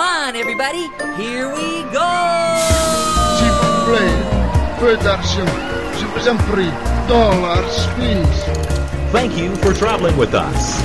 Come 0.00 0.08
on, 0.08 0.34
everybody. 0.34 0.88
Here 1.18 1.46
we 1.52 1.84
go. 1.92 2.10
S'il 3.36 3.52
vous 3.60 3.84
plaît, 3.86 4.16
peu 4.80 4.96
d'argent. 5.04 5.52
Je 5.98 6.06
vous 6.06 6.26
en 6.26 6.36
prie. 6.50 6.72
Dollars, 7.06 7.86
please. 7.96 8.44
Thank 9.12 9.36
you 9.36 9.54
for 9.56 9.74
traveling 9.74 10.16
with 10.16 10.32
us. 10.32 10.80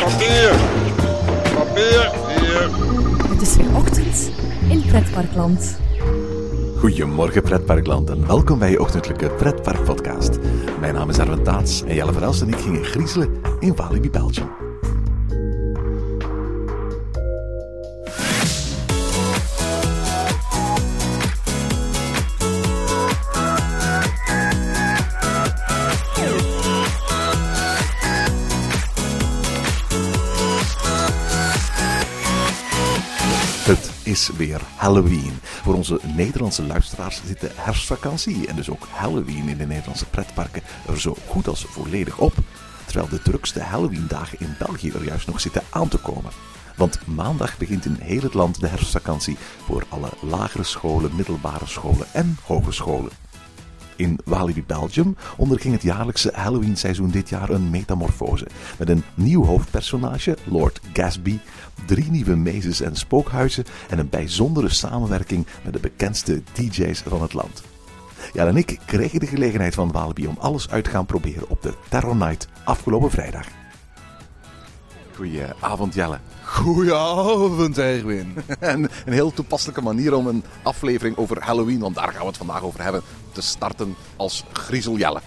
Papier! 0.00 0.50
Papier! 1.54 2.10
Hier! 2.28 2.68
Het 3.28 3.42
is 3.42 3.56
weer 3.56 3.76
ochtend 3.76 4.30
in 4.68 4.82
Pretparkland. 4.86 5.78
Goedemorgen 6.78 7.42
pretparkland 7.42 8.10
en 8.10 8.26
welkom 8.26 8.58
bij 8.58 8.70
je 8.70 8.80
ochtendelijke 8.80 9.30
pretparkpodcast. 9.30 10.38
Mijn 10.80 10.94
naam 10.94 11.08
is 11.08 11.18
Erwin 11.18 11.42
Taats 11.42 11.82
en 11.82 11.94
Jelle 11.94 12.12
Verelst 12.12 12.42
en 12.42 12.48
ik 12.48 12.58
gingen 12.58 12.84
griezelen 12.84 13.40
in 13.60 13.76
Walibi 13.76 14.10
Belgium. 14.10 14.59
Is 34.10 34.30
weer 34.36 34.60
Halloween. 34.76 35.38
Voor 35.42 35.74
onze 35.74 36.00
Nederlandse 36.16 36.62
luisteraars 36.62 37.20
zit 37.26 37.40
de 37.40 37.50
herfstvakantie 37.54 38.46
en 38.46 38.56
dus 38.56 38.70
ook 38.70 38.86
Halloween 38.90 39.48
in 39.48 39.56
de 39.56 39.66
Nederlandse 39.66 40.06
pretparken 40.06 40.62
er 40.88 41.00
zo 41.00 41.16
goed 41.28 41.48
als 41.48 41.64
volledig 41.68 42.18
op. 42.18 42.34
Terwijl 42.86 43.08
de 43.08 43.22
drukste 43.22 43.60
Halloween-dagen 43.60 44.40
in 44.40 44.54
België 44.58 44.90
er 44.90 45.04
juist 45.04 45.26
nog 45.26 45.40
zitten 45.40 45.62
aan 45.70 45.88
te 45.88 45.98
komen. 45.98 46.30
Want 46.76 47.06
maandag 47.06 47.58
begint 47.58 47.84
in 47.84 47.96
heel 48.00 48.20
het 48.20 48.34
land 48.34 48.60
de 48.60 48.66
herfstvakantie 48.66 49.36
voor 49.64 49.84
alle 49.88 50.10
lagere 50.20 50.64
scholen, 50.64 51.16
middelbare 51.16 51.66
scholen 51.66 52.06
en 52.12 52.36
hogescholen. 52.44 53.10
In 54.00 54.18
Walibi 54.24 54.64
Belgium 54.66 55.16
onderging 55.36 55.74
het 55.74 55.82
jaarlijkse 55.82 56.32
Halloween-seizoen 56.34 57.10
dit 57.10 57.28
jaar 57.28 57.50
een 57.50 57.70
metamorfose. 57.70 58.46
Met 58.78 58.88
een 58.88 59.04
nieuw 59.14 59.44
hoofdpersonage, 59.44 60.36
Lord 60.44 60.80
Gasby, 60.92 61.38
drie 61.86 62.10
nieuwe 62.10 62.36
mazes 62.36 62.80
en 62.80 62.96
spookhuizen 62.96 63.64
en 63.88 63.98
een 63.98 64.08
bijzondere 64.08 64.68
samenwerking 64.68 65.46
met 65.64 65.72
de 65.72 65.78
bekendste 65.78 66.42
DJ's 66.52 67.02
van 67.06 67.22
het 67.22 67.32
land. 67.32 67.62
Ja, 68.32 68.46
en 68.46 68.56
ik 68.56 68.78
kreeg 68.86 69.12
de 69.12 69.26
gelegenheid 69.26 69.74
van 69.74 69.92
Walibi 69.92 70.26
om 70.26 70.36
alles 70.38 70.70
uit 70.70 70.84
te 70.84 70.90
gaan 70.90 71.06
proberen 71.06 71.48
op 71.48 71.62
de 71.62 71.74
Terror 71.88 72.16
Night 72.16 72.48
afgelopen 72.64 73.10
vrijdag. 73.10 73.46
Goedenavond 75.14 75.94
Jelle. 75.94 76.18
Goedenavond, 76.50 77.78
Erwin. 77.78 78.36
En 78.58 78.90
een 79.04 79.12
heel 79.12 79.32
toepasselijke 79.32 79.82
manier 79.82 80.14
om 80.14 80.26
een 80.26 80.44
aflevering 80.62 81.16
over 81.16 81.42
Halloween, 81.42 81.78
want 81.78 81.94
daar 81.94 82.12
gaan 82.12 82.20
we 82.20 82.26
het 82.26 82.36
vandaag 82.36 82.62
over 82.62 82.82
hebben, 82.82 83.02
te 83.32 83.40
starten 83.42 83.96
als 84.16 84.44
Griezel 84.52 84.96
Jelle. 84.96 85.20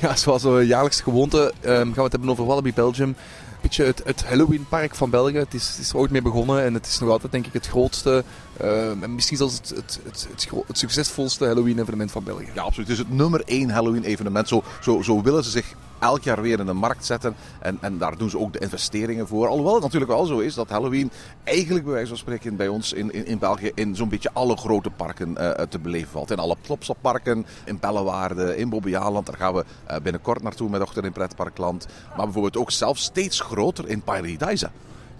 Ja, 0.00 0.16
zoals 0.16 0.44
een 0.44 0.66
jaarlijkse 0.66 1.02
gewoonte 1.02 1.52
ehm, 1.60 1.74
gaan 1.74 1.94
we 1.94 2.02
het 2.02 2.12
hebben 2.12 2.30
over 2.30 2.46
Wallaby 2.46 2.72
Belgium. 2.72 3.08
Een 3.08 3.16
beetje 3.60 3.84
het, 3.84 4.02
het 4.04 4.24
Halloween-park 4.24 4.94
van 4.94 5.10
België. 5.10 5.36
Het 5.36 5.54
is, 5.54 5.68
het 5.68 5.78
is 5.78 5.94
ooit 5.94 6.10
mee 6.10 6.22
begonnen 6.22 6.64
en 6.64 6.74
het 6.74 6.86
is 6.86 6.98
nog 6.98 7.10
altijd 7.10 7.32
denk 7.32 7.46
ik 7.46 7.52
het 7.52 7.66
grootste, 7.66 8.24
ehm, 8.56 9.02
en 9.02 9.14
misschien 9.14 9.36
zelfs 9.36 9.56
het, 9.56 9.68
het, 9.68 10.00
het, 10.04 10.48
het 10.66 10.78
succesvolste 10.78 11.44
Halloween-evenement 11.44 12.10
van 12.10 12.24
België. 12.24 12.48
Ja, 12.54 12.62
absoluut. 12.62 12.88
Het 12.88 12.98
is 12.98 13.04
het 13.04 13.16
nummer 13.16 13.42
één 13.44 13.70
Halloween-evenement. 13.70 14.48
Zo, 14.48 14.62
zo, 14.80 15.02
zo 15.02 15.22
willen 15.22 15.44
ze 15.44 15.50
zich 15.50 15.74
elk 16.00 16.22
jaar 16.22 16.42
weer 16.42 16.58
in 16.58 16.66
de 16.66 16.72
markt 16.72 17.06
zetten. 17.06 17.34
En, 17.60 17.78
en 17.80 17.98
daar 17.98 18.18
doen 18.18 18.30
ze 18.30 18.38
ook 18.38 18.52
de 18.52 18.58
investeringen 18.58 19.26
voor. 19.26 19.48
Alhoewel 19.48 19.74
het 19.74 19.82
natuurlijk 19.82 20.10
wel 20.10 20.26
zo 20.26 20.38
is 20.38 20.54
dat 20.54 20.68
Halloween 20.68 21.10
eigenlijk 21.44 21.84
bij 21.84 21.94
wijze 21.94 22.08
van 22.08 22.16
spreken 22.16 22.56
bij 22.56 22.68
ons 22.68 22.92
in, 22.92 23.12
in, 23.12 23.26
in 23.26 23.38
België 23.38 23.70
in 23.74 23.96
zo'n 23.96 24.08
beetje 24.08 24.30
alle 24.32 24.56
grote 24.56 24.90
parken 24.90 25.36
eh, 25.36 25.64
te 25.64 25.78
beleven 25.78 26.10
valt. 26.10 26.30
In 26.30 26.38
alle 26.38 26.56
Plopsapparken, 26.62 27.46
in 27.64 27.78
Bellewaarde, 27.78 28.56
in 28.56 28.68
Bobbejaanland. 28.68 29.26
Daar 29.26 29.36
gaan 29.36 29.54
we 29.54 29.64
eh, 29.86 29.96
binnenkort 30.02 30.42
naartoe 30.42 30.70
met 30.70 30.82
Ochtend 30.82 31.04
in 31.04 31.12
Pretparkland. 31.12 31.86
Maar 32.16 32.24
bijvoorbeeld 32.24 32.56
ook 32.56 32.70
zelfs 32.70 33.02
steeds 33.02 33.40
groter 33.40 33.88
in 33.88 34.02
Paradise. 34.02 34.70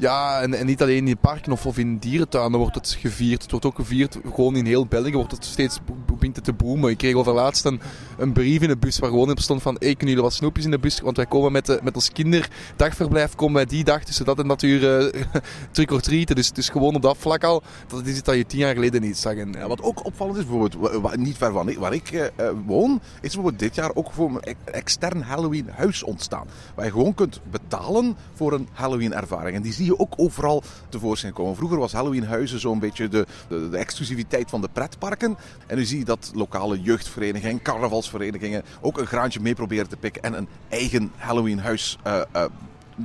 Ja, 0.00 0.40
en, 0.40 0.54
en 0.54 0.66
niet 0.66 0.82
alleen 0.82 1.08
in 1.08 1.18
parken 1.18 1.52
of, 1.52 1.66
of 1.66 1.78
in 1.78 1.98
dierentuinen 1.98 2.58
wordt 2.58 2.74
het 2.74 2.96
gevierd. 3.00 3.42
Het 3.42 3.50
wordt 3.50 3.66
ook 3.66 3.74
gevierd, 3.74 4.18
gewoon 4.34 4.56
in 4.56 4.66
heel 4.66 4.86
België 4.86 5.12
wordt 5.12 5.32
het 5.32 5.44
steeds 5.44 5.78
begint 6.20 6.36
het 6.36 6.44
te 6.44 6.52
boomen. 6.52 6.90
Ik 6.90 6.98
kreeg 6.98 7.14
over 7.14 7.32
laatst 7.32 7.64
een, 7.64 7.80
een 8.18 8.32
brief 8.32 8.62
in 8.62 8.68
de 8.68 8.76
bus 8.76 8.98
waar 8.98 9.10
gewoon 9.10 9.30
op 9.30 9.40
stond 9.40 9.62
van 9.62 9.76
hey, 9.78 9.88
kunnen 9.88 10.08
jullie 10.08 10.22
wat 10.22 10.32
snoepjes 10.32 10.64
in 10.64 10.70
de 10.70 10.78
bus? 10.78 11.00
Want 11.00 11.16
wij 11.16 11.26
komen 11.26 11.52
met, 11.52 11.66
de, 11.66 11.80
met 11.82 11.94
ons 11.94 12.12
kinderdagverblijf, 12.12 13.34
komen 13.34 13.54
wij 13.54 13.66
die 13.66 13.84
dag 13.84 14.04
tussen 14.04 14.24
dat 14.24 14.38
en 14.38 14.48
dat 14.48 14.62
uur 14.62 15.12
uh, 15.14 15.22
trick 15.72 15.90
or 15.90 16.00
treaten. 16.00 16.36
Dus, 16.36 16.52
dus 16.52 16.68
gewoon 16.68 16.94
op 16.94 17.02
dat 17.02 17.16
vlak 17.18 17.44
al, 17.44 17.62
dat 17.86 18.06
is 18.06 18.12
iets 18.12 18.22
dat 18.22 18.34
je 18.34 18.46
tien 18.46 18.58
jaar 18.58 18.74
geleden 18.74 19.00
niet 19.00 19.18
zag. 19.18 19.34
En, 19.34 19.52
Ja, 19.52 19.68
wat 19.68 19.82
ook 19.82 20.04
opvallend 20.04 20.38
is, 20.38 20.46
bijvoorbeeld 20.46 21.16
niet 21.16 21.36
ver 21.36 21.52
van 21.52 21.74
waar 21.78 21.92
ik 21.92 22.10
eh, 22.10 22.26
eh, 22.26 22.50
woon, 22.66 23.00
is 23.14 23.20
bijvoorbeeld 23.20 23.58
dit 23.58 23.74
jaar 23.74 23.90
ook 23.94 24.12
voor 24.12 24.28
een 24.28 24.40
e- 24.40 24.70
extern 24.70 25.22
Halloween 25.22 25.68
huis 25.74 26.02
ontstaan. 26.02 26.46
Waar 26.74 26.84
je 26.84 26.90
gewoon 26.90 27.14
kunt 27.14 27.40
betalen 27.50 28.16
voor 28.34 28.52
een 28.52 28.68
Halloween 28.72 29.12
ervaring. 29.12 29.56
En 29.56 29.62
die 29.62 29.72
zie 29.72 29.89
je 29.90 29.98
ook 29.98 30.14
overal 30.16 30.62
tevoorschijn 30.88 31.32
komen. 31.32 31.56
Vroeger 31.56 31.78
was 31.78 31.92
Halloween 31.92 32.24
huizen 32.24 32.60
zo'n 32.60 32.78
beetje 32.78 33.08
de, 33.08 33.26
de, 33.48 33.68
de 33.70 33.76
exclusiviteit 33.76 34.50
van 34.50 34.60
de 34.60 34.68
pretparken. 34.72 35.36
En 35.66 35.76
nu 35.76 35.84
zie 35.84 35.98
je 35.98 36.04
dat 36.04 36.30
lokale 36.34 36.80
jeugdverenigingen, 36.80 37.62
carnavalsverenigingen 37.62 38.62
ook 38.80 38.98
een 38.98 39.06
graantje 39.06 39.40
mee 39.40 39.54
proberen 39.54 39.88
te 39.88 39.96
pikken 39.96 40.22
en 40.22 40.34
een 40.34 40.48
eigen 40.68 41.12
Halloween 41.16 41.58
huis 41.58 41.98
eh, 42.02 42.20
eh, 42.32 42.44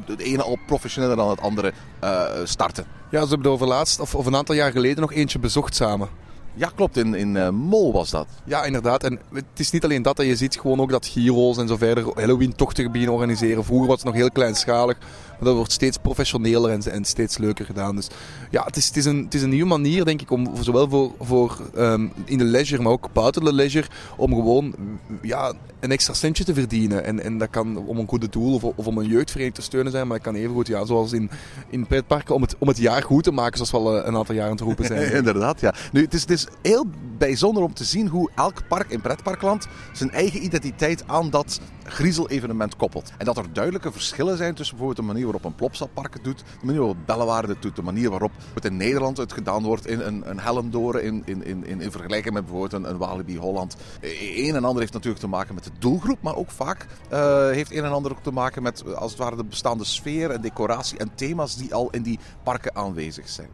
de 0.06 0.24
ene 0.24 0.44
al 0.44 0.58
professioneler 0.68 1.16
dan 1.16 1.30
het 1.30 1.42
andere 1.42 1.74
eh, 2.00 2.26
starten. 2.44 2.86
ja, 3.10 3.22
ze 3.22 3.28
hebben 3.28 3.48
er 3.48 3.54
over 3.54 3.68
laatst, 3.68 4.00
of, 4.00 4.16
of 4.16 4.26
een 4.26 4.36
aantal 4.36 4.56
jaar 4.56 4.72
geleden, 4.72 5.02
nog 5.02 5.14
eentje 5.14 5.40
bezocht 5.40 5.76
samen. 5.76 6.10
Ja, 6.58 6.72
klopt. 6.76 6.98
In, 6.98 7.16
in 7.16 7.38
eh, 7.38 7.50
Mol 7.50 7.94
was 7.94 8.10
dat. 8.10 8.28
Ja, 8.46 8.64
inderdaad. 8.64 9.04
En 9.04 9.20
het 9.34 9.46
is 9.56 9.72
niet 9.72 9.84
alleen 9.84 10.02
dat, 10.02 10.18
dat 10.18 10.26
je 10.26 10.36
ziet 10.36 10.60
gewoon 10.60 10.80
ook 10.80 10.90
dat 10.90 11.06
Giro's 11.06 11.58
en 11.58 11.68
zo 11.68 11.78
verder 11.78 12.04
Halloween-tochten 12.14 12.92
beginnen 12.92 13.14
organiseren. 13.14 13.64
Vroeger 13.64 13.88
was 13.88 13.96
het 13.96 14.06
nog 14.06 14.16
heel 14.16 14.32
kleinschalig, 14.32 14.98
dat 15.40 15.56
wordt 15.56 15.72
steeds 15.72 15.98
professioneler 15.98 16.72
en, 16.72 17.06
steeds 17.06 17.38
leuker 17.38 17.66
gedaan. 17.66 17.96
Dus 17.96 18.08
ja, 18.52 18.64
het 18.64 18.76
is, 18.76 18.88
het, 18.88 18.98
is 18.98 19.06
een, 19.06 19.24
het 19.24 19.34
is 19.34 19.42
een 19.42 19.50
nieuwe 19.50 19.68
manier, 19.68 20.06
denk 20.06 20.22
ik, 20.22 20.32
om 20.32 20.52
zowel 20.62 20.90
voor, 20.90 21.12
voor 21.20 21.60
ehm, 21.76 22.08
in 22.26 22.38
de 22.38 22.44
leisure, 22.44 22.82
maar 22.82 22.92
ook 22.92 23.10
buiten 23.14 23.44
de 23.44 23.54
leisure, 23.54 23.88
om 24.18 24.34
gewoon 24.34 24.76
ja, 25.22 25.54
een 25.80 25.92
extra 25.92 26.14
centje 26.14 26.44
te 26.44 26.54
verdienen. 26.54 27.04
En, 27.04 27.24
en 27.24 27.38
dat 27.38 27.50
kan 27.50 27.78
om 27.78 27.98
een 27.98 28.08
goede 28.08 28.30
doel 28.30 28.54
of, 28.54 28.64
of 28.64 28.88
om 28.88 28.98
een 28.98 29.08
jeugdvereniging 29.08 29.56
te 29.56 29.62
steunen 29.62 29.92
zijn, 29.92 30.08
maar 30.08 30.16
het 30.16 30.26
kan 30.26 30.36
evengoed, 30.36 30.68
ja, 30.68 30.86
zoals 30.86 31.14
in, 31.14 31.30
in 31.70 31.88
pretparken, 31.88 32.36
om 32.36 32.42
het, 32.42 32.56
om 32.60 32.68
het 32.68 32.78
jaar 32.78 33.04
goed 33.04 33.24
te 33.24 33.32
maken, 33.32 33.66
zoals 33.66 33.72
we 33.72 33.78
al 33.78 34.00
eh, 34.00 34.08
een 34.08 34.16
aantal 34.16 34.36
jaren 34.36 34.56
te 34.56 34.64
roepen 34.64 34.86
zijn. 34.86 35.14
Inderdaad, 35.24 35.60
ja. 35.60 35.74
Nu, 35.92 36.02
het 36.02 36.14
is, 36.14 36.22
het 36.22 36.30
is 36.30 36.48
heel 36.62 36.86
bijzonder 37.18 37.64
om 37.64 37.74
te 37.74 37.84
zien 37.84 38.08
hoe 38.08 38.30
elk 38.36 38.68
park 38.68 38.90
in 38.90 39.02
pretparkland 39.02 39.68
zijn 39.94 40.12
eigen 40.12 40.44
identiteit 40.44 41.04
aan 41.08 41.30
dat 41.30 41.60
griezel-evenement 41.86 42.76
koppelt. 42.76 43.12
En 43.18 43.26
dat 43.26 43.38
er 43.38 43.54
duidelijke 43.54 43.92
verschillen 43.92 44.38
zijn 44.38 44.56
tussen 44.56 44.76
bijvoorbeeld 44.76 45.08
de 45.08 45.14
manier 45.14 45.32
waarop 45.32 45.46
een 45.46 45.56
Plopsapark 45.56 46.14
het 46.14 46.24
doet, 46.24 46.38
de 46.38 46.66
manier 46.66 46.80
waarop 46.80 46.98
Bellewaarde 47.06 47.54
het 47.54 47.62
doet, 47.62 47.76
de 47.76 47.82
manier 47.82 48.10
waarop 48.10 48.32
het 48.54 48.66
in 48.66 48.78
Nederland 48.78 49.18
het 49.18 49.34
gedaan 49.34 49.64
wordt 49.64 49.88
in 49.88 50.00
een, 50.00 50.30
een 50.30 50.40
Hellendoren 50.40 51.04
in, 51.04 51.22
in, 51.26 51.44
in, 51.44 51.66
in, 51.66 51.82
in 51.82 51.92
vergelijking 51.92 52.34
met 52.34 52.46
bijvoorbeeld 52.46 52.74
een, 52.84 52.90
een 52.90 52.98
Walibi 52.98 53.38
Holland. 53.38 53.76
E- 54.00 54.48
Een 54.48 54.56
en 54.56 54.64
ander 54.64 54.80
heeft 54.80 54.94
natuurlijk 54.94 55.24
te 55.24 55.30
maken 55.30 55.56
met 55.56 55.64
de 55.64 55.72
doelgroep, 55.80 56.22
maar 56.22 56.36
ook 56.36 56.52
vaak 56.52 56.88
eh, 57.10 57.50
heeft 57.50 57.72
een 57.72 57.84
en 57.84 57.92
ander 57.92 58.12
ook 58.12 58.24
te 58.24 58.32
maken 58.32 58.64
met 58.64 58.82
eh, 58.82 58.94
als 58.94 59.12
het 59.12 59.20
ware 59.20 59.36
de 59.36 59.44
bestaande 59.44 59.86
sfeer 59.86 60.32
en 60.32 60.42
decoratie 60.42 60.98
en 60.98 61.16
thema's 61.16 61.58
die 61.58 61.74
al 61.74 61.90
in 61.90 62.02
die 62.02 62.20
parken 62.44 62.76
aanwezig 62.76 63.30
zijn. 63.30 63.50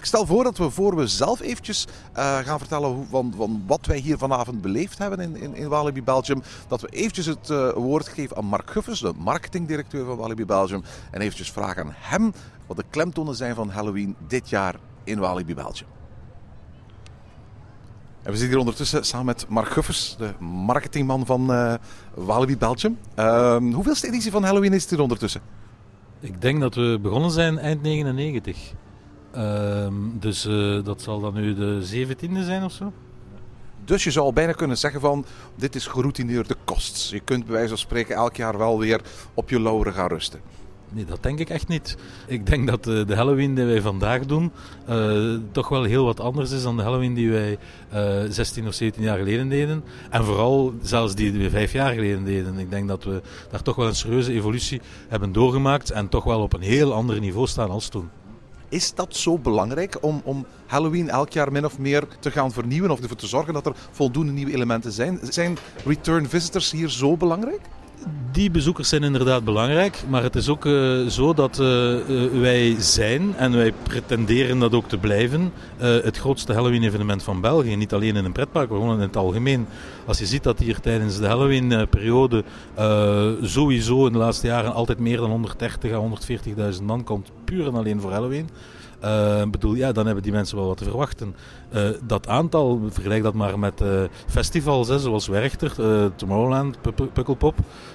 Ik 0.00 0.06
stel 0.06 0.26
voor 0.26 0.44
dat 0.44 0.58
we 0.58 0.70
voor 0.70 0.96
we 0.96 1.06
zelf 1.06 1.40
eventjes 1.40 1.86
eh, 2.12 2.38
gaan 2.38 2.58
vertellen 2.58 2.90
hoe, 2.90 3.06
van, 3.10 3.32
van 3.36 3.62
wat 3.66 3.86
wij 3.86 3.98
hier 3.98 4.18
vanavond 4.18 4.60
beleefd 4.60 4.98
hebben 4.98 5.20
in, 5.20 5.54
in, 5.54 5.68
Walibi 5.68 6.02
Belgium, 6.02 6.42
dat 6.68 6.80
we 6.80 6.88
eventjes 6.88 7.26
het 7.26 7.50
eh, 7.50 7.72
woord 7.72 8.08
geven 8.08 8.36
aan 8.36 8.44
Mark 8.44 8.70
Guffers, 8.70 9.00
de 9.00 9.12
marketingdirecteur 9.16 10.04
van 10.04 10.16
Walibi 10.16 10.44
Belgium, 10.44 10.82
en 11.10 11.20
eventjes 11.20 11.50
vragen 11.50 11.84
aan 11.84 11.94
hem 11.96 12.32
wat 12.66 12.76
de 12.76 12.84
klemtonen 12.90 13.34
zijn 13.34 13.54
van 13.54 13.70
Halloween 13.70 14.16
dit 14.26 14.48
jaar 14.48 14.74
in 15.04 15.18
Walibi 15.18 15.54
Belgium. 15.54 15.88
En 18.22 18.30
we 18.30 18.32
zitten 18.32 18.48
hier 18.48 18.58
ondertussen 18.58 19.04
samen 19.04 19.26
met 19.26 19.48
Mark 19.48 19.68
Guffers, 19.68 20.16
de 20.18 20.32
marketingman 20.44 21.26
van 21.26 21.52
eh 21.52 21.74
Walibi 22.14 22.56
Belgium. 22.56 22.98
Ehm 23.14 23.72
hoeveelste 23.72 24.06
editie 24.06 24.30
van 24.30 24.44
Halloween 24.44 24.72
is 24.72 24.82
het 24.82 24.90
hier 24.90 25.00
ondertussen? 25.00 25.40
Ik 26.20 26.40
denk 26.40 26.60
dat 26.60 26.74
we 26.74 26.98
begonnen 27.02 27.30
zijn 27.30 27.58
eind 27.58 27.82
99. 27.82 28.72
Ehm, 29.32 29.94
dus 30.12 30.44
eh, 30.44 30.84
dat 30.84 31.02
zal 31.02 31.20
dan 31.20 31.34
nu 31.34 31.54
de 31.54 31.80
17e 31.82 32.42
zijn 32.44 32.64
of 32.64 32.72
zo? 32.72 32.92
Dus 33.84 34.04
je 34.04 34.10
zou 34.10 34.32
bijna 34.32 34.52
kunnen 34.52 34.78
zeggen 34.78 35.00
van, 35.00 35.24
dit 35.54 35.74
is 35.74 35.86
geroutineerde 35.86 36.56
kost. 36.64 37.10
Je 37.10 37.20
kunt 37.20 37.44
bij 37.44 37.52
wijze 37.52 37.68
van 37.68 37.78
spreken 37.78 38.14
elk 38.14 38.36
jaar 38.36 38.58
wel 38.58 38.78
weer 38.78 39.00
op 39.34 39.50
je 39.50 39.60
lauren 39.60 39.92
gaan 39.92 40.08
rusten. 40.08 40.40
Nee, 40.92 41.04
dat 41.04 41.22
denk 41.22 41.38
ik 41.38 41.50
echt 41.50 41.68
niet. 41.68 41.96
Ik 42.26 42.46
denk 42.46 42.66
dat 42.66 42.84
de, 42.84 43.04
de 43.04 43.14
Halloween 43.14 43.54
die 43.54 43.64
wij 43.64 43.80
vandaag 43.80 44.26
doen 44.26 44.52
uh, 44.88 45.38
toch 45.52 45.68
wel 45.68 45.82
heel 45.82 46.04
wat 46.04 46.20
anders 46.20 46.50
is 46.50 46.62
dan 46.62 46.76
de 46.76 46.82
Halloween 46.82 47.14
die 47.14 47.30
wij 47.30 47.58
uh, 47.94 48.30
16 48.30 48.66
of 48.66 48.74
17 48.74 49.02
jaar 49.02 49.18
geleden 49.18 49.48
deden. 49.48 49.84
En 50.10 50.24
vooral 50.24 50.74
zelfs 50.82 51.14
die 51.14 51.32
die 51.32 51.42
we 51.42 51.50
vijf 51.50 51.72
jaar 51.72 51.94
geleden 51.94 52.24
deden. 52.24 52.58
Ik 52.58 52.70
denk 52.70 52.88
dat 52.88 53.04
we 53.04 53.22
daar 53.50 53.62
toch 53.62 53.76
wel 53.76 53.86
een 53.86 53.94
serieuze 53.94 54.32
evolutie 54.32 54.80
hebben 55.08 55.32
doorgemaakt 55.32 55.90
en 55.90 56.08
toch 56.08 56.24
wel 56.24 56.40
op 56.40 56.52
een 56.52 56.60
heel 56.60 56.94
ander 56.94 57.20
niveau 57.20 57.46
staan 57.46 57.70
als 57.70 57.88
toen. 57.88 58.08
Is 58.70 58.94
dat 58.94 59.16
zo 59.16 59.38
belangrijk 59.38 59.96
om, 60.00 60.20
om 60.24 60.46
Halloween 60.66 61.08
elk 61.08 61.32
jaar 61.32 61.52
min 61.52 61.64
of 61.64 61.78
meer 61.78 62.06
te 62.20 62.30
gaan 62.30 62.52
vernieuwen 62.52 62.90
of 62.90 63.00
ervoor 63.00 63.16
te 63.16 63.26
zorgen 63.26 63.54
dat 63.54 63.66
er 63.66 63.76
voldoende 63.90 64.32
nieuwe 64.32 64.52
elementen 64.52 64.92
zijn? 64.92 65.18
Zijn 65.22 65.58
return 65.84 66.28
visitors 66.28 66.70
hier 66.70 66.88
zo 66.88 67.16
belangrijk? 67.16 67.60
Die 68.32 68.50
bezoekers 68.50 68.88
zijn 68.88 69.02
inderdaad 69.02 69.44
belangrijk, 69.44 70.02
maar 70.08 70.22
het 70.22 70.36
is 70.36 70.48
ook 70.48 70.64
uh, 70.64 71.06
zo 71.06 71.34
dat 71.34 71.58
uh, 71.60 71.92
uh, 72.08 72.40
wij 72.40 72.74
zijn 72.78 73.36
en 73.36 73.56
wij 73.56 73.72
pretenderen 73.82 74.58
dat 74.58 74.74
ook 74.74 74.88
te 74.88 74.98
blijven 74.98 75.52
het 75.78 76.18
grootste 76.18 76.52
Halloween-evenement 76.52 77.22
van 77.22 77.40
België. 77.40 77.76
Niet 77.76 77.94
alleen 77.94 78.16
in 78.16 78.24
een 78.24 78.32
pretpark, 78.32 78.68
maar 78.68 78.78
gewoon 78.78 78.94
in 78.94 79.00
het 79.00 79.16
algemeen. 79.16 79.66
Als 80.06 80.18
je 80.18 80.26
ziet 80.26 80.42
dat 80.42 80.58
hier 80.58 80.80
tijdens 80.80 81.18
de 81.18 81.26
Halloween-periode 81.26 82.44
sowieso 83.42 84.06
in 84.06 84.12
de 84.12 84.18
laatste 84.18 84.46
jaren 84.46 84.72
altijd 84.72 84.98
meer 84.98 85.16
dan 85.16 85.30
130 85.30 85.92
à 85.92 86.08
140.000 86.72 86.82
man 86.82 87.04
komt, 87.04 87.30
puur 87.44 87.66
en 87.66 87.74
alleen 87.74 88.00
voor 88.00 88.12
Halloween. 88.12 88.48
Uh, 89.04 89.42
bedoel, 89.50 89.74
ja, 89.74 89.92
dan 89.92 90.04
hebben 90.04 90.22
die 90.22 90.32
mensen 90.32 90.56
wel 90.56 90.66
wat 90.66 90.76
te 90.76 90.84
verwachten. 90.84 91.34
Uh, 91.74 91.88
dat 92.02 92.28
aantal, 92.28 92.80
vergelijk 92.88 93.22
dat 93.22 93.34
maar 93.34 93.58
met 93.58 93.80
uh, 93.80 94.02
festivals, 94.26 94.88
hè, 94.88 94.98
zoals 94.98 95.26
Werchter, 95.26 95.74
Tomorrowland, 96.16 96.78
Pukkelpop. 97.12 97.54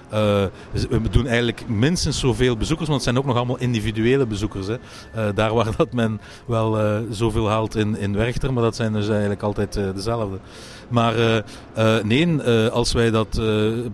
We 0.09 1.09
doen 1.11 1.27
eigenlijk 1.27 1.67
minstens 1.67 2.19
zoveel 2.19 2.57
bezoekers, 2.57 2.89
want 2.89 3.03
het 3.03 3.13
zijn 3.13 3.23
ook 3.23 3.29
nog 3.29 3.37
allemaal 3.37 3.59
individuele 3.59 4.25
bezoekers. 4.25 4.67
Hè. 4.67 5.33
daar 5.33 5.53
waar 5.53 5.75
dat 5.77 5.93
men 5.93 6.21
wel 6.45 6.77
zoveel 7.09 7.49
haalt 7.49 7.75
in, 7.75 7.97
in 7.97 8.15
Werchter, 8.15 8.53
maar 8.53 8.63
dat 8.63 8.75
zijn 8.75 8.93
dus 8.93 9.09
eigenlijk 9.09 9.41
altijd 9.41 9.73
dezelfde. 9.73 10.39
Maar 10.87 11.43
nee, 12.03 12.41
als 12.69 12.93
wij 12.93 13.11
dat 13.11 13.41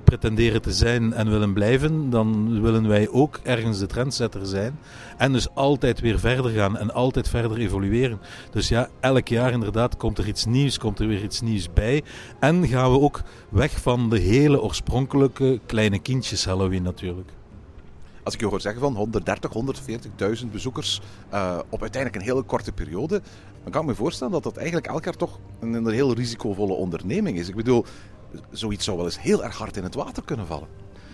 pretenderen 0.04 0.62
te 0.62 0.72
zijn 0.72 1.14
en 1.14 1.30
willen 1.30 1.54
blijven, 1.54 2.10
dan 2.10 2.62
willen 2.62 2.88
wij 2.88 3.10
ook 3.10 3.40
ergens 3.44 3.80
de 3.80 3.86
trendsetter 3.86 4.46
zijn. 4.46 4.80
En 5.18 5.32
dus 5.32 5.54
altijd 5.54 6.00
weer 6.00 6.20
verder 6.20 6.52
gaan 6.52 6.78
en 6.78 6.94
altijd 6.94 7.30
verder 7.30 7.58
evolueren. 7.58 8.20
Dus 8.52 8.68
ja, 8.68 8.90
elk 9.00 9.28
jaar 9.28 9.52
inderdaad 9.52 9.98
komt 9.98 10.18
er 10.18 10.28
iets 10.28 10.46
nieuws, 10.46 10.78
komt 10.78 11.00
er 11.00 11.08
weer 11.08 11.24
iets 11.24 11.42
nieuws 11.42 11.74
bij. 11.74 12.04
En 12.40 12.68
gaan 12.68 12.92
we 12.92 13.00
ook 13.00 13.22
weg 13.50 13.82
van 13.82 14.10
de 14.10 14.20
hele 14.20 14.62
oorspronkelijke 14.62 15.60
kleine 15.66 16.00
kindjes 16.02 16.46
Halloween 16.46 16.84
natuurlijk. 16.84 17.30
Als 18.24 18.34
ik 18.34 18.40
je 18.40 18.46
hoor 18.46 18.62
zeggen 18.62 18.82
van 18.82 18.96
130, 18.96 19.52
140.000 20.42 20.52
bezoekers 20.52 21.02
uh, 21.34 21.60
op 21.70 21.82
uiteindelijk 21.82 22.22
een 22.22 22.30
hele 22.32 22.44
korte 22.44 22.72
periode, 22.72 23.22
dan 23.64 23.72
kan 23.72 23.82
ik 23.82 23.88
me 23.88 23.96
voorstellen 23.96 24.34
dat 24.34 24.44
dat 24.44 24.58
eigenlijk 24.58 24.88
elk 24.88 25.04
jaar 25.04 25.16
toch 25.16 25.40
een, 25.60 25.74
een 25.74 25.88
heel 25.88 26.14
risicovolle 26.14 26.74
onderneming 26.74 27.38
is. 27.38 27.50
Ik 27.50 27.56
bedoel, 27.56 27.86
zoiets 28.52 28.86
zou 28.86 28.98
wel 28.98 29.06
eens 29.06 29.22
heel 29.22 29.44
erg 29.44 29.58
hard 29.58 29.78
in 29.78 29.84
het 29.84 29.96
water 29.96 30.24
kunnen 30.24 30.48
vallen. 30.48 30.68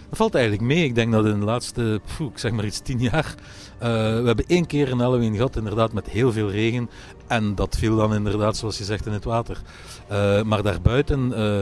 Dat 0.10 0.18
valt 0.18 0.36
eigenlijk 0.36 0.64
mee. 0.66 0.84
Ik 0.84 0.96
denk 0.96 1.12
dat 1.12 1.26
in 1.26 1.40
de 1.40 1.46
laatste, 1.46 2.02
ik 2.20 2.38
zeg 2.38 2.52
maar 2.52 2.66
iets, 2.66 2.80
tien 2.80 3.00
jaar. 3.00 3.36
Uh, 3.76 3.80
we 4.20 4.24
hebben 4.26 4.46
één 4.48 4.66
keer 4.66 4.92
een 4.92 5.00
Halloween 5.00 5.36
gehad, 5.36 5.56
inderdaad, 5.56 5.94
met 5.94 6.10
heel 6.10 6.32
veel 6.32 6.52
regen. 6.52 6.90
En 7.28 7.56
dat 7.56 7.78
viel 7.78 7.96
dan 7.96 8.14
inderdaad, 8.14 8.58
zoals 8.58 8.78
je 8.78 8.84
zegt, 8.84 9.06
in 9.06 9.12
het 9.12 9.24
water. 9.24 9.62
Uh, 10.12 10.42
maar 10.42 10.64
daarbuiten, 10.64 11.32
uh, 11.32 11.60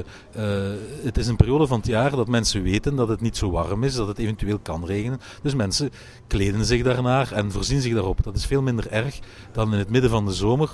het 1.04 1.18
is 1.18 1.28
een 1.28 1.36
periode 1.36 1.68
van 1.68 1.78
het 1.78 1.88
jaar 1.88 2.12
dat 2.12 2.28
mensen 2.28 2.64
weten 2.64 2.96
dat 2.96 3.08
het 3.08 3.22
niet 3.22 3.38
zo 3.38 3.52
warm 3.52 3.84
is, 3.84 3.96
dat 3.96 4.08
het 4.08 4.18
eventueel 4.18 4.60
kan 4.60 4.86
regenen. 4.86 5.20
Dus 5.42 5.56
mensen 5.56 5.92
kleden 6.28 6.66
zich 6.66 6.84
daarnaar 6.84 7.32
en 7.32 7.52
voorzien 7.52 7.82
zich 7.82 7.94
daarop. 7.94 8.24
Dat 8.24 8.36
is 8.36 8.46
veel 8.46 8.62
minder 8.62 8.92
erg 8.92 9.20
dan 9.52 9.74
in 9.74 9.80
het 9.80 9.90
midden 9.90 10.10
van 10.10 10.26
de 10.26 10.34
zomer, 10.34 10.70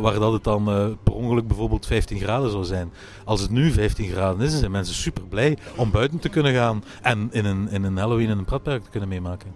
waar 0.00 0.18
dat 0.18 0.32
het 0.32 0.44
dan 0.44 0.64
per 1.02 1.12
ongeluk 1.12 1.46
bijvoorbeeld 1.46 1.86
15 1.86 2.18
graden 2.18 2.50
zou 2.50 2.64
zijn. 2.64 2.92
Als 3.24 3.40
het 3.40 3.50
nu 3.50 3.72
15 3.72 4.10
graden 4.10 4.40
is, 4.40 4.58
zijn 4.58 4.70
mensen 4.70 4.94
super 4.94 5.22
blij 5.22 5.58
om 5.76 5.90
buiten 5.90 6.18
te 6.18 6.28
kunnen 6.28 6.52
gaan 6.52 6.84
en 7.02 7.28
in 7.32 7.44
een, 7.44 7.68
in 7.68 7.84
een 7.84 7.96
Halloween 7.96 8.28
in 8.28 8.38
een 8.38 8.44
pretpark 8.44 8.82
te 8.82 8.90
kunnen 8.90 9.08
meemaken. 9.08 9.52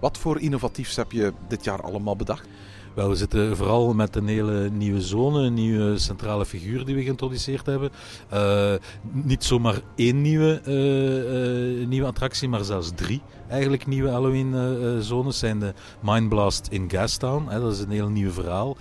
Wat 0.00 0.18
voor 0.18 0.40
innovatiefs 0.40 0.96
heb 0.96 1.12
je 1.12 1.32
dit 1.48 1.64
jaar 1.64 1.82
allemaal 1.82 2.16
bedacht? 2.16 2.48
Wel, 2.94 3.08
we 3.08 3.14
zitten 3.14 3.56
vooral 3.56 3.94
met 3.94 4.16
een 4.16 4.26
hele 4.26 4.70
nieuwe 4.70 5.00
zone, 5.00 5.42
een 5.42 5.54
nieuwe 5.54 5.98
centrale 5.98 6.46
figuur 6.46 6.84
die 6.84 6.94
we 6.94 7.02
geïntroduceerd 7.02 7.66
hebben. 7.66 7.90
Uh, 8.32 8.72
niet 9.12 9.44
zomaar 9.44 9.80
één 9.94 10.22
nieuwe, 10.22 10.60
uh, 10.66 11.80
uh, 11.80 11.86
nieuwe 11.86 12.06
attractie, 12.06 12.48
maar 12.48 12.64
zelfs 12.64 12.90
drie 12.94 13.22
eigenlijk 13.48 13.86
nieuwe 13.86 14.08
Halloween-zones. 14.08 15.38
zijn 15.38 15.58
de 15.58 15.74
Mindblast 16.00 16.68
in 16.70 16.90
Gastown. 16.90 17.60
Dat 17.60 17.72
is 17.72 17.80
een 17.80 17.90
heel 17.90 18.08
nieuw 18.08 18.30
verhaal 18.30 18.76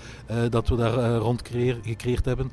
dat 0.49 0.67
we 0.67 0.75
daar 0.75 1.15
rond 1.15 1.41
gecreëerd 1.83 2.25
hebben. 2.25 2.51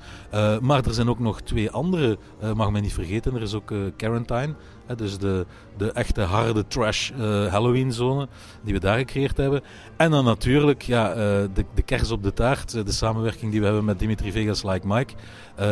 maar 0.61 0.85
er 0.85 0.95
zijn 0.95 1.09
ook 1.09 1.19
nog 1.19 1.41
twee 1.41 1.71
andere, 1.71 2.19
mag 2.55 2.71
men 2.71 2.83
niet 2.83 2.93
vergeten. 2.93 3.35
Er 3.35 3.43
is 3.43 3.55
ook 3.55 3.73
Quarantine 3.97 4.55
dus 4.97 5.19
de, 5.19 5.47
de 5.77 5.93
echte 5.93 6.21
harde 6.21 6.67
trash 6.67 7.11
uh, 7.11 7.47
Halloween-zone 7.47 8.29
die 8.63 8.75
we 8.75 8.81
daar 8.81 8.99
gecreëerd 8.99 9.37
hebben. 9.37 9.63
En 9.97 10.11
dan 10.11 10.25
natuurlijk 10.25 10.83
ja, 10.83 11.11
uh, 11.11 11.17
de, 11.17 11.65
de 11.75 11.83
kers 11.83 12.11
op 12.11 12.23
de 12.23 12.33
taart, 12.33 12.71
de 12.71 12.93
samenwerking 12.93 13.51
die 13.51 13.61
we 13.61 13.67
hebben 13.67 13.85
met 13.85 13.99
Dimitri 13.99 14.33
Vegas 14.33 14.63
Like 14.63 14.87
Mike. 14.87 15.15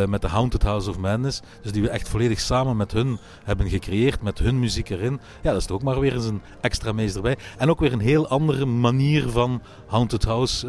Met 0.08 0.20
de 0.20 0.28
Haunted 0.28 0.62
House 0.62 0.90
of 0.90 0.98
Madness. 0.98 1.42
Dus 1.62 1.72
die 1.72 1.82
we 1.82 1.88
echt 1.88 2.08
volledig 2.08 2.40
samen 2.40 2.76
met 2.76 2.92
hun 2.92 3.18
hebben 3.44 3.68
gecreëerd, 3.68 4.22
met 4.22 4.38
hun 4.38 4.58
muziek 4.58 4.88
erin. 4.88 5.20
Ja, 5.42 5.50
dat 5.50 5.60
is 5.60 5.66
toch 5.66 5.76
ook 5.76 5.82
maar 5.82 6.00
weer 6.00 6.14
eens 6.14 6.24
een 6.24 6.40
extra 6.60 6.92
meester 6.92 7.22
bij. 7.22 7.36
En 7.58 7.70
ook 7.70 7.80
weer 7.80 7.92
een 7.92 8.00
heel 8.00 8.28
andere 8.28 8.64
manier 8.64 9.28
van 9.28 9.62
Haunted 9.86 10.24
House 10.24 10.66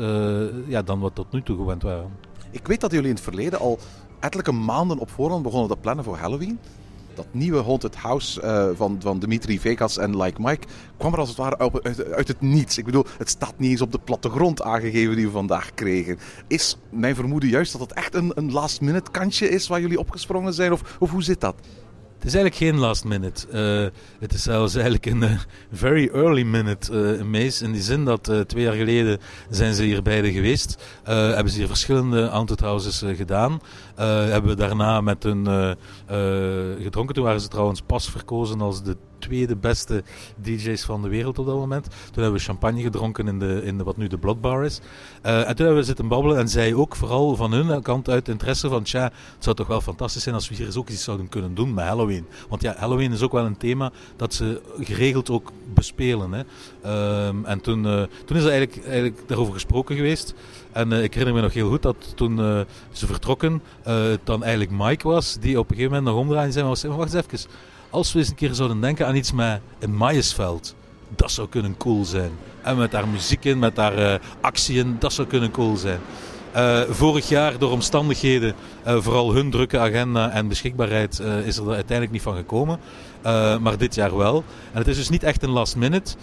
ja, 0.68 0.82
dan 0.82 1.00
wat 1.00 1.16
tot 1.16 1.32
nu 1.32 1.42
toe 1.42 1.58
gewend 1.58 1.84
waren. 1.84 2.10
Ik 2.52 2.68
weet 2.68 2.82
dat 2.82 2.92
jullie 2.92 3.10
in 3.10 3.16
het 3.16 3.24
verleden 3.24 3.60
al 3.60 3.80
ettelijke 4.20 4.52
maanden 4.52 4.98
op 4.98 5.10
voorhand 5.10 5.44
begonnen 5.44 5.70
te 5.70 5.78
plannen 5.82 6.04
voor 6.04 6.18
Halloween 6.18 6.60
dat 7.18 7.28
nieuwe 7.31 7.64
Haunted 7.64 7.96
House 7.96 8.42
uh, 8.42 8.69
van, 8.78 8.98
van 9.02 9.19
Dimitri 9.19 9.60
Vegas 9.60 9.98
en 9.98 10.18
Like 10.18 10.42
Mike 10.42 10.68
kwam 10.98 11.14
er 11.14 11.19
als 11.19 11.30
het 11.30 11.38
ware 11.38 11.58
uit, 12.16 12.28
het 12.28 12.42
niets. 12.42 12.78
Ik 12.78 12.86
bedoel, 12.86 13.06
het 13.18 13.30
staat 13.30 13.54
niet 13.58 13.72
eens 13.72 13.81
op 13.81 13.92
de 13.92 14.00
plattegrond 14.00 14.62
aangegeven 14.62 15.16
die 15.16 15.25
we 15.25 15.31
vandaag 15.31 15.74
kregen. 15.74 16.19
Is 16.48 16.78
mijn 16.90 17.16
vermoeden 17.16 17.50
juist 17.50 17.72
dat 17.72 17.81
het 17.81 17.94
echt 17.94 18.16
een, 18.16 18.31
een 18.36 18.52
last 18.52 18.81
minute 18.81 19.12
kantje 19.12 19.50
is 19.50 19.68
waar 19.68 19.81
jullie 19.81 20.00
opgesprongen 20.00 20.54
zijn? 20.54 20.72
Of, 20.72 20.98
of 21.00 21.12
hoe 21.12 21.24
zit 21.24 21.42
dat? 21.42 21.56
Het 22.18 22.25
is 22.25 22.34
eigenlijk 22.34 22.56
geen 22.56 22.80
last 22.80 23.04
minute. 23.04 23.48
Uh, 23.54 24.00
het 24.19 24.34
is 24.34 24.44
zelfs 24.44 24.74
eigenlijk 24.74 25.06
een 25.06 25.22
uh, 25.22 25.40
very 25.72 26.10
early 26.14 26.44
minute 26.44 27.18
uh, 27.18 27.24
Maze. 27.24 27.64
In 27.64 27.72
die 27.72 27.81
zin 27.81 28.06
dat 28.06 28.31
twee 28.48 28.64
jaar 28.64 28.74
geleden 28.74 29.19
zijn 29.50 29.74
ze 29.74 29.84
hier 29.84 30.02
beide 30.02 30.31
geweest. 30.31 30.84
hebben 31.04 31.50
ze 31.52 31.58
hier 31.58 31.68
verschillende 31.68 32.25
haunted 32.25 32.60
houses 32.60 33.04
gedaan. 33.16 33.62
hebben 33.96 34.50
we 34.50 34.56
daarna 34.56 35.02
met 35.02 35.24
hun 35.24 35.46
gedronken. 36.81 37.16
Toen 37.16 37.24
waren 37.24 37.42
ze 37.42 37.48
trouwens 37.48 37.81
pas 37.81 38.10
verkozen 38.10 38.62
als 38.62 38.84
de 38.84 38.98
tweede 39.19 39.56
beste 39.56 40.04
DJ's 40.42 40.84
van 40.84 41.02
de 41.02 41.10
wereld 41.10 41.40
op 41.40 41.46
dat 41.46 41.56
moment. 41.56 41.84
Toen 41.84 42.24
hebben 42.24 42.40
we 42.40 42.46
champagne 42.46 42.81
gedronken 42.81 43.28
in, 43.28 43.40
de, 43.40 43.62
in 43.64 43.78
de, 43.78 43.84
wat 43.84 43.98
nu 43.98 44.08
de 44.08 44.18
Bloodbar 44.18 44.66
is. 44.66 44.80
Uh, 45.26 45.38
en 45.38 45.56
toen 45.56 45.66
hebben 45.66 45.76
we 45.76 45.83
zitten 45.83 46.07
babbelen 46.07 46.38
en 46.38 46.50
zij 46.50 46.74
ook 46.74 46.95
vooral 46.95 47.36
van 47.36 47.52
hun 47.52 47.81
kant 47.81 48.09
uit 48.09 48.28
interesse 48.28 48.69
van 48.69 48.83
tja, 48.83 49.04
het 49.04 49.44
zou 49.44 49.56
toch 49.56 49.68
wel 49.68 49.81
fantastisch 49.81 50.24
zijn 50.24 50.36
als 50.36 50.50
we 50.50 50.56
hier 50.56 50.66
eens 50.66 50.78
ook 50.78 50.90
iets 50.90 51.04
zouden 51.04 51.30
kunnen 51.30 51.56
doen 51.56 51.74
met 51.74 51.86
Halloween. 51.86 52.26
Want 52.50 52.62
ja, 52.62 52.76
Halloween 52.78 53.12
is 53.12 53.21
ook 53.21 53.31
wel 53.31 53.45
een 53.45 53.57
thema 53.57 53.92
dat 54.16 54.33
ze 54.33 54.62
geregeld 54.80 55.30
ook 55.30 55.52
bespelen. 55.74 56.31
Hè. 56.31 56.44
Um, 57.28 57.45
en 57.45 57.62
toen, 57.62 57.86
uh, 57.86 58.04
toen 58.26 58.38
is 58.38 58.44
er 58.44 58.50
eigenlijk, 58.50 58.86
eigenlijk 58.86 59.28
daarover 59.28 59.54
gesproken 59.54 59.95
geweest. 59.95 60.33
En 60.71 60.92
uh, 60.92 61.04
ik 61.04 61.14
herinner 61.14 61.36
me 61.36 61.42
nog 61.42 61.54
heel 61.54 61.69
goed 61.69 61.81
dat 61.81 62.14
toen 62.16 62.66
ze 62.92 63.06
vertrokken, 63.06 63.62
het 63.83 64.19
dan 64.24 64.44
eigenlijk 64.44 64.71
Mike 64.71 65.07
was, 65.07 65.38
die 65.40 65.59
op 65.59 65.69
een 65.69 65.76
gegeven 65.76 65.95
moment 65.95 66.16
nog 66.16 66.24
omdraaide 66.24 66.62
en 66.62 66.78
zei, 66.78 66.94
wacht 66.94 67.14
eens 67.14 67.26
even, 67.26 67.50
als 67.90 68.14
we 68.14 68.20
eens 68.20 68.30
een 68.30 68.36
keer 68.36 68.54
zouden 68.54 68.82
denken 68.82 69.08
aan 69.08 69.16
iets 69.16 69.32
met 69.32 69.62
een 69.80 69.96
Maïsveld, 69.96 70.76
dat 71.16 71.32
zou 71.32 71.48
kunnen 71.50 71.78
cool 71.78 72.06
zijn. 72.06 72.32
En 72.62 72.78
met 72.78 72.92
daar 72.92 73.08
muziek 73.08 73.46
in, 73.46 73.60
met 73.60 73.76
daar 73.76 74.00
uh, 74.00 74.14
actie 74.42 74.78
in, 74.78 74.96
dat 75.00 75.14
zou 75.14 75.28
kunnen 75.28 75.52
cool 75.52 75.76
zijn. 75.76 76.00
Uh, 76.56 76.82
vorig 76.90 77.30
jaar 77.30 77.58
door 77.58 77.72
omstandigheden, 77.72 78.56
uh, 78.88 78.98
vooral 79.02 79.34
hun 79.34 79.52
drukke 79.52 79.80
agenda 79.80 80.30
en 80.30 80.48
beschikbaarheid, 80.48 81.20
is 81.20 81.58
er 81.58 81.66
uiteindelijk 81.68 82.12
niet 82.12 82.22
van 82.22 82.36
gekomen. 82.36 82.80
maar 83.62 83.78
dit 83.78 83.96
jaar 83.96 84.18
wel. 84.18 84.44
En 84.72 84.78
het 84.78 84.88
is 84.88 84.96
dus 84.96 85.10
niet 85.10 85.24
echt 85.24 85.44
een 85.44 85.50
last 85.50 85.76
minute 85.76 86.16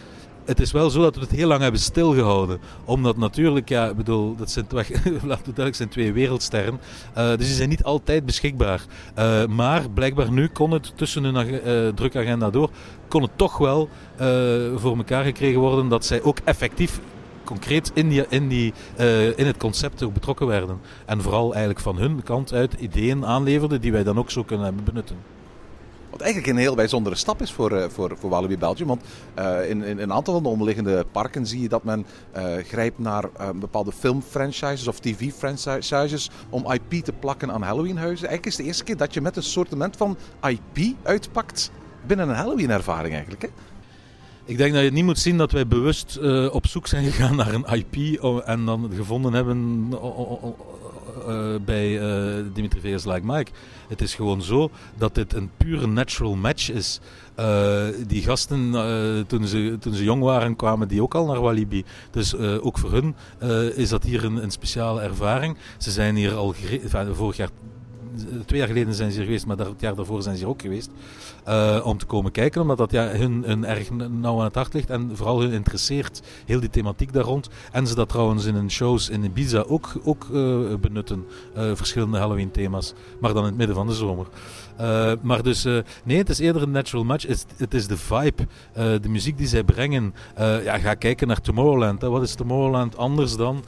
het 0.45 0.61
is 0.61 0.73
wel 0.73 0.91
zo 0.91 1.01
dat 1.01 1.15
we 1.15 1.21
het 1.21 1.31
heel 1.31 1.49
lang 1.49 1.61
hebben 1.61 1.81
stilgehouden. 1.81 2.59
Omdat 2.85 3.17
natuurlijk, 3.17 3.69
ja, 3.69 3.89
ik 3.89 3.97
bedoel, 3.97 4.37
dat 4.37 4.51
zijn, 4.51 4.67
duidelijk 5.29 5.75
zijn 5.75 5.89
twee 5.89 6.13
wereldsterren. 6.13 6.81
Uh, 7.17 7.29
dus 7.29 7.47
die 7.47 7.57
zijn 7.57 7.69
niet 7.69 7.85
altijd 7.85 8.27
beschikbaar. 8.27 8.85
Uh, 9.19 9.47
maar 9.47 9.91
blijkbaar 9.91 10.33
nu 10.33 10.49
kon 10.49 10.71
het 10.71 10.93
tussen 10.97 11.25
hun 11.25 11.49
uh, 11.49 11.89
drukagenda 11.95 12.51
door, 12.51 12.71
kon 13.09 13.23
het 13.23 13.31
toch 13.37 13.59
wel 13.59 13.89
voor 14.77 14.97
elkaar 14.97 15.25
gekregen 15.25 15.61
worden 15.61 15.89
dat 15.89 16.05
zij 16.05 16.23
ook 16.23 16.39
effectief 16.45 17.01
concreet 17.45 17.91
in, 17.95 18.09
die, 18.09 18.25
in, 18.29 18.49
die, 18.49 18.73
in 19.37 19.47
het 19.47 19.57
concept 19.57 20.03
ook 20.03 20.13
betrokken 20.13 20.47
werden. 20.47 20.81
En 21.07 21.23
vooral 21.23 21.51
eigenlijk 21.51 21.81
van 21.81 21.99
hun 21.99 22.23
kant 22.23 22.53
uit 22.53 22.73
ideeën 22.73 23.27
aanleverden 23.27 23.81
die 23.81 23.93
wij 23.93 24.05
dan 24.05 24.19
ook 24.19 24.31
zo 24.31 24.43
kunnen 24.43 24.85
benutten. 24.85 25.34
Wat 26.15 26.23
eigenlijk 26.23 26.53
een 26.53 26.63
heel 26.63 26.75
bijzondere 26.75 27.17
stap 27.17 27.43
is 27.43 27.53
voor, 27.53 27.73
uh, 27.73 27.85
voor, 27.89 28.17
voor 28.19 28.31
Walibi 28.31 28.59
Belgium. 28.59 28.89
Want 28.89 29.03
uh, 29.39 29.71
in, 29.71 29.83
in 29.83 29.99
een 29.99 30.13
aantal 30.13 30.35
van 30.35 30.43
de 30.43 30.49
omliggende 30.49 31.07
parken 31.13 31.47
zie 31.47 31.61
je 31.61 31.69
dat 31.69 31.85
men 31.85 32.07
uh, 32.37 32.43
grijpt 32.65 32.99
naar 32.99 33.25
bepaalde 33.55 33.93
filmfranchises 33.93 34.89
of 34.89 34.99
tv-franchises 34.99 36.31
om 36.51 36.73
IP 36.73 37.05
te 37.05 37.13
plakken 37.13 37.53
aan 37.53 37.63
Halloweenhuizen. 37.63 38.29
Eigenlijk 38.29 38.47
is 38.47 38.53
het 38.53 38.61
de 38.61 38.67
eerste 38.67 38.85
keer 38.85 38.97
dat 38.97 39.15
je 39.15 39.21
met 39.21 39.37
een 39.37 39.43
soortement 39.43 39.97
van 39.97 40.17
IP 40.43 40.95
uitpakt 41.03 41.71
binnen 42.07 42.29
een 42.29 42.35
Halloween-ervaring 42.35 43.15
eigenlijk. 43.15 43.43
Hè? 43.43 43.49
Ik 44.45 44.57
denk 44.57 44.75
dat 44.75 44.83
je 44.83 44.93
niet 44.93 45.05
moet 45.05 45.19
zien 45.19 45.39
dat 45.39 45.53
wij 45.53 45.67
bewust 45.67 46.19
op 46.51 46.67
zoek 46.67 46.87
zijn 46.87 47.05
gegaan 47.05 47.37
naar 47.37 47.55
een 47.55 47.67
IP 47.73 48.23
en 48.45 48.65
dan 48.65 48.91
gevonden 48.95 49.33
hebben 49.33 49.89
bij 51.65 51.91
uh, 51.91 52.45
Dimitri 52.53 52.81
Vegas 52.81 53.05
Like 53.05 53.21
Mike. 53.25 53.51
Het 53.89 54.01
is 54.01 54.15
gewoon 54.15 54.43
zo 54.43 54.71
dat 54.99 55.15
dit 55.15 55.35
een 55.35 55.51
pure 55.57 55.87
natural 55.87 56.35
match 56.35 56.71
is. 56.71 57.01
die 58.07 58.23
gasten, 58.23 58.73
toen, 59.27 59.47
ze, 59.47 59.77
toen 59.81 59.95
ze 59.95 60.05
jong 60.05 60.23
waren, 60.23 60.57
kwamen 60.57 60.89
die 60.89 61.03
ook 61.03 61.15
al 61.15 61.27
naar 61.27 61.41
Walibi. 61.41 61.85
Dus 62.11 62.37
ook 62.37 62.79
voor 62.79 62.93
hun 62.93 63.15
is 63.75 63.89
dat 63.89 64.03
hier 64.03 64.25
een, 64.25 64.43
een 64.43 64.51
speciale 64.51 65.01
ervaring. 65.01 65.57
Ze 65.79 65.91
zijn 65.91 66.17
hier 66.17 66.35
al 66.35 66.55
vorig 67.13 67.37
jaar 67.37 67.51
twee 68.47 68.59
jaar 68.59 68.69
geleden 68.69 68.95
zijn 68.95 69.11
ze 69.11 69.17
hier 69.17 69.27
geweest, 69.27 69.47
maar 69.47 69.59
het 69.59 69.81
jaar 69.81 69.95
daarvoor 69.95 70.23
zijn 70.23 70.37
ze 70.37 70.41
hier 70.41 70.51
ook 70.51 70.63
geweest. 70.63 70.91
Uh, 71.49 71.81
om 71.85 71.99
te 71.99 72.07
komen 72.07 72.33
kijken, 72.33 72.61
omdat 72.61 72.79
dat 72.79 72.91
ja, 72.91 73.07
hun, 73.07 73.43
hun 73.47 73.65
erg 73.65 73.91
nauw 73.91 74.39
aan 74.39 74.45
het 74.45 74.55
hart 74.55 74.75
ligt 74.75 74.91
en 74.91 75.11
vooral 75.13 75.41
hun 75.41 75.53
interesseert, 75.53 76.23
heel 76.47 76.61
die 76.61 76.71
thematiek 76.71 77.13
daar 77.13 77.25
rond. 77.25 77.49
En 77.73 77.87
ze 77.87 77.95
dat 77.95 78.09
trouwens 78.09 78.45
in 78.45 78.55
hun 78.55 78.71
shows 78.71 79.09
in 79.09 79.25
Ibiza 79.25 79.61
ook, 79.61 79.93
ook 80.05 80.27
uh, 80.33 80.75
benutten, 80.81 81.27
uh, 81.57 81.71
verschillende 81.75 82.19
Halloween 82.19 82.51
thema's, 82.51 82.95
maar 83.21 83.33
dan 83.33 83.43
in 83.43 83.49
het 83.49 83.59
midden 83.59 83.77
van 83.77 83.87
de 83.87 83.95
zomer. 83.95 84.27
Uh, 84.81 85.13
maar 85.21 85.43
dus, 85.43 85.67
uh, 85.67 85.79
nee, 86.05 86.19
het 86.19 86.29
is 86.29 86.39
eerder 86.39 86.63
een 86.63 86.71
natural 86.71 87.05
match. 87.05 87.27
Het, 87.27 87.47
het 87.57 87.75
is 87.75 87.87
de 87.87 87.97
vibe, 87.97 88.43
uh, 88.43 88.85
de 89.01 89.09
muziek 89.09 89.39
die 89.39 89.47
zij 89.47 89.65
brengen. 89.65 90.15
ja, 90.37 90.79
ga 90.79 90.95
kijken 90.95 91.29
naar 91.29 91.41
Tomorrowland. 91.41 92.03
Wat 92.03 92.23
is 92.23 92.35
Tomorrowland 92.35 92.97
anders 92.97 93.37
dan 93.37 93.65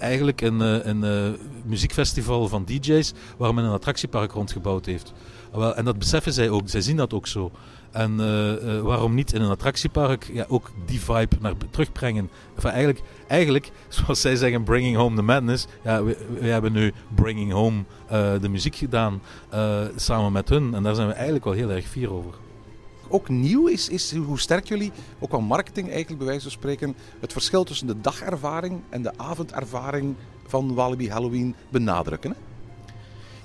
eigenlijk 0.00 0.40
een, 0.40 0.88
een 0.88 1.36
muziekfestival 1.64 2.48
van 2.48 2.64
DJ's 2.64 3.12
waar 3.36 3.54
men 3.54 3.64
een 3.64 3.72
attractiepark 3.72 4.32
rondgebouwd 4.32 4.86
heeft? 4.86 5.12
En 5.74 5.84
dat 5.84 5.98
beseffen 5.98 6.32
zij 6.32 6.50
ook, 6.50 6.62
zij 6.68 6.80
zien 6.80 6.96
dat 6.96 7.14
ook 7.14 7.26
zo. 7.26 7.50
En 7.90 8.20
uh, 8.20 8.52
uh, 8.52 8.80
waarom 8.80 9.14
niet 9.14 9.32
in 9.32 9.42
een 9.42 9.50
attractiepark 9.50 10.30
ja, 10.32 10.44
ook 10.48 10.70
die 10.86 11.00
vibe 11.00 11.36
naar 11.40 11.54
terugbrengen? 11.70 12.30
Enfin, 12.54 12.70
eigenlijk, 12.70 13.02
eigenlijk, 13.26 13.70
zoals 13.88 14.20
zij 14.20 14.36
zeggen, 14.36 14.62
bringing 14.62 14.96
home 14.96 15.16
the 15.16 15.22
madness. 15.22 15.66
Ja, 15.84 16.04
we, 16.04 16.26
we 16.40 16.46
hebben 16.46 16.72
nu 16.72 16.92
bringing 17.14 17.52
home 17.52 17.84
uh, 18.12 18.32
de 18.40 18.48
muziek 18.48 18.76
gedaan 18.76 19.22
samen 19.96 20.32
met 20.32 20.48
hun. 20.48 20.74
En 20.74 20.82
daar 20.82 20.94
zijn 20.94 21.08
we 21.08 21.14
eigenlijk 21.14 21.44
wel 21.44 21.54
heel 21.54 21.70
erg 21.70 21.86
fier 21.86 22.12
over. 22.12 22.34
Ook 23.08 23.28
nieuw 23.28 23.66
is, 23.66 23.88
is 23.88 24.14
hoe 24.14 24.38
sterk 24.38 24.68
jullie, 24.68 24.92
ook 25.18 25.28
qua 25.28 25.38
marketing 25.38 25.88
eigenlijk 25.88 26.18
bij 26.18 26.26
wijze 26.26 26.42
van 26.42 26.50
spreken, 26.50 26.94
het 27.20 27.32
verschil 27.32 27.64
tussen 27.64 27.86
de 27.86 28.00
dagervaring 28.00 28.80
en 28.88 29.02
de 29.02 29.12
avondervaring 29.16 30.14
van 30.46 30.74
Walibi 30.74 31.10
Halloween 31.10 31.54
benadrukken. 31.68 32.30
Hè? 32.30 32.36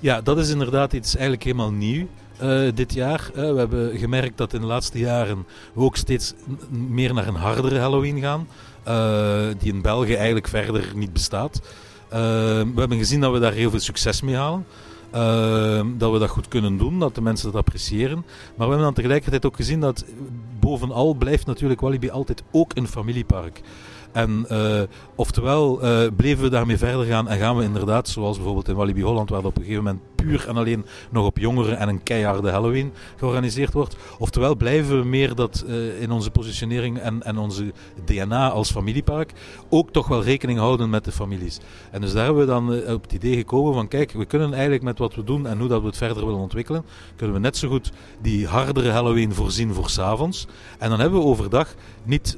Ja, 0.00 0.20
dat 0.20 0.38
is 0.38 0.48
inderdaad 0.48 0.92
iets 0.92 1.14
eigenlijk 1.14 1.44
helemaal 1.44 1.72
nieuw. 1.72 2.06
Uh, 2.42 2.68
dit 2.74 2.94
jaar. 2.94 3.30
Uh, 3.30 3.34
we 3.34 3.58
hebben 3.58 3.98
gemerkt 3.98 4.38
dat 4.38 4.52
in 4.52 4.60
de 4.60 4.66
laatste 4.66 4.98
jaren 4.98 5.46
we 5.72 5.80
ook 5.80 5.96
steeds 5.96 6.34
meer 6.70 7.14
naar 7.14 7.26
een 7.26 7.34
hardere 7.34 7.78
Halloween 7.78 8.20
gaan. 8.20 8.48
Uh, 8.88 9.54
die 9.58 9.72
in 9.72 9.82
België 9.82 10.14
eigenlijk 10.14 10.48
verder 10.48 10.92
niet 10.94 11.12
bestaat. 11.12 11.60
we 12.08 12.72
hebben 12.76 12.98
gezien 12.98 13.20
dat 13.20 13.32
we 13.32 13.38
daar 13.38 13.52
heel 13.52 13.70
veel 13.70 13.80
succes 13.80 14.22
mee 14.22 14.34
halen. 14.34 14.66
dat 15.98 16.12
we 16.12 16.18
dat 16.18 16.28
goed 16.28 16.48
kunnen 16.48 16.76
doen, 16.76 16.98
dat 16.98 17.14
de 17.14 17.20
mensen 17.20 17.52
dat 17.52 17.60
appreciëren. 17.60 18.16
Maar 18.16 18.54
we 18.56 18.64
hebben 18.64 18.84
dan 18.84 18.94
tegelijkertijd 18.94 19.46
ook 19.46 19.56
gezien 19.56 19.80
dat 19.80 20.04
bovenal 20.60 21.14
blijft 21.14 21.46
natuurlijk 21.46 21.80
Walibi 21.80 22.10
altijd 22.10 22.42
ook 22.50 22.70
een 22.74 22.88
familiepark. 22.88 23.60
En 24.12 24.46
oftewel 25.14 25.80
bleven 26.16 26.42
we 26.42 26.50
daarmee 26.50 26.78
verder 26.78 27.04
gaan 27.04 27.28
en 27.28 27.38
gaan 27.38 27.56
we 27.56 27.64
inderdaad, 27.64 28.08
zoals 28.08 28.36
bijvoorbeeld 28.36 28.68
in 28.68 28.74
Walibi 28.74 29.02
Holland, 29.02 29.30
waar 29.30 29.42
dat 29.42 29.50
op 29.50 29.56
een 29.56 29.62
gegeven 29.62 29.84
moment 29.84 30.02
en 30.34 30.56
alleen 30.56 30.84
nog 31.10 31.26
op 31.26 31.38
jongeren 31.38 31.78
en 31.78 31.88
een 31.88 32.02
keiharde 32.02 32.50
Halloween 32.50 32.92
georganiseerd 33.16 33.72
wordt. 33.72 33.96
Oftewel 34.18 34.56
blijven 34.56 34.98
we 34.98 35.04
meer 35.04 35.34
dat 35.34 35.64
uh, 35.68 36.00
in 36.00 36.10
onze 36.10 36.30
positionering 36.30 36.98
en, 36.98 37.22
en 37.22 37.38
onze 37.38 37.72
DNA 38.04 38.50
als 38.50 38.70
familiepark 38.70 39.32
ook 39.68 39.90
toch 39.90 40.08
wel 40.08 40.22
rekening 40.22 40.58
houden 40.58 40.90
met 40.90 41.04
de 41.04 41.12
families. 41.12 41.60
En 41.90 42.00
dus 42.00 42.12
daar 42.12 42.24
hebben 42.24 42.42
we 42.42 42.52
dan 42.52 42.94
op 42.94 43.02
het 43.02 43.12
idee 43.12 43.36
gekomen 43.36 43.74
van 43.74 43.88
kijk, 43.88 44.12
we 44.12 44.24
kunnen 44.24 44.52
eigenlijk 44.52 44.82
met 44.82 44.98
wat 44.98 45.14
we 45.14 45.24
doen 45.24 45.46
en 45.46 45.58
hoe 45.58 45.68
dat 45.68 45.80
we 45.80 45.86
het 45.86 45.96
verder 45.96 46.24
willen 46.24 46.40
ontwikkelen, 46.40 46.84
kunnen 47.16 47.36
we 47.36 47.42
net 47.42 47.56
zo 47.56 47.68
goed 47.68 47.92
die 48.22 48.46
hardere 48.46 48.90
Halloween 48.90 49.34
voorzien 49.34 49.74
voor 49.74 49.90
s'avonds. 49.90 50.46
En 50.78 50.90
dan 50.90 51.00
hebben 51.00 51.20
we 51.20 51.26
overdag 51.26 51.74
niet, 52.04 52.36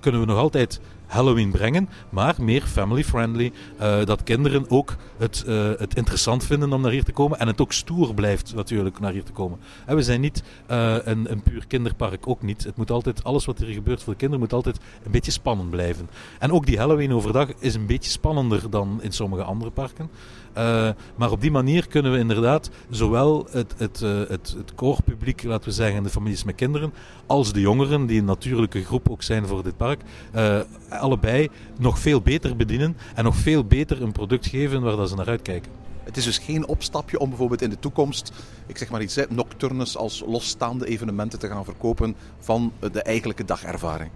kunnen 0.00 0.20
we 0.20 0.26
nog 0.26 0.38
altijd 0.38 0.80
Halloween 1.10 1.50
brengen, 1.50 1.88
maar 2.08 2.34
meer 2.38 2.62
family-friendly. 2.62 3.52
Uh, 3.80 4.04
dat 4.04 4.22
kinderen 4.22 4.70
ook 4.70 4.96
het, 5.18 5.44
uh, 5.46 5.70
het 5.76 5.94
interessant 5.94 6.44
vinden 6.44 6.72
om 6.72 6.80
naar 6.80 6.90
hier 6.90 7.04
te 7.04 7.12
komen 7.12 7.38
en 7.38 7.46
het 7.46 7.60
ook 7.60 7.72
stoer 7.72 8.14
blijft 8.14 8.54
natuurlijk 8.54 9.00
naar 9.00 9.12
hier 9.12 9.24
te 9.24 9.32
komen. 9.32 9.58
En 9.86 9.96
we 9.96 10.02
zijn 10.02 10.20
niet 10.20 10.42
een, 10.66 11.30
een 11.30 11.42
puur 11.42 11.66
kinderpark, 11.66 12.28
ook 12.28 12.42
niet. 12.42 12.64
Het 12.64 12.76
moet 12.76 12.90
altijd, 12.90 13.24
alles 13.24 13.44
wat 13.44 13.58
hier 13.58 13.74
gebeurt 13.74 14.02
voor 14.02 14.12
de 14.12 14.18
kinderen 14.18 14.44
moet 14.44 14.52
altijd 14.52 14.78
een 15.04 15.10
beetje 15.10 15.30
spannend 15.30 15.70
blijven. 15.70 16.10
En 16.38 16.52
ook 16.52 16.66
die 16.66 16.78
Halloween 16.78 17.12
overdag 17.12 17.48
is 17.58 17.74
een 17.74 17.86
beetje 17.86 18.10
spannender 18.10 18.70
dan 18.70 18.98
in 19.02 19.12
sommige 19.12 19.42
andere 19.42 19.70
parken. 19.70 20.10
Uh, 20.58 20.88
maar 21.16 21.30
op 21.30 21.40
die 21.40 21.50
manier 21.50 21.88
kunnen 21.88 22.12
we 22.12 22.18
inderdaad 22.18 22.70
zowel 22.90 23.46
het, 23.50 23.74
het, 23.76 24.00
uh, 24.00 24.18
het, 24.28 24.54
het 24.56 24.74
core 24.74 25.02
publiek, 25.02 25.42
laten 25.42 25.68
we 25.68 25.74
zeggen, 25.74 26.02
de 26.02 26.08
families 26.08 26.44
met 26.44 26.54
kinderen, 26.54 26.92
als 27.26 27.52
de 27.52 27.60
jongeren, 27.60 28.06
die 28.06 28.18
een 28.18 28.24
natuurlijke 28.24 28.84
groep 28.84 29.10
ook 29.10 29.22
zijn 29.22 29.46
voor 29.46 29.62
dit 29.62 29.76
park, 29.76 30.00
uh, 30.34 30.60
allebei 30.88 31.48
nog 31.78 31.98
veel 31.98 32.20
beter 32.20 32.56
bedienen 32.56 32.96
en 33.14 33.24
nog 33.24 33.36
veel 33.36 33.64
beter 33.64 34.02
een 34.02 34.12
product 34.12 34.46
geven 34.46 34.82
waar 34.82 34.96
dat 34.96 35.08
ze 35.08 35.14
naar 35.14 35.28
uitkijken. 35.28 35.72
Het 36.04 36.16
is 36.16 36.24
dus 36.24 36.38
geen 36.38 36.66
opstapje 36.66 37.18
om 37.18 37.28
bijvoorbeeld 37.28 37.62
in 37.62 37.70
de 37.70 37.78
toekomst, 37.78 38.32
ik 38.66 38.78
zeg 38.78 38.90
maar 38.90 39.02
iets, 39.02 39.14
hè, 39.14 39.24
nocturnes 39.28 39.96
als 39.96 40.22
losstaande 40.26 40.86
evenementen 40.86 41.38
te 41.38 41.48
gaan 41.48 41.64
verkopen 41.64 42.14
van 42.38 42.72
de 42.92 43.02
eigenlijke 43.02 43.44
dagervaring. 43.44 44.10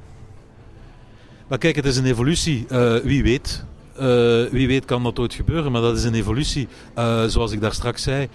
Maar 1.49 1.59
kijk, 1.59 1.77
het 1.77 1.85
is 1.85 1.97
een 1.97 2.05
evolutie. 2.05 2.67
Uh, 2.71 2.97
wie 2.97 3.23
weet. 3.23 3.65
Uh, 4.01 4.51
wie 4.51 4.67
weet 4.67 4.85
kan 4.85 5.03
dat 5.03 5.19
ooit 5.19 5.35
gebeuren, 5.35 5.73
maar 5.73 5.81
dat 5.81 5.97
is 5.97 6.05
een 6.05 6.15
evolutie. 6.15 6.69
Uh, 6.99 7.25
zoals 7.25 7.53
ik 7.53 7.61
daar 7.61 7.73
straks 7.73 8.03
zei, 8.03 8.23
uh, 8.23 8.29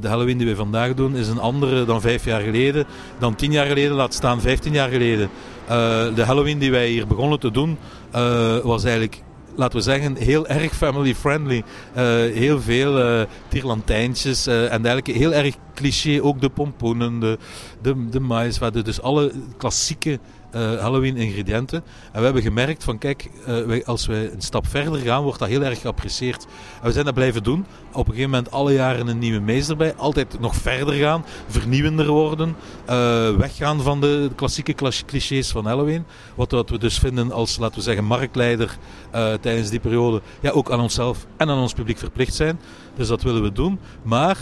de 0.00 0.08
Halloween 0.08 0.38
die 0.38 0.46
wij 0.46 0.56
vandaag 0.56 0.94
doen 0.94 1.16
is 1.16 1.28
een 1.28 1.38
andere 1.38 1.84
dan 1.84 2.00
vijf 2.00 2.24
jaar 2.24 2.40
geleden, 2.40 2.84
dan 3.18 3.34
tien 3.34 3.52
jaar 3.52 3.66
geleden, 3.66 3.92
laat 3.92 4.14
staan 4.14 4.40
vijftien 4.40 4.72
jaar 4.72 4.88
geleden. 4.88 5.30
de 6.14 6.22
Halloween 6.24 6.58
die 6.58 6.70
wij 6.70 6.88
hier 6.88 7.06
begonnen 7.06 7.40
te 7.40 7.50
doen 7.50 7.78
was 8.62 8.84
eigenlijk 8.84 9.22
laten 9.54 9.78
we 9.78 9.84
zeggen, 9.84 10.16
heel 10.16 10.46
erg 10.46 10.72
family 10.72 11.14
friendly. 11.14 11.62
Uh, 11.96 12.04
heel 12.34 12.60
veel 12.60 13.00
uh, 13.00 13.26
tierlantijntjes 13.48 14.46
en 14.46 14.82
dergelijke. 14.82 15.12
Heel 15.12 15.32
erg 15.32 15.54
cliché, 15.80 16.22
ook 16.22 16.40
de 16.40 16.48
pompoenen, 16.48 17.20
de, 17.20 17.38
de, 17.82 18.08
de 18.08 18.82
dus 18.82 19.02
alle 19.02 19.32
klassieke 19.56 20.18
uh, 20.54 20.80
Halloween 20.80 21.16
ingrediënten. 21.16 21.82
En 22.12 22.18
we 22.18 22.24
hebben 22.24 22.42
gemerkt 22.42 22.84
van 22.84 22.98
kijk, 22.98 23.30
uh, 23.48 23.66
wij, 23.66 23.84
als 23.84 24.06
we 24.06 24.30
een 24.32 24.42
stap 24.42 24.66
verder 24.66 25.00
gaan, 25.00 25.22
wordt 25.22 25.38
dat 25.38 25.48
heel 25.48 25.62
erg 25.62 25.80
geapprecieerd. 25.80 26.46
En 26.80 26.86
we 26.86 26.92
zijn 26.92 27.04
dat 27.04 27.14
blijven 27.14 27.42
doen. 27.42 27.66
Op 27.92 28.06
een 28.06 28.12
gegeven 28.12 28.30
moment 28.30 28.50
alle 28.50 28.72
jaren 28.72 29.06
een 29.06 29.18
nieuwe 29.18 29.40
meester 29.40 29.76
bij. 29.76 29.94
Altijd 29.94 30.40
nog 30.40 30.54
verder 30.54 30.94
gaan, 30.94 31.24
vernieuwender 31.46 32.06
worden. 32.06 32.56
Uh, 32.90 33.36
weggaan 33.36 33.82
van 33.82 34.00
de 34.00 34.30
klassieke 34.34 34.74
clichés 35.06 35.50
van 35.50 35.66
Halloween. 35.66 36.04
Wat, 36.34 36.50
wat 36.50 36.70
we 36.70 36.78
dus 36.78 36.98
vinden 36.98 37.32
als, 37.32 37.58
laten 37.58 37.76
we 37.76 37.82
zeggen, 37.82 38.04
marktleider 38.04 38.78
tijdens 39.40 39.70
die 39.70 39.80
periode. 39.80 40.20
Ja, 40.40 40.50
ook 40.50 40.70
aan 40.70 40.80
onszelf 40.80 41.26
en 41.36 41.48
aan 41.48 41.58
ons 41.58 41.72
publiek 41.72 41.98
verplicht 41.98 42.34
zijn. 42.34 42.60
Dus 42.96 43.08
dat 43.08 43.22
willen 43.22 43.42
we 43.42 43.52
doen. 43.52 43.78
Maar 44.02 44.36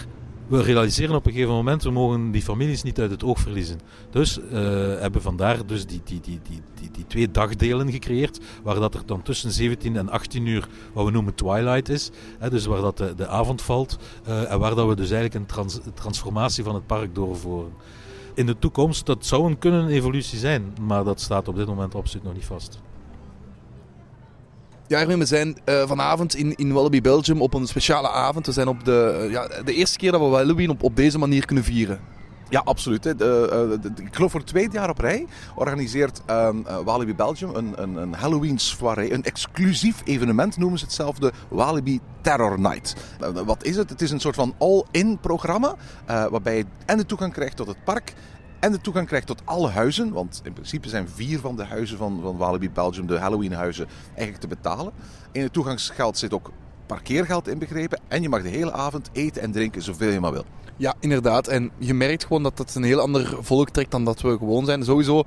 we 0.49 0.62
realiseren 0.62 1.14
op 1.14 1.26
een 1.26 1.33
gegeven 1.33 1.55
moment, 1.55 1.83
we 1.83 1.90
mogen 1.90 2.31
die 2.31 2.43
families 2.43 2.83
niet 2.83 3.00
uit 3.00 3.11
het 3.11 3.25
oog 3.25 3.38
verliezen. 3.38 3.81
Dus 4.11 4.38
uh, 4.38 4.52
hebben 5.00 5.23
vandaar 5.23 5.67
dus 5.67 5.87
die, 5.87 6.00
die, 6.05 6.21
die, 6.21 6.40
die, 6.43 6.61
die, 6.75 6.90
die, 6.90 7.07
twee 7.07 7.31
dagdelen 7.31 7.90
gecreëerd, 7.90 8.40
waar 8.62 8.75
dat 8.75 8.95
er 8.95 9.02
dan 9.07 9.23
tussen 9.23 9.50
17 9.50 9.97
en 9.97 10.09
18 10.09 10.47
uur, 10.47 10.69
wat 10.93 11.05
we 11.05 11.11
noemen 11.11 11.35
twilight 11.35 11.88
is, 11.88 12.11
hè, 12.38 12.50
dus 12.50 12.67
waar 12.67 12.81
dat 12.81 12.97
de, 12.97 13.14
de 13.14 13.26
avond 13.26 13.62
valt, 13.62 13.99
uh, 14.28 14.52
en 14.52 14.59
waar 14.59 14.75
dat 14.75 14.88
we 14.88 14.97
dus 14.97 15.11
eigenlijk 15.11 15.35
een 15.35 15.55
trans, 15.55 15.78
transformatie 15.95 16.64
van 16.64 16.75
het 16.75 16.87
park 16.87 17.14
doorvoeren. 17.14 17.73
In 18.35 18.47
de 18.47 18.59
toekomst, 18.59 19.07
dat 19.07 19.26
zou 19.26 19.47
een 19.47 19.59
kunnen 19.59 19.88
evolutie 19.88 20.38
zijn, 20.38 20.75
maar 20.81 21.05
dat 21.05 21.21
staat 21.21 21.49
op 21.49 21.57
dit 21.57 21.67
moment 21.67 21.95
absoluut 21.95 22.25
nog 22.25 22.35
niet 22.35 22.45
vast. 22.45 22.81
Ja, 24.88 25.07
we 25.07 25.25
zijn 25.25 25.57
uh, 25.64 25.87
vanavond 25.87 26.35
in, 26.35 26.54
in 26.57 26.73
Wallaby 26.73 27.00
Belgium 27.00 27.42
op 27.42 27.54
een 27.54 27.66
speciale 27.66 28.11
avond. 28.11 28.47
We 28.47 28.52
zijn 28.52 28.68
op 28.68 28.85
de, 28.85 29.21
uh, 29.25 29.30
ja, 29.33 29.49
de 29.64 29.75
eerste 29.75 29.99
keer 29.99 30.12
dat 30.12 30.21
we 30.21 30.26
Halloween 30.26 30.71
op, 30.71 30.83
op 30.83 30.97
deze 30.97 31.18
manier 31.18 31.47
kunnen 31.47 31.64
vieren. 31.64 32.00
Ja, 32.50 32.61
absoluut. 32.64 33.07
eh, 33.07 33.16
de- 33.18 33.78
de- 33.83 34.02
ik 34.04 34.14
geloof 34.14 34.30
voor 34.30 34.40
het 34.40 34.49
tweede 34.49 34.73
jaar 34.75 34.90
op 34.90 34.99
rij 34.99 35.26
organiseert 35.54 36.21
ehm, 36.26 36.57
eh, 36.66 36.76
Walibi 36.85 37.14
Belgium 37.14 37.54
een, 37.54 37.83
een, 37.83 37.97
een 37.97 38.14
Halloween 38.14 38.59
soirée. 38.59 39.12
Een 39.12 39.25
exclusief 39.25 40.02
evenement 40.04 40.57
noemen 40.57 40.78
ze 40.78 40.85
het 40.85 40.95
zelf, 40.95 41.18
de 41.18 41.33
Walibi 41.49 42.00
Terror 42.21 42.61
Night. 42.61 42.95
Eh, 43.21 43.28
wat 43.28 43.64
is 43.64 43.76
het? 43.76 43.90
Het 43.90 44.02
is 44.02 44.11
een 44.11 44.21
soort 44.21 44.35
van 44.35 44.54
all-in 44.59 45.18
programma 45.21 45.75
eh, 46.07 46.26
waarbij 46.26 46.57
je 46.57 46.64
en 46.87 46.97
de 46.97 47.07
toegang 47.07 47.33
krijgt 47.33 47.57
tot 47.57 47.66
het 47.66 47.85
park 47.85 48.12
en 48.61 48.73
de 48.73 48.81
toegang 48.81 49.07
krijgt 49.07 49.27
tot 49.27 49.43
alle 49.45 49.69
huizen. 49.69 50.12
Want 50.12 50.41
in 50.45 50.53
principe 50.53 50.88
zijn 50.88 51.09
vier 51.09 51.38
van 51.38 51.57
de 51.57 51.65
huizen 51.65 51.99
van, 51.99 52.21
van 52.23 52.37
Walibi 52.37 52.71
Belgium, 52.71 53.07
de 53.07 53.19
Halloween-huizen, 53.19 53.87
eigenlijk 54.07 54.41
te 54.41 54.49
betalen. 54.49 54.93
In 55.33 55.43
het 55.43 55.53
toegangsgeld 55.53 56.19
zit 56.19 56.33
ook 56.33 56.50
parkeergeld 56.87 57.49
inbegrepen. 57.49 58.00
En 58.09 58.23
je 58.23 58.29
mag 58.29 58.43
de 58.43 58.49
hele 58.49 58.73
avond 58.73 59.11
eten 59.12 59.43
en 59.43 59.53
drinken 59.53 59.83
zoveel 59.83 60.11
je 60.11 60.21
maar 60.21 60.33
wil. 60.33 60.45
Ja, 60.77 60.95
inderdaad. 61.00 61.49
En 61.49 61.71
je 61.79 61.95
merkt 61.95 62.23
gewoon 62.25 62.43
dat 62.43 62.59
het 62.59 62.75
een 62.75 62.83
heel 62.83 63.00
ander 63.00 63.37
volk 63.41 63.71
trekt 63.71 63.91
dan 63.91 64.05
dat 64.05 64.21
we 64.21 64.37
gewoon 64.38 64.65
zijn. 64.65 64.85
Sowieso 64.85 65.25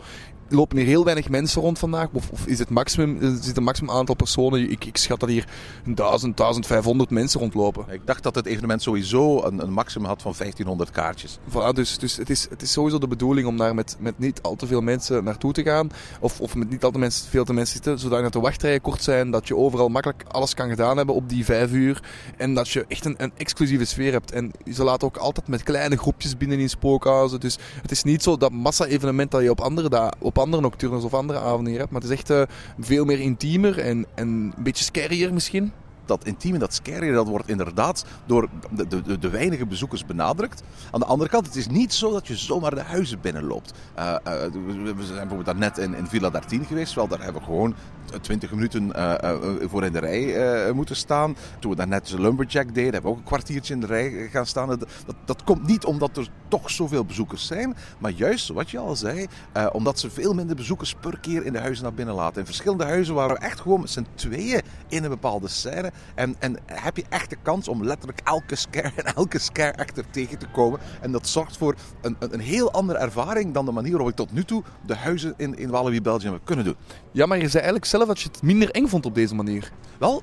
lopen 0.52 0.78
hier 0.78 0.86
heel 0.86 1.04
weinig 1.04 1.30
mensen 1.30 1.62
rond 1.62 1.80
vandaag. 1.80 2.08
Of, 2.12 2.30
of 2.30 2.46
is 2.46 2.60
het 2.60 2.70
maximum, 2.70 3.22
er 3.22 3.38
zit 3.42 3.58
een 3.58 3.64
maximum 3.64 3.92
aantal 3.92 4.16
personen. 4.16 4.72
Ik, 4.72 4.86
ik 4.86 4.98
schat 4.98 5.20
dat 5.20 5.30
hier 5.30 5.48
1000, 5.86 6.38
1500 6.38 7.10
mensen 7.10 7.40
rondlopen. 7.40 7.86
Ik 7.90 8.02
dacht 8.06 8.24
dat 8.24 8.36
het 8.36 8.46
evenement 8.46 8.82
sowieso 8.82 9.44
een, 9.44 9.62
een 9.62 9.74
maximum 9.74 10.08
had 10.08 10.22
van 10.22 10.34
1500 10.38 10.92
kaartjes. 10.92 11.38
Voilà, 11.50 11.74
dus 11.74 11.98
dus 11.98 12.18
het, 12.18 12.30
is, 12.30 12.48
het 12.50 12.62
is 12.62 12.72
sowieso 12.72 12.98
de 12.98 13.08
bedoeling 13.08 13.48
om 13.48 13.58
daar 13.58 13.76
met, 13.76 13.96
met 14.00 14.20
niet 14.20 14.42
al 14.42 14.56
te 14.56 14.68
veel 14.68 14.82
mensen 14.82 15.24
naartoe 15.24 15.54
te 15.54 15.64
gaan. 15.64 15.90
Of, 16.20 16.42
of 16.42 16.56
met 16.56 16.70
niet 16.70 16.84
al 16.84 16.92
te 16.92 17.00
mensen, 17.00 17.30
veel 17.30 17.44
te 17.44 17.54
mensen 17.54 17.74
zitten. 17.74 18.00
Zodat 18.00 18.34
de 18.34 18.40
wachtrijen 18.40 18.82
kort 18.82 19.04
zijn. 19.04 19.32
Dat 19.32 19.48
je 19.48 19.56
overal 19.56 19.90
makkelijk 19.90 20.24
alles 20.28 20.54
kan 20.54 20.70
gedaan 20.70 20.98
hebben 20.98 21.16
op 21.16 21.30
die 21.30 21.46
vijf 21.46 21.72
uur. 21.72 22.04
En 22.38 22.54
dat 22.54 22.70
je 22.70 22.86
echt 22.88 23.06
een, 23.06 23.16
een 23.18 23.32
exclusieve 23.38 23.86
sfeer 23.86 24.12
hebt. 24.12 24.32
En 24.32 24.52
ze 24.74 24.84
laten 24.84 25.08
ook 25.08 25.18
altijd 25.18 25.48
met 25.48 25.64
kleine 25.64 25.98
groepjes 25.98 26.38
binnen 26.38 26.60
in 26.60 26.70
spookhuizen. 26.70 27.40
Dus 27.40 27.58
het 27.82 27.92
is 27.92 28.04
niet 28.04 28.24
zo 28.24 28.38
dat 28.38 28.52
massa-evenement 28.52 29.32
dat 29.32 29.42
je 29.42 29.50
op 29.50 29.62
andere, 29.62 29.90
da- 29.90 30.14
op 30.20 30.38
andere 30.42 30.62
nocturnes 30.62 31.04
of 31.04 31.14
andere 31.14 31.40
avonden 31.40 31.68
hier 31.68 31.80
hebt. 31.80 31.92
Maar 31.92 32.02
het 32.02 32.10
is 32.10 32.18
echt 32.18 32.30
eh, 32.30 32.42
veel 32.80 33.06
meer 33.06 33.20
intiemer 33.20 33.80
en, 33.80 34.06
en 34.16 34.28
een 34.28 34.54
beetje 34.64 34.84
scarier 34.84 35.34
misschien. 35.34 35.72
Dat 36.06 36.26
intieme, 36.26 36.58
dat 36.58 36.74
scary, 36.74 37.12
dat 37.12 37.28
wordt 37.28 37.50
inderdaad 37.50 38.06
door 38.26 38.50
de, 38.72 38.88
de, 38.88 39.20
de, 39.20 39.30
weinige 39.30 39.66
bezoekers 39.66 40.06
benadrukt. 40.06 40.64
Aan 40.92 41.00
de 41.00 41.06
andere 41.06 41.30
kant, 41.30 41.46
het 41.46 41.56
is 41.56 41.68
niet 41.68 41.94
zo 41.94 42.12
dat 42.12 42.28
je 42.28 42.36
zomaar 42.36 42.76
de 42.76 42.82
huizen 42.82 43.22
binnenloopt. 43.22 43.74
Eh, 43.94 44.16
we 44.24 45.06
zijn 45.06 45.28
bijvoorbeeld 45.28 45.46
daarnet 45.46 45.78
in, 45.78 45.94
in 45.94 46.08
Villa 46.08 46.30
13 46.30 46.66
geweest. 46.66 46.94
Wel, 46.94 47.08
daar 47.08 47.24
hebben 47.24 47.42
we 47.42 47.48
gewoon 47.48 47.76
20 48.22 48.52
minuten 48.52 48.94
eh, 48.94 49.32
eh, 49.32 49.38
voor 49.62 49.84
in 49.84 49.92
de 49.92 50.00
rij 50.00 50.36
eh, 50.36 50.74
moeten 50.74 50.96
staan. 50.96 51.36
Toen 51.60 51.72
we 51.72 51.78
daarnet 51.78 52.08
de 52.08 52.22
Lumberjack 52.22 52.74
deden, 52.74 52.94
hebben 52.94 53.02
we 53.02 53.10
ook 53.10 53.18
een 53.18 53.24
kwartiertje 53.24 53.74
in 53.74 53.80
de 53.80 53.86
rij 53.86 54.30
gaan 54.32 54.46
staan. 54.46 54.68
Dat, 54.68 54.88
dat, 55.26 55.44
komt 55.44 55.68
niet 55.68 55.86
omdat 55.86 56.18
er 56.18 56.28
toch 56.48 56.70
zoveel 56.70 57.06
bezoekers 57.06 57.48
zijn, 57.48 57.76
maar 57.98 58.12
juist, 58.12 58.48
wat 58.48 58.70
je 58.70 58.78
al 58.78 58.96
zei, 58.96 59.28
omdat 59.72 60.00
ze 60.00 60.10
veel 60.10 60.34
minder 60.34 60.56
bezoekers 60.56 60.96
per 61.00 61.20
keer 61.20 61.46
in 61.46 61.54
de 61.54 61.60
huizen 61.60 61.84
naar 61.84 61.94
binnen 61.94 62.16
laten. 62.16 62.40
In 62.40 62.46
verschillende 62.46 62.84
huizen 62.84 63.16
waren 63.16 63.36
we 63.36 63.42
echt 63.42 63.60
gewoon 63.60 63.80
met 63.80 63.90
z'n 63.90 64.06
tweeën 64.16 64.62
in 64.88 65.04
een 65.04 65.10
bepaalde 65.10 65.48
scène. 65.48 65.92
En, 66.16 66.36
en 66.40 66.58
heb 66.66 66.98
je 66.98 67.06
echt 67.10 67.30
de 67.30 67.38
kans 67.42 67.68
om 67.68 67.84
letterlijk 67.84 68.22
elke 68.24 68.56
scare 68.56 68.92
en 68.96 69.14
elke 69.16 69.40
scare 69.40 69.78
actor 69.78 70.04
tegen 70.10 70.38
te 70.38 70.48
komen. 70.48 70.80
En 71.02 71.12
dat 71.12 71.28
zorgt 71.28 71.58
voor 71.58 71.76
een, 72.02 72.16
een, 72.20 72.34
een 72.34 72.40
heel 72.40 72.72
andere 72.72 73.00
ervaring 73.00 73.54
dan 73.54 73.66
de 73.66 73.72
manier 73.72 73.92
waarop 73.92 74.10
ik 74.10 74.16
tot 74.16 74.32
nu 74.32 74.44
toe 74.44 74.64
de 74.86 74.96
huizen 74.96 75.34
in, 75.38 75.58
in 75.58 75.70
Walibi 75.70 76.02
Belgium 76.02 76.34
heb 76.34 76.42
kunnen 76.46 76.66
doen. 76.66 76.76
Ja, 77.12 77.26
maar 77.26 77.38
je 77.38 77.48
zei 77.48 77.64
eigenlijk 77.64 77.86
zelf 77.86 78.01
dat 78.08 78.22
je 78.22 78.28
het 78.28 78.42
minder 78.42 78.70
eng 78.70 78.88
vond 78.88 79.06
op 79.06 79.16
deze 79.16 79.36
manier. 79.36 79.72
Wel, 80.00 80.22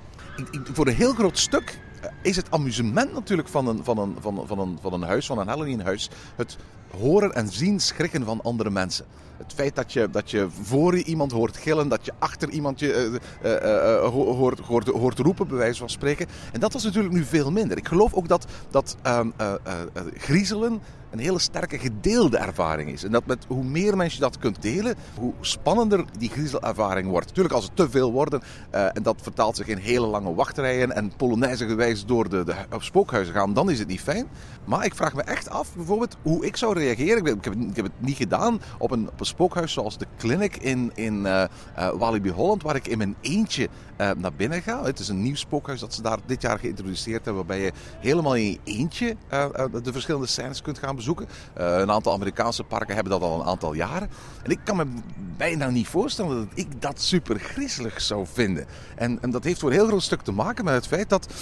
voor 0.73 0.87
een 0.87 0.94
heel 0.94 1.12
groot 1.14 1.38
stuk 1.38 1.78
eh, 2.02 2.11
is 2.23 2.37
het 2.37 2.50
amusement 2.50 3.12
natuurlijk 3.12 3.49
van 3.49 3.66
een, 3.68 3.85
van 3.85 3.99
een, 3.99 4.16
van 4.20 4.38
een, 4.38 4.47
van 4.47 4.58
een, 4.58 4.78
van 4.82 4.92
een 4.92 5.02
huis, 5.02 5.26
van 5.26 5.38
een 5.38 5.49
Halloween-huis, 5.49 6.11
het 6.37 6.56
horen 6.99 7.35
en 7.35 7.49
zien 7.49 7.80
schrikken 7.80 8.25
van 8.25 8.40
andere 8.42 8.70
mensen. 8.70 9.04
Het 9.37 9.52
feit 9.54 9.75
dat 9.76 9.92
je, 9.92 10.08
dat 10.11 10.30
je 10.30 10.47
voor 10.62 10.97
je 10.97 11.04
iemand 11.04 11.32
hoort 11.32 11.56
gillen, 11.56 11.88
dat 11.88 12.04
je 12.04 12.12
achter 12.18 12.49
iemand 12.50 12.80
je, 12.80 13.18
eh, 13.42 13.54
eh, 13.94 14.00
ho- 14.04 14.35
hoort, 14.35 14.58
hoort, 14.58 14.88
hoort 14.88 15.18
roepen, 15.18 15.49
bij 15.49 15.56
wijze 15.56 15.78
van 15.78 15.90
spreken. 15.90 16.26
En 16.52 16.61
dat 16.61 16.73
was 16.73 16.85
natuurlijk 16.85 17.14
nu 17.14 17.25
veel 17.25 17.50
minder. 17.52 17.76
Ik 17.76 17.88
geloof 17.88 18.14
ook 18.14 18.28
dat, 18.28 18.47
dat 18.70 18.97
ehm, 19.02 19.30
eh, 19.37 19.52
eh, 19.52 19.73
eh, 19.92 20.02
griezelen 20.16 20.80
een 21.11 21.19
hele 21.19 21.38
sterke 21.38 21.79
gedeelde 21.79 22.38
ervaring 22.38 22.91
is. 22.91 23.05
En 23.05 23.11
dat 23.11 23.27
met 23.27 23.45
hoe 23.49 23.65
meer 23.65 23.97
mensen 23.97 24.21
dat 24.21 24.38
kunt 24.38 24.62
delen, 24.62 24.95
hoe 25.19 25.33
spannender 25.41 26.05
die 26.19 26.31
griezelervaring 26.31 27.09
wordt. 27.09 27.27
Natuurlijk, 27.27 27.55
als 27.55 27.65
het 27.65 27.77
te 27.77 27.91
veel 27.91 28.12
worden, 28.12 28.43
eh, 28.71 28.85
en 28.85 29.03
dat 29.03 29.17
vertaalt 29.23 29.57
zich 29.57 29.67
in 29.67 29.77
hele 29.77 30.07
lange 30.07 30.35
wachtrijen 30.35 30.93
en 30.93 31.12
polonaise 31.17 31.67
gewijs 31.67 32.07
door 32.07 32.29
de, 32.29 32.45
de 32.45 32.55
hu- 32.55 32.79
spookhuizen 32.79 33.35
gaan, 33.35 33.55
dan 33.55 33.71
is 33.71 33.79
het 33.79 33.88
niet 33.88 34.00
fijn. 34.00 34.27
Maar 34.65 34.85
ik 34.85 34.95
vraag 34.95 35.15
me 35.15 35.23
echt 35.23 35.50
af, 35.50 35.75
bijvoorbeeld, 35.75 36.17
hoe 36.23 36.47
ik 36.47 36.57
zou 36.57 36.79
reageren. 36.79 37.27
Ik, 37.27 37.45
heb, 37.45 37.55
ik 37.55 37.77
heb 37.77 37.85
het 37.85 38.00
niet 38.00 38.17
gedaan 38.17 38.61
op 38.79 38.91
een, 38.91 39.09
op 39.09 39.21
een 39.21 39.27
spookhuis 39.27 39.73
zoals 39.73 39.99
de 39.99 40.07
Clinic 40.19 40.57
in, 40.57 40.93
in 40.95 41.27
eh, 41.27 41.43
eh, 41.43 41.49
Walibi 41.99 42.31
Holland, 42.31 42.62
waar 42.62 42.77
ik 42.77 42.88
in 42.88 42.99
mijn 42.99 43.17
eentje 43.21 43.69
naar 44.17 44.33
binnen 44.37 44.62
ga. 44.62 44.85
Het 44.85 44.99
is 44.99 45.09
een 45.09 45.23
nieuw 45.23 45.35
spookhuis 45.35 45.81
dat 45.81 45.94
ze 45.94 46.03
daar 46.03 46.18
dit 46.27 46.42
jaar 46.42 46.59
geïntroduceerd 46.59 47.25
hebben, 47.25 47.47
waarbij 47.47 47.64
je 47.64 47.73
helemaal 48.01 48.37
in 48.37 48.51
je 48.51 48.59
eentje 48.64 49.16
de 49.83 49.92
verschillende 49.92 50.27
scènes 50.27 50.62
kunt 50.62 50.79
gaan 50.79 50.97
bezoeken. 50.98 51.26
Eh, 51.54 51.78
een 51.78 51.90
aantal 51.90 52.12
Amerikaanse 52.12 52.64
parken 52.64 52.94
hebben 52.94 53.12
dat 53.12 53.22
al 53.22 53.40
een 53.40 53.46
aantal 53.46 53.72
jaren. 53.74 54.11
En 54.42 54.50
ik 54.50 54.58
kan 54.64 54.76
me 54.76 54.87
bijna 55.37 55.68
niet 55.70 55.88
voorstellen 55.88 56.37
dat 56.37 56.58
ik 56.58 56.82
dat 56.82 57.00
super 57.00 57.38
griezelig 57.38 58.00
zou 58.00 58.26
vinden. 58.32 58.66
En, 58.96 59.18
en 59.22 59.30
dat 59.30 59.44
heeft 59.44 59.61
voor 59.61 59.68
een 59.70 59.76
heel 59.76 59.87
groot 59.87 60.02
stuk 60.02 60.20
te 60.22 60.32
maken 60.32 60.64
met 60.64 60.74
het 60.74 60.87
feit 60.87 61.08
dat, 61.08 61.32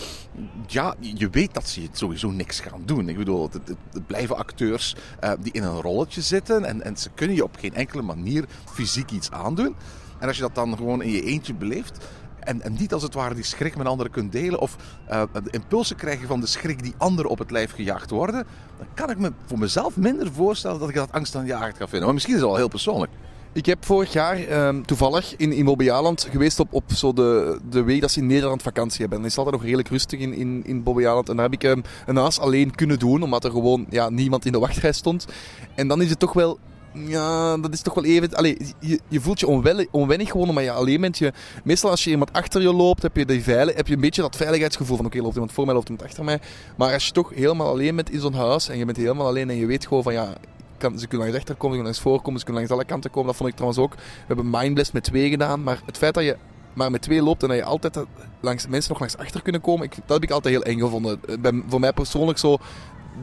ja, 0.67 0.95
je 1.01 1.29
weet 1.31 1.55
dat 1.55 1.69
ze 1.69 1.81
het 1.81 1.99
sowieso 1.99 2.31
niks 2.31 2.61
gaan 2.61 2.83
doen. 2.85 3.09
Ik 3.09 3.17
bedoel, 3.17 3.43
het, 3.43 3.53
het- 3.93 4.07
blijven 4.07 4.37
acteurs 4.37 4.97
eh, 5.21 5.33
die 5.41 5.53
in 5.53 5.63
een 5.63 5.81
rolletje 5.81 6.21
zitten 6.23 6.65
en, 6.65 6.83
en 6.83 6.97
ze 6.97 7.11
kunnen 7.15 7.37
je 7.37 7.45
op 7.45 7.57
geen 7.61 7.75
enkele 7.75 8.03
manier 8.03 8.45
fysiek 8.73 9.11
iets 9.11 9.31
aandoen. 9.31 9.75
En 10.19 10.27
als 10.29 10.37
je 10.37 10.43
dat 10.43 10.55
dan 10.55 10.77
gewoon 10.77 11.03
in 11.03 11.11
je 11.11 11.23
eentje 11.23 11.55
beleeft, 11.55 12.07
en, 12.47 12.63
en 12.63 12.77
niet 12.79 12.93
als 12.93 13.03
het 13.03 13.15
ware 13.15 13.35
die 13.35 13.45
schrik 13.45 13.77
met 13.77 13.87
anderen 13.87 14.13
kunt 14.13 14.33
delen. 14.33 14.61
Of 14.61 14.77
eh, 15.09 15.23
de 15.33 15.51
impulsen 15.51 15.97
krijgen 15.97 16.29
van 16.29 16.41
de 16.41 16.47
schrik 16.47 16.83
die 16.83 16.95
anderen 16.97 17.31
op 17.31 17.39
het 17.39 17.51
lijf 17.51 17.73
gejaagd 17.73 18.11
worden. 18.11 18.47
Dan 18.79 18.87
kan 18.95 19.11
ik 19.11 19.19
me 19.19 19.33
voor 19.47 19.59
mezelf 19.59 19.97
minder 19.97 20.33
voorstellen 20.33 20.79
dat 20.79 20.89
ik 20.89 20.95
dat 20.95 21.13
angstaanjagend 21.13 21.77
ga 21.77 21.89
vinden. 21.89 22.05
Maar 22.05 22.15
misschien 22.15 22.35
is 22.35 22.41
het 22.41 22.49
wel 22.49 22.59
heel 22.59 22.69
persoonlijk. 22.69 23.13
Ik 23.57 23.67
heb 23.67 23.85
vorig 23.85 24.13
jaar 24.13 24.37
ehm, 24.37 24.83
toevallig 24.83 25.37
in, 25.37 25.53
in 25.53 26.19
geweest 26.31 26.61
op, 26.61 26.73
op 26.73 26.85
zo 26.93 27.13
de, 27.13 27.61
de 27.71 27.83
week 27.83 28.01
dat 28.01 28.11
ze 28.11 28.21
in 28.21 28.27
Nederland 28.27 28.63
vakantie 28.63 29.01
hebben. 29.01 29.19
En 29.19 29.25
het 29.25 29.33
is 29.33 29.39
altijd 29.39 29.57
nog 29.57 29.65
redelijk 29.65 29.89
rustig 29.89 30.21
in, 30.21 30.35
in, 30.35 30.63
in. 30.65 30.83
En 30.85 31.23
daar 31.25 31.37
heb 31.37 31.53
ik 31.53 31.65
ehm, 31.65 31.81
een 32.07 32.17
haas 32.17 32.39
alleen 32.39 32.75
kunnen 32.75 32.99
doen, 32.99 33.23
omdat 33.23 33.45
er 33.45 33.51
gewoon 33.51 33.87
ja, 33.91 34.11
niemand 34.11 34.45
in 34.45 34.53
de 34.53 34.59
wachtrij 34.59 34.93
stond. 34.93 35.27
En 35.75 35.89
dan 35.89 36.03
is 36.03 36.11
het 36.11 36.19
toch 36.19 36.33
wel... 36.33 36.59
Ja, 37.05 37.57
dat 37.57 37.73
is 37.73 37.81
toch 37.81 37.95
wel 37.95 38.05
even... 38.05 38.35
Allee, 38.35 38.57
je, 38.81 39.01
je 39.09 39.21
voelt 39.21 39.41
je 39.41 39.47
onwennig 39.91 40.31
gewoon, 40.31 40.55
maar 40.55 40.63
je 40.63 40.71
alleen 40.71 41.01
bent. 41.01 41.19
Je, 41.19 41.33
meestal 41.65 41.91
als 41.91 42.05
je 42.05 42.11
iemand 42.11 42.33
achter 42.33 42.63
je 42.63 42.73
loopt, 42.73 43.03
heb 43.03 43.17
je, 43.17 43.25
die 43.25 43.43
veilig, 43.43 43.75
heb 43.75 43.87
je 43.87 43.95
een 43.95 44.01
beetje 44.01 44.23
dat 44.23 44.37
veiligheidsgevoel 44.37 44.97
van 44.97 45.07
oké, 45.07 45.21
loopt 45.21 45.35
iemand 45.35 45.53
voor 45.53 45.65
mij, 45.65 45.75
loopt 45.75 45.89
iemand 45.89 46.09
achter 46.09 46.25
mij. 46.25 46.41
Maar 46.77 46.93
als 46.93 47.07
je 47.07 47.13
toch 47.13 47.35
helemaal 47.35 47.69
alleen 47.69 47.97
bent 47.97 48.11
in 48.11 48.21
zo'n 48.21 48.35
huis 48.35 48.69
en 48.69 48.79
je 48.79 48.85
bent 48.85 48.97
helemaal 48.97 49.27
alleen 49.27 49.51
en 49.51 49.57
je 49.57 49.67
weet 49.67 49.87
gewoon 49.87 50.03
van 50.03 50.13
ja, 50.13 50.35
kan, 50.79 50.99
ze 50.99 51.07
kunnen 51.07 51.27
langs 51.27 51.35
rechter 51.35 51.55
komen, 51.55 51.77
ze 51.77 51.83
kunnen 51.83 51.85
langs 51.85 52.01
voor 52.01 52.23
komen, 52.23 52.39
ze 52.39 52.45
kunnen 52.45 52.63
langs 52.63 52.77
alle 52.79 52.89
kanten 52.91 53.11
komen. 53.11 53.27
Dat 53.27 53.37
vond 53.37 53.49
ik 53.49 53.55
trouwens 53.55 53.83
ook. 53.83 53.95
We 53.95 54.01
hebben 54.27 54.51
Mindblast 54.51 54.93
met 54.93 55.05
twee 55.05 55.31
gedaan, 55.31 55.63
maar 55.63 55.83
het 55.87 55.97
feit 55.97 56.15
dat 56.15 56.25
je 56.25 56.37
maar 56.73 56.91
met 56.91 57.03
twee 57.03 57.23
loopt 57.23 57.43
en 57.43 57.49
dat 57.49 57.57
je 57.57 57.65
altijd 57.65 57.99
langs, 58.41 58.67
mensen 58.67 58.91
nog 58.91 59.01
langs 59.01 59.17
achter 59.17 59.43
kunnen 59.43 59.61
komen, 59.61 59.85
ik, 59.85 59.95
dat 59.95 60.21
heb 60.21 60.23
ik 60.23 60.31
altijd 60.31 60.55
heel 60.55 60.65
eng 60.65 60.79
gevonden. 60.79 61.21
Eh, 61.29 61.39
Bij, 61.39 61.63
voor 61.69 61.81
mij 61.81 61.93
persoonlijk 61.93 62.39
zo 62.39 62.57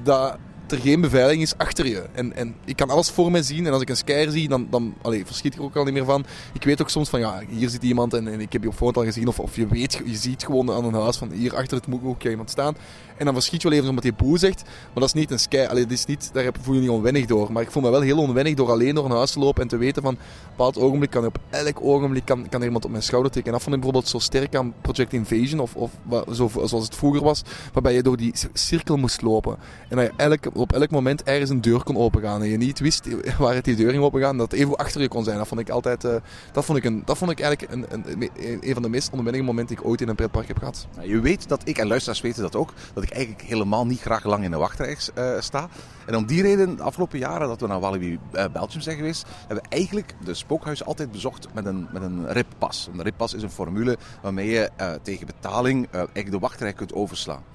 dat 0.03 0.37
er 0.73 0.79
geen 0.79 1.01
beveiliging 1.01 1.41
is 1.41 1.57
achter 1.57 1.87
je. 1.87 2.03
En, 2.11 2.35
en 2.35 2.55
ik 2.65 2.75
kan 2.75 2.89
alles 2.89 3.09
voor 3.09 3.31
mij 3.31 3.41
zien 3.41 3.65
en 3.65 3.73
als 3.73 3.81
ik 3.81 3.89
een 3.89 3.97
scare 3.97 4.31
zie, 4.31 4.47
dan, 4.47 4.67
dan 4.69 4.93
allee, 5.01 5.25
verschiet 5.25 5.53
ik 5.53 5.59
er 5.59 5.65
ook 5.65 5.75
al 5.75 5.83
niet 5.83 5.93
meer 5.93 6.05
van. 6.05 6.25
Ik 6.53 6.63
weet 6.63 6.81
ook 6.81 6.89
soms 6.89 7.09
van 7.09 7.19
ja, 7.19 7.41
hier 7.49 7.69
zit 7.69 7.83
iemand 7.83 8.13
en, 8.13 8.27
en 8.27 8.39
ik 8.39 8.53
heb 8.53 8.63
je 8.63 8.69
op 8.69 8.75
foto 8.75 8.99
al 8.99 9.05
gezien 9.05 9.27
of, 9.27 9.39
of 9.39 9.55
je 9.55 9.67
weet, 9.67 10.01
je 10.05 10.15
ziet 10.15 10.43
gewoon 10.45 10.71
aan 10.71 10.85
een 10.85 10.93
huis 10.93 11.17
van 11.17 11.31
hier 11.31 11.55
achter 11.55 11.77
het 11.77 11.85
hoekje 12.01 12.29
iemand 12.29 12.49
staan. 12.49 12.75
En 13.17 13.25
dan 13.25 13.33
verschiet 13.33 13.61
je 13.61 13.67
wel 13.67 13.77
even 13.77 13.89
omdat 13.89 14.03
je 14.03 14.13
boe 14.13 14.37
zegt, 14.37 14.63
maar 14.63 14.93
dat 14.93 15.03
is 15.03 15.13
niet 15.13 15.31
een 15.31 15.39
scare. 15.39 15.69
Allee, 15.69 15.83
dat 15.83 15.91
is 15.91 16.05
niet, 16.05 16.29
daar 16.33 16.51
voel 16.61 16.75
je 16.75 16.81
niet 16.81 16.89
onwennig 16.89 17.25
door. 17.25 17.51
Maar 17.51 17.61
ik 17.61 17.71
voel 17.71 17.83
me 17.83 17.89
wel 17.89 18.01
heel 18.01 18.17
onwennig 18.17 18.53
door 18.53 18.71
alleen 18.71 18.95
door 18.95 19.05
een 19.05 19.11
huis 19.11 19.31
te 19.31 19.39
lopen 19.39 19.61
en 19.61 19.67
te 19.67 19.77
weten 19.77 20.01
van 20.01 20.13
op 20.13 20.19
een 20.19 20.49
bepaald 20.49 20.77
ogenblik 20.77 21.09
kan 21.09 21.25
op 21.25 21.37
elk 21.49 21.77
ogenblik 21.81 22.25
kan, 22.25 22.49
kan 22.49 22.59
er 22.59 22.65
iemand 22.65 22.85
op 22.85 22.91
mijn 22.91 23.03
schouder 23.03 23.31
tikken. 23.31 23.51
En 23.51 23.57
dat 23.57 23.67
vond 23.67 23.75
ik 23.75 23.81
bijvoorbeeld 23.81 24.11
zo 24.11 24.19
sterk 24.19 24.55
aan 24.55 24.73
Project 24.81 25.13
Invasion 25.13 25.59
of, 25.59 25.75
of 25.75 25.91
zo, 26.31 26.49
zoals 26.65 26.85
het 26.85 26.95
vroeger 26.95 27.23
was, 27.23 27.41
waarbij 27.73 27.93
je 27.93 28.03
door 28.03 28.17
die 28.17 28.33
cirkel 28.53 28.97
moest 28.97 29.21
lopen. 29.21 29.57
En 29.89 29.97
dat 29.97 30.05
je 30.05 30.11
elk, 30.15 30.45
op 30.63 30.73
elk 30.73 30.91
moment 30.91 31.23
ergens 31.23 31.49
een 31.49 31.61
deur 31.61 31.83
kon 31.83 31.97
opengaan 31.97 32.41
en 32.41 32.49
je 32.49 32.57
niet 32.57 32.79
wist 32.79 33.07
waar 33.37 33.55
het 33.55 33.65
die 33.65 33.75
deur 33.75 33.91
ging 33.91 34.03
opengaan, 34.03 34.37
dat 34.37 34.53
even 34.53 34.75
achter 34.75 35.01
je 35.01 35.07
kon 35.07 35.23
zijn. 35.23 35.37
Dat 35.37 35.47
vond 35.47 35.59
ik 35.59 35.69
altijd, 35.69 36.03
eh, 36.03 36.15
dat 36.51 36.65
vond 36.65 36.77
ik, 36.77 36.83
een, 36.83 37.01
dat 37.05 37.17
vond 37.17 37.31
ik 37.31 37.39
eigenlijk 37.39 37.71
een, 37.71 37.85
een, 37.89 38.29
een, 38.61 38.73
van 38.73 38.81
de 38.81 38.89
meest 38.89 39.11
onwennige 39.11 39.43
momenten 39.43 39.75
die 39.75 39.83
ik 39.83 39.89
ooit 39.91 40.01
in 40.01 40.07
een 40.07 40.15
pretpark 40.15 40.47
heb 40.47 40.57
gehad. 40.57 40.87
Je 41.01 41.19
weet 41.19 41.47
dat 41.47 41.61
ik, 41.67 41.77
en 41.77 41.87
luisteraars 41.87 42.21
weten 42.21 42.41
dat 42.41 42.55
ook, 42.55 42.73
dat 42.93 43.03
ik 43.03 43.09
eigenlijk 43.09 43.43
helemaal 43.43 43.85
niet 43.85 44.01
graag 44.01 44.23
lang 44.23 44.43
in 44.43 44.51
de 44.51 44.57
wachtrij 44.57 44.97
eh, 45.13 45.39
sta. 45.39 45.67
En 46.05 46.15
om 46.15 46.25
die 46.25 46.41
reden, 46.41 46.75
de 46.75 46.83
afgelopen 46.83 47.19
jaren 47.19 47.47
dat 47.47 47.61
we 47.61 47.67
naar 47.67 47.79
Walibi 47.79 48.19
eh, 48.31 48.45
Belgium 48.53 48.81
zijn 48.81 48.97
geweest, 48.97 49.25
hebben 49.47 49.63
we 49.63 49.75
eigenlijk 49.75 50.15
de 50.25 50.33
spookhuis 50.33 50.85
altijd 50.85 51.11
bezocht 51.11 51.47
met 51.53 51.65
een, 51.65 51.87
met 51.91 52.01
een 52.01 52.31
rippas. 52.31 52.89
Een 52.93 53.01
rippas 53.01 53.33
is 53.33 53.43
een 53.43 53.51
formule 53.51 53.97
waarmee 54.21 54.49
je 54.49 54.69
tegen 55.01 55.25
betaling 55.25 55.87
eigenlijk 55.91 56.31
de 56.31 56.39
wachtrij 56.39 56.73
kunt 56.73 56.93
overslaan. 56.93 57.52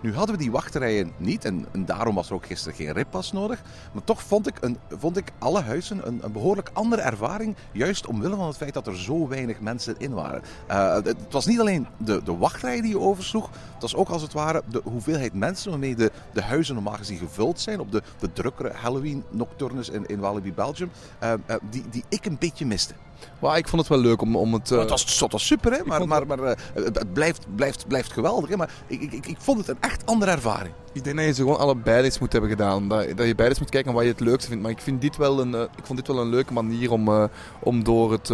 Nu 0.00 0.14
hadden 0.14 0.36
we 0.36 0.42
die 0.42 0.50
wachterijen 0.50 1.12
niet 1.16 1.44
en, 1.44 1.66
en 1.72 1.84
daarom 1.84 2.14
was 2.14 2.28
er 2.28 2.34
ook 2.34 2.46
gisteren 2.46 2.76
geen 2.76 2.92
rippas 2.92 3.32
nodig. 3.32 3.62
Maar 3.92 4.04
toch 4.04 4.22
vond 4.22 4.46
ik, 4.46 4.56
een, 4.60 4.78
vond 4.88 5.16
ik 5.16 5.32
alle 5.38 5.60
huizen 5.60 6.06
een, 6.06 6.18
een 6.22 6.32
behoorlijk 6.32 6.70
andere 6.72 7.02
ervaring. 7.02 7.56
Juist 7.72 8.06
omwille 8.06 8.36
van 8.36 8.46
het 8.46 8.56
feit 8.56 8.74
dat 8.74 8.86
er 8.86 8.98
zo 8.98 9.28
weinig 9.28 9.60
mensen 9.60 9.94
in 9.98 10.12
waren. 10.12 10.42
Uh, 10.70 10.94
het, 10.94 11.16
was 11.30 11.46
niet 11.46 11.60
alleen 11.60 11.86
de, 11.96 12.22
de 12.22 12.36
wachtrij 12.36 12.80
die 12.80 12.90
je 12.90 12.98
oversloeg. 12.98 13.50
Het 13.72 13.82
was 13.82 13.94
ook 13.94 14.08
als 14.08 14.22
het 14.22 14.32
ware 14.32 14.62
de 14.70 14.80
hoeveelheid 14.84 15.34
mensen 15.34 15.70
waarmee 15.70 15.94
de, 15.94 16.12
de 16.32 16.42
huizen 16.42 16.74
normaal 16.74 16.96
gezien 16.96 17.18
gevuld 17.18 17.60
zijn. 17.60 17.80
Op 17.80 17.92
de, 17.92 18.02
de 18.18 18.32
drukkere 18.32 18.72
Halloween 18.72 19.24
nocturnes 19.30 19.88
in, 19.88 20.06
in 20.06 20.18
Walibi 20.18 20.52
Belgium. 20.52 20.90
Uh, 21.22 21.32
uh, 21.46 21.56
die, 21.70 21.84
die 21.90 22.04
ik 22.08 22.24
een 22.24 22.36
beetje 22.38 22.66
miste. 22.66 22.94
Maar 23.38 23.58
ik 23.58 23.68
vond 23.68 23.80
het 23.80 23.90
wel 23.90 24.00
leuk 24.00 24.22
om, 24.22 24.36
om 24.36 24.52
het... 24.52 24.70
Uh... 24.70 24.78
Het, 24.78 24.90
was, 24.90 25.20
het 25.20 25.32
was 25.32 25.46
super, 25.46 25.72
hè? 25.72 25.84
maar, 25.84 26.08
maar, 26.08 26.26
maar 26.26 26.38
uh, 26.38 26.50
het 26.74 27.12
blijft, 27.12 27.46
blijft, 27.54 27.88
blijft 27.88 28.12
geweldig. 28.12 28.48
Hè? 28.48 28.56
Maar 28.56 28.70
ik, 28.86 29.00
ik, 29.12 29.26
ik 29.26 29.36
vond 29.40 29.58
het 29.58 29.68
een 29.68 29.76
echt 29.80 30.06
andere 30.06 30.30
ervaring. 30.30 30.74
Ik 30.92 31.04
denk 31.04 31.16
dat 31.16 31.24
je 31.24 31.32
ze 31.32 31.42
gewoon 31.42 31.58
allebei 31.58 32.04
eens 32.04 32.18
moet 32.18 32.32
hebben 32.32 32.50
gedaan. 32.50 32.88
Dat, 32.88 32.98
dat 32.98 33.26
je 33.26 33.34
beide 33.34 33.48
eens 33.48 33.58
moet 33.58 33.70
kijken 33.70 33.92
wat 33.92 34.02
je 34.02 34.08
het 34.08 34.20
leukste 34.20 34.48
vindt. 34.48 34.62
Maar 34.62 34.72
ik, 34.72 34.80
vind 34.80 35.00
dit 35.00 35.16
wel 35.16 35.40
een, 35.40 35.52
uh, 35.52 35.60
ik 35.60 35.86
vond 35.86 35.98
dit 35.98 36.08
wel 36.08 36.18
een 36.20 36.28
leuke 36.28 36.52
manier 36.52 36.92
om, 36.92 37.28
om 37.60 37.84
door, 37.84 38.12
het, 38.12 38.26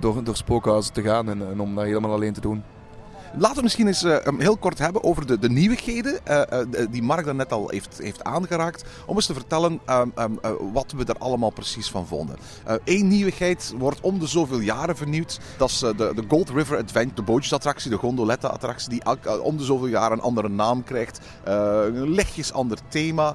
door, 0.00 0.24
door 0.24 0.36
spookhuizen 0.36 0.92
te 0.92 1.02
gaan 1.02 1.28
en, 1.28 1.50
en 1.50 1.60
om 1.60 1.74
dat 1.74 1.84
helemaal 1.84 2.12
alleen 2.12 2.32
te 2.32 2.40
doen. 2.40 2.62
Laten 3.38 3.56
we 3.56 3.62
misschien 3.62 3.86
eens 3.86 4.02
uh, 4.02 4.16
heel 4.38 4.56
kort 4.56 4.78
hebben 4.78 5.04
over 5.04 5.26
de, 5.26 5.38
de 5.38 5.50
nieuwigheden 5.50 6.18
uh, 6.28 6.42
uh, 6.52 6.86
die 6.90 7.02
Mark 7.02 7.24
daarnet 7.24 7.52
al 7.52 7.68
heeft, 7.68 7.98
heeft 7.98 8.24
aangeraakt. 8.24 8.84
Om 9.06 9.14
eens 9.14 9.26
te 9.26 9.34
vertellen 9.34 9.80
um, 9.90 10.12
um, 10.18 10.38
wat 10.72 10.92
we 10.92 11.04
er 11.04 11.18
allemaal 11.18 11.50
precies 11.50 11.90
van 11.90 12.06
vonden. 12.06 12.36
Eén 12.84 13.08
nieuwigheid 13.08 13.74
wordt 13.78 14.00
om 14.00 14.18
de 14.18 14.26
zoveel 14.26 14.58
jaren 14.58 14.96
vernieuwd. 14.96 15.40
Dat 15.56 15.68
is 15.68 15.78
de, 15.78 15.94
de 15.94 16.24
Gold 16.28 16.50
River 16.50 16.78
Adventure, 16.78 17.14
de 17.14 17.22
bootjesattractie, 17.22 17.90
de 17.90 17.96
gondoletta-attractie, 17.96 18.88
die 18.88 19.02
om 19.42 19.56
de 19.56 19.64
zoveel 19.64 19.86
jaar 19.86 20.12
een 20.12 20.20
andere 20.20 20.48
naam 20.48 20.84
krijgt. 20.84 21.18
een 21.44 22.10
lichtjes 22.10 22.52
ander 22.52 22.78
thema. 22.88 23.34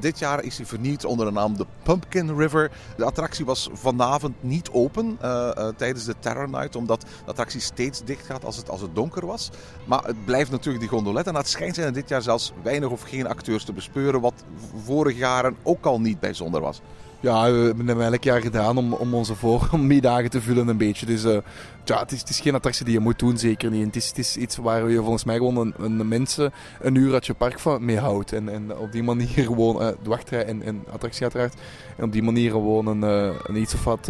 dit 0.00 0.18
jaar 0.18 0.42
is 0.42 0.56
hij 0.56 0.66
vernieuwd 0.66 1.04
onder 1.04 1.26
de 1.26 1.32
naam 1.32 1.56
de 1.56 1.66
Pumpkin 1.82 2.36
River. 2.36 2.70
De 2.96 3.04
attractie 3.04 3.44
was 3.44 3.68
vanavond 3.72 4.34
niet 4.40 4.70
open 4.70 5.18
tijdens 5.76 6.04
de 6.04 6.14
Terror 6.18 6.48
Night, 6.48 6.76
omdat 6.76 7.00
de 7.00 7.06
attractie 7.30 7.60
steeds 7.60 8.04
dicht 8.04 8.26
gaat 8.26 8.44
als 8.44 8.56
het, 8.56 8.70
als 8.70 8.80
het 8.80 8.94
donker 8.94 9.26
was. 9.26 9.31
Was. 9.32 9.50
Maar 9.84 10.04
het 10.04 10.24
blijft 10.24 10.50
natuurlijk 10.50 10.80
die 10.80 10.92
gondolet. 10.92 11.26
En 11.26 11.34
het 11.34 11.48
schijnt 11.48 11.74
zijn 11.74 11.86
er 11.86 11.92
dit 11.92 12.08
jaar 12.08 12.22
zelfs 12.22 12.52
weinig 12.62 12.90
of 12.90 13.02
geen 13.02 13.26
acteurs 13.26 13.64
te 13.64 13.72
bespeuren. 13.72 14.20
Wat 14.20 14.44
vorig 14.84 15.16
jaren 15.16 15.56
ook 15.62 15.84
al 15.84 16.00
niet 16.00 16.20
bijzonder 16.20 16.60
was. 16.60 16.80
Ja, 17.22 17.52
we 17.52 17.58
hebben 17.58 17.86
het 17.88 18.12
elk 18.12 18.24
jaar 18.24 18.40
gedaan 18.40 18.76
om, 18.76 18.92
om 18.92 19.14
onze 19.14 19.34
voormiddagen 19.34 20.30
te 20.30 20.40
vullen 20.40 20.68
een 20.68 20.76
beetje. 20.76 21.06
Dus 21.06 21.24
uh, 21.24 21.36
ja, 21.84 21.98
het 21.98 22.12
is, 22.12 22.20
het 22.20 22.28
is 22.28 22.40
geen 22.40 22.54
attractie 22.54 22.84
die 22.84 22.94
je 22.94 23.00
moet 23.00 23.18
doen, 23.18 23.38
zeker 23.38 23.70
niet. 23.70 23.86
Het 23.86 23.96
is, 23.96 24.08
het 24.08 24.18
is 24.18 24.36
iets 24.36 24.56
waar 24.56 24.90
je 24.90 24.98
volgens 24.98 25.24
mij 25.24 25.36
gewoon 25.36 25.74
een, 25.78 26.08
mensen 26.08 26.52
een 26.80 26.94
uur 26.94 27.12
uit 27.12 27.26
je 27.26 27.34
park 27.34 27.58
van 27.58 27.84
mee 27.84 27.98
houdt. 27.98 28.32
En, 28.32 28.48
en 28.48 28.78
op 28.78 28.92
die 28.92 29.02
manier 29.02 29.28
gewoon 29.28 29.82
uh, 29.82 29.88
de 30.02 30.08
wachtrij 30.08 30.44
en, 30.44 30.62
en 30.62 30.84
attractie 30.92 31.22
uiteraard. 31.22 31.54
En 31.96 32.04
op 32.04 32.12
die 32.12 32.22
manier 32.22 32.50
gewoon 32.50 32.86
een, 32.86 33.02
uh, 33.02 33.34
een 33.42 33.56
iets 33.56 33.74
of 33.74 33.84
wat, 33.84 34.06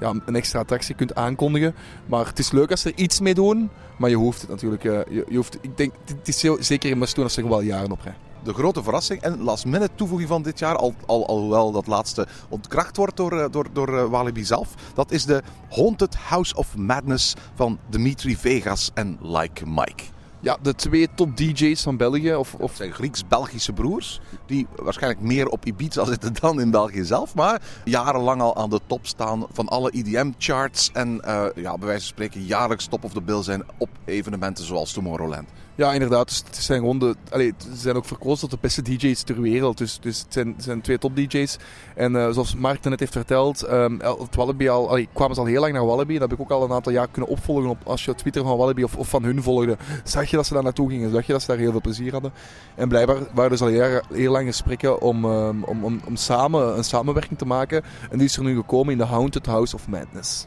ja, 0.00 0.14
een 0.26 0.36
extra 0.36 0.60
attractie 0.60 0.94
kunt 0.94 1.14
aankondigen. 1.14 1.74
Maar 2.06 2.26
het 2.26 2.38
is 2.38 2.50
leuk 2.50 2.70
als 2.70 2.80
ze 2.80 2.88
er 2.88 2.98
iets 2.98 3.20
mee 3.20 3.34
doen. 3.34 3.70
Maar 3.96 4.10
je 4.10 4.16
hoeft 4.16 4.40
het 4.40 4.50
natuurlijk, 4.50 4.82
je, 4.82 5.24
je 5.28 5.36
hoeft, 5.36 5.58
ik 5.60 5.76
denk, 5.76 5.92
het 6.04 6.28
is 6.28 6.66
zeker 6.66 6.98
must 6.98 7.14
doen 7.14 7.24
als 7.24 7.36
er 7.36 7.48
wel 7.48 7.60
jaren 7.60 7.90
op 7.90 8.00
de 8.42 8.54
grote 8.54 8.82
verrassing 8.82 9.20
en 9.20 9.42
last 9.42 9.64
minute 9.64 9.90
toevoeging 9.94 10.28
van 10.28 10.42
dit 10.42 10.58
jaar, 10.58 10.76
al, 10.76 10.94
al, 11.06 11.26
alhoewel 11.26 11.72
dat 11.72 11.86
laatste 11.86 12.26
ontkracht 12.48 12.96
wordt 12.96 13.16
door, 13.16 13.50
door, 13.50 13.66
door 13.72 14.10
Walibi 14.10 14.44
zelf. 14.44 14.74
Dat 14.94 15.10
is 15.10 15.24
de 15.24 15.42
Haunted 15.68 16.14
House 16.14 16.54
of 16.54 16.76
Madness 16.76 17.34
van 17.54 17.78
Dimitri 17.90 18.36
Vegas 18.36 18.90
en 18.94 19.18
Like 19.22 19.66
Mike. 19.66 20.02
Ja, 20.40 20.56
de 20.62 20.74
twee 20.74 21.08
top 21.14 21.36
DJ's 21.36 21.82
van 21.82 21.96
België. 21.96 22.34
Of, 22.34 22.54
of... 22.54 22.76
zijn 22.76 22.92
Grieks-Belgische 22.92 23.72
broers. 23.72 24.20
Die 24.46 24.66
waarschijnlijk 24.76 25.22
meer 25.22 25.48
op 25.48 25.64
Ibiza 25.64 26.04
zitten 26.04 26.34
dan 26.40 26.60
in 26.60 26.70
België 26.70 27.04
zelf. 27.04 27.34
Maar 27.34 27.62
jarenlang 27.84 28.40
al 28.40 28.56
aan 28.56 28.70
de 28.70 28.80
top 28.86 29.06
staan 29.06 29.46
van 29.52 29.68
alle 29.68 29.90
EDM-charts. 29.90 30.90
En 30.92 31.22
uh, 31.24 31.44
ja, 31.54 31.78
bij 31.78 31.86
wijze 31.86 32.04
van 32.04 32.14
spreken 32.14 32.44
jaarlijks 32.44 32.86
top 32.86 33.04
of 33.04 33.12
the 33.12 33.22
bill 33.22 33.42
zijn 33.42 33.62
op 33.78 33.88
evenementen 34.04 34.64
zoals 34.64 34.92
Tomorrowland. 34.92 35.48
Ja, 35.78 35.92
inderdaad. 35.92 36.42
Het 36.46 36.56
zijn 36.56 36.80
gewoon 36.80 37.14
ze 37.30 37.54
zijn 37.74 37.96
ook 37.96 38.04
verkozen 38.04 38.40
tot 38.40 38.50
de 38.50 38.58
beste 38.60 38.82
DJ's 38.82 39.22
ter 39.22 39.40
wereld. 39.40 39.78
Dus, 39.78 39.98
dus 40.00 40.18
het, 40.18 40.32
zijn, 40.32 40.54
zijn 40.58 40.80
twee 40.80 40.98
top 40.98 41.16
DJ's. 41.16 41.56
En 41.94 42.12
uh, 42.12 42.30
zoals 42.30 42.54
Mark 42.54 42.84
net 42.84 43.00
heeft 43.00 43.12
verteld, 43.12 43.70
um, 43.70 44.00
Wallaby 44.30 44.68
al, 44.68 44.88
allee, 44.88 45.08
kwamen 45.12 45.34
ze 45.34 45.40
al 45.40 45.46
heel 45.46 45.60
lang 45.60 45.72
naar 45.72 45.86
Wallaby. 45.86 46.12
Dat 46.12 46.30
heb 46.30 46.38
ik 46.38 46.40
ook 46.40 46.50
al 46.50 46.64
een 46.64 46.72
aantal 46.72 46.92
jaar 46.92 47.08
kunnen 47.08 47.30
opvolgen. 47.30 47.70
Op, 47.70 47.78
als 47.84 48.04
je 48.04 48.14
Twitter 48.14 48.42
van 48.42 48.56
Wallaby 48.56 48.82
of, 48.82 48.96
of 48.96 49.08
van 49.08 49.24
hun 49.24 49.42
volgde, 49.42 49.76
zag 50.04 50.30
je 50.30 50.36
dat 50.36 50.46
ze 50.46 50.54
daar 50.54 50.62
naartoe 50.62 50.88
gingen. 50.88 51.10
Zag 51.10 51.26
je 51.26 51.32
dat 51.32 51.40
ze 51.40 51.46
daar 51.46 51.58
heel 51.58 51.70
veel 51.70 51.80
plezier 51.80 52.12
hadden. 52.12 52.32
En 52.74 52.88
blijkbaar 52.88 53.18
waren 53.34 53.50
dus 53.50 53.60
al 53.60 53.66
heel, 53.66 54.00
heel 54.12 54.32
lang 54.32 54.46
gesprekken 54.46 55.00
om, 55.00 55.24
um, 55.24 55.64
om, 55.64 55.84
om, 55.84 56.00
om 56.04 56.16
samen 56.16 56.76
een 56.76 56.84
samenwerking 56.84 57.38
te 57.38 57.46
maken. 57.46 57.82
En 58.10 58.18
die 58.18 58.26
is 58.26 58.36
er 58.36 58.42
nu 58.42 58.56
gekomen 58.56 58.92
in 58.92 58.98
de 58.98 59.04
Haunted 59.04 59.46
House 59.46 59.74
of 59.74 59.88
Madness 59.88 60.46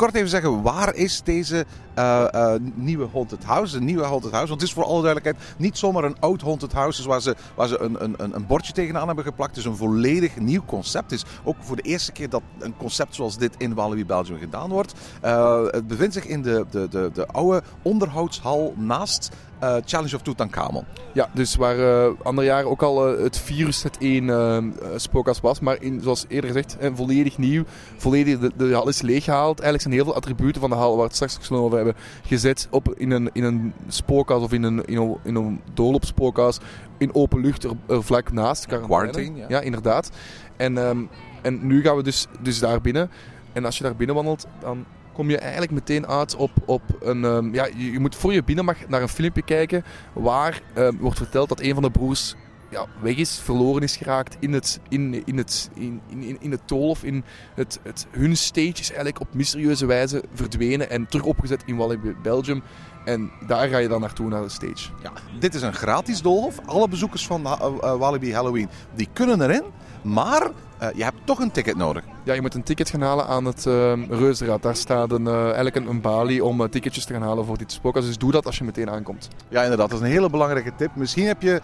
kort 0.00 0.14
even 0.14 0.28
zeggen, 0.28 0.62
waar 0.62 0.94
is 0.94 1.22
deze 1.22 1.66
uh, 1.98 2.26
uh, 2.34 2.54
nieuwe 2.74 3.08
Haunted 3.12 3.44
House? 3.44 3.78
De 3.78 3.84
nieuwe 3.84 4.04
Haunted 4.04 4.30
House. 4.30 4.48
Want 4.48 4.60
het 4.60 4.70
is 4.70 4.74
voor 4.74 4.84
alle 4.84 5.02
duidelijkheid 5.02 5.54
niet 5.58 5.78
zomaar 5.78 6.04
een 6.04 6.20
oud 6.20 6.40
Haunted 6.40 6.72
House 6.72 7.08
waar 7.08 7.20
ze, 7.20 7.36
waar 7.54 7.68
ze 7.68 7.80
een, 7.80 8.02
een, 8.02 8.34
een 8.34 8.46
bordje 8.46 8.72
tegenaan 8.72 9.06
hebben 9.06 9.24
geplakt. 9.24 9.56
Het 9.56 9.64
is 9.64 9.70
een 9.70 9.76
volledig 9.76 10.36
nieuw 10.36 10.64
concept. 10.66 11.10
Het 11.10 11.20
is 11.20 11.30
ook 11.44 11.56
voor 11.60 11.76
de 11.76 11.82
eerste 11.82 12.12
keer 12.12 12.28
dat 12.28 12.42
een 12.58 12.76
concept 12.76 13.14
zoals 13.14 13.38
dit 13.38 13.54
in 13.58 13.74
Walibi 13.74 14.06
Belgium 14.06 14.38
gedaan 14.38 14.68
wordt. 14.68 14.94
Uh, 15.24 15.64
het 15.66 15.86
bevindt 15.86 16.14
zich 16.14 16.26
in 16.26 16.42
de, 16.42 16.64
de, 16.70 16.88
de, 16.88 17.10
de 17.12 17.26
oude 17.26 17.62
onderhoudshal 17.82 18.74
naast 18.76 19.30
uh, 19.62 19.76
Challenge 19.84 20.14
of 20.14 20.22
Tutankhamon. 20.22 20.84
Ja, 21.12 21.30
dus 21.34 21.56
waar 21.56 21.78
uh, 21.78 22.06
andere 22.22 22.46
jaren 22.46 22.70
ook 22.70 22.82
al 22.82 23.12
uh, 23.12 23.22
het 23.22 23.38
virus 23.38 23.82
het 23.82 23.98
één 23.98 24.74
spookhuis 24.96 25.40
was. 25.40 25.60
Maar 25.60 25.82
in, 25.82 26.00
zoals 26.00 26.24
eerder 26.28 26.50
gezegd, 26.50 26.76
volledig 26.94 27.38
nieuw. 27.38 27.64
Volledig, 27.96 28.38
de, 28.38 28.50
de 28.56 28.72
hal 28.72 28.88
is 28.88 29.02
leeggehaald. 29.02 29.60
Eigenlijk 29.60 29.82
zijn 29.82 29.94
heel 29.94 30.04
veel 30.04 30.14
attributen 30.14 30.60
van 30.60 30.70
de 30.70 30.76
hal, 30.76 30.88
waar 30.88 30.96
we 30.96 31.02
het 31.02 31.14
straks 31.14 31.50
over 31.50 31.76
hebben, 31.76 31.94
gezet 32.26 32.68
op 32.70 32.94
in 32.96 33.10
een, 33.10 33.30
in 33.32 33.44
een 33.44 33.72
spookhuis 33.88 34.42
of 34.42 34.52
in 34.52 34.62
een, 34.62 34.84
in 34.84 34.96
een, 34.96 35.16
in 35.22 35.34
een 35.34 35.60
doolopspookhuis. 35.74 36.58
In 36.98 37.14
open 37.14 37.40
lucht, 37.40 37.64
er, 37.64 37.70
er 37.88 38.02
vlak 38.02 38.32
naast. 38.32 38.66
Quarantine, 38.66 39.38
ja. 39.38 39.46
ja. 39.48 39.60
inderdaad. 39.60 40.10
En, 40.56 40.76
um, 40.76 41.08
en 41.42 41.66
nu 41.66 41.82
gaan 41.82 41.96
we 41.96 42.02
dus, 42.02 42.26
dus 42.40 42.58
daar 42.58 42.80
binnen. 42.80 43.10
En 43.52 43.64
als 43.64 43.78
je 43.78 43.84
daar 43.84 43.96
binnen 43.96 44.16
wandelt, 44.16 44.46
dan 44.60 44.84
kom 45.20 45.30
je 45.30 45.38
eigenlijk 45.38 45.72
meteen 45.72 46.06
uit 46.06 46.36
op, 46.36 46.50
op 46.64 46.82
een... 47.00 47.24
Um, 47.24 47.54
ja, 47.54 47.66
je, 47.76 47.92
je, 47.92 48.00
moet 48.00 48.16
voor 48.16 48.32
je 48.32 48.44
binnen 48.44 48.64
mag 48.64 48.88
naar 48.88 49.02
een 49.02 49.08
filmpje 49.08 49.42
kijken 49.42 49.84
waar 50.12 50.62
um, 50.76 50.98
wordt 50.98 51.16
verteld 51.16 51.48
dat 51.48 51.60
een 51.60 51.74
van 51.74 51.82
de 51.82 51.90
broers 51.90 52.34
ja, 52.70 52.86
weg 53.00 53.16
is, 53.16 53.38
verloren 53.38 53.82
is 53.82 53.96
geraakt 53.96 54.36
in 54.38 54.52
het, 54.52 54.80
in, 54.88 55.22
in 55.26 55.36
het, 55.36 55.70
in, 55.74 56.00
in, 56.08 56.36
in 56.40 56.50
het 56.50 56.60
tol 56.64 56.96
in 57.02 57.24
het, 57.54 57.80
het, 57.82 58.06
hun 58.10 58.36
stage 58.36 58.80
is 58.80 58.88
eigenlijk 58.88 59.20
op 59.20 59.34
mysterieuze 59.34 59.86
wijze 59.86 60.24
verdwenen 60.34 60.90
en 60.90 61.06
terug 61.06 61.24
opgezet 61.24 61.62
in 61.66 61.76
Walibi 61.76 62.16
Belgium. 62.22 62.62
En 63.04 63.30
daar 63.46 63.68
ga 63.68 63.78
je 63.78 63.88
dan 63.88 64.00
naartoe, 64.00 64.28
naar 64.28 64.42
de 64.42 64.48
stage. 64.48 64.90
Ja, 65.02 65.12
dit 65.40 65.54
is 65.54 65.62
een 65.62 65.74
gratis 65.74 66.22
doolhof. 66.22 66.58
Alle 66.66 66.88
bezoekers 66.88 67.26
van 67.26 67.46
uh, 67.46 67.52
uh, 67.60 67.94
Walibi 67.96 68.34
Halloween 68.34 68.68
die 68.94 69.08
kunnen 69.12 69.42
erin. 69.42 69.64
Maar 70.02 70.50
uh, 70.82 70.88
je 70.94 71.02
hebt 71.02 71.18
toch 71.24 71.38
een 71.38 71.50
ticket 71.50 71.76
nodig. 71.76 72.04
Ja, 72.24 72.34
je 72.34 72.40
moet 72.40 72.54
een 72.54 72.62
ticket 72.62 72.90
gaan 72.90 73.00
halen 73.00 73.26
aan 73.26 73.44
het 73.44 73.64
uh, 73.66 73.92
Reuzenrad. 74.08 74.62
Daar 74.62 74.76
staat 74.76 75.12
een, 75.12 75.24
uh, 75.24 75.44
eigenlijk 75.44 75.76
een, 75.76 75.86
een 75.86 76.00
balie 76.00 76.44
om 76.44 76.60
uh, 76.60 76.68
ticketjes 76.68 77.04
te 77.04 77.12
gaan 77.12 77.22
halen 77.22 77.44
voor 77.44 77.58
dit 77.58 77.72
spookhuis. 77.72 78.06
Dus 78.06 78.18
doe 78.18 78.32
dat 78.32 78.46
als 78.46 78.58
je 78.58 78.64
meteen 78.64 78.90
aankomt. 78.90 79.28
Ja, 79.48 79.62
inderdaad. 79.62 79.90
Dat 79.90 80.00
is 80.00 80.06
een 80.06 80.12
hele 80.12 80.30
belangrijke 80.30 80.72
tip. 80.76 80.90
Misschien 80.94 81.26
heb 81.26 81.42
je, 81.42 81.60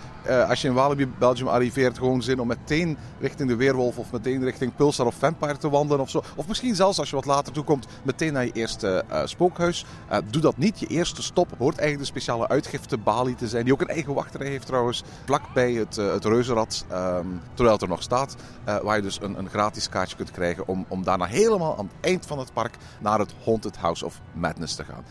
als 0.49 0.63
je 0.63 0.69
in 0.69 0.75
Walibi 0.75 1.07
Belgium 1.19 1.49
arriveert, 1.49 1.99
gewoon 1.99 2.23
zin 2.23 2.41
om 2.41 2.47
meteen 2.47 2.97
richting 3.21 3.49
de 3.49 3.57
Weerwolf 3.57 3.99
of 3.99 4.13
meteen 4.13 4.45
richting 4.45 4.75
Pulsar 4.77 5.07
of 5.07 5.15
Vampire 5.15 5.57
te 5.57 5.71
wandelen 5.71 6.03
of 6.03 6.11
zo. 6.11 6.23
Of 6.35 6.49
misschien 6.49 6.75
zelfs 6.75 6.99
als 6.99 7.11
je 7.11 7.17
wat 7.17 7.25
later 7.25 7.53
toekomt, 7.53 7.87
meteen 8.03 8.33
naar 8.33 8.45
je 8.45 8.53
eerste 8.53 9.05
spookhuis. 9.25 9.85
doe 10.31 10.43
dat 10.43 10.57
niet. 10.57 10.79
Je 10.79 10.87
eerste 10.87 11.23
stop 11.23 11.49
hoort 11.59 11.79
eigenlijk 11.79 11.99
de 11.99 12.19
speciale 12.19 12.49
uitgiftebalie 12.49 13.35
te 13.35 13.49
zijn. 13.49 13.65
Die 13.65 13.73
ook 13.73 13.81
een 13.81 13.89
eigen 13.89 14.15
wachterij 14.15 14.49
heeft 14.49 14.67
trouwens. 14.67 15.03
Vlak 15.25 15.43
bij 15.55 15.73
het, 15.73 15.97
het 15.97 16.25
Reuzenrad, 16.25 16.85
um, 16.93 17.41
terwijl 17.55 17.75
het 17.75 17.83
er 17.85 17.89
nog 17.89 18.03
staat. 18.03 18.37
waar 18.83 18.97
je 18.97 19.03
dus 19.03 19.19
een, 19.23 19.39
een 19.39 19.49
gratis 19.49 19.89
kaartje 19.89 20.17
kunt 20.17 20.31
krijgen 20.31 20.46
om, 20.67 20.85
om 20.89 21.05
daarna 21.05 21.25
helemaal 21.25 21.79
aan 21.79 21.85
het 21.85 21.95
eind 22.11 22.27
van 22.27 22.39
het 22.39 22.53
park 22.53 22.77
naar 23.01 23.19
het 23.19 23.35
Haunted 23.45 23.77
House 23.77 24.05
of 24.05 24.21
Madness 24.33 24.75
te 24.75 24.85
gaan. 24.85 25.05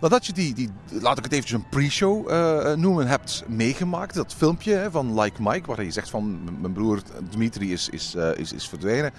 Nadat 0.00 0.26
je 0.26 0.32
die, 0.32 0.54
die 0.54 0.70
laat 1.00 1.18
ik 1.18 1.24
het 1.24 1.32
eventjes 1.32 1.58
een 1.58 1.68
pre-show 1.68 2.30
uh, 2.30 2.72
noemen, 2.72 3.06
hebt 3.06 3.44
meegemaakt, 3.46 4.14
dat 4.14 4.34
filmpje 4.34 4.74
hè, 4.74 4.90
van 4.90 5.20
Like 5.20 5.42
Mike, 5.42 5.66
waar 5.66 5.84
je 5.84 5.90
zegt 5.90 6.10
van 6.10 6.38
mijn 6.60 6.72
broer 6.72 7.02
Dimitri 7.30 7.72
is, 7.72 7.88
is, 7.88 8.14
uh, 8.16 8.36
is, 8.36 8.52
is 8.52 8.68
verdwenen, 8.68 9.12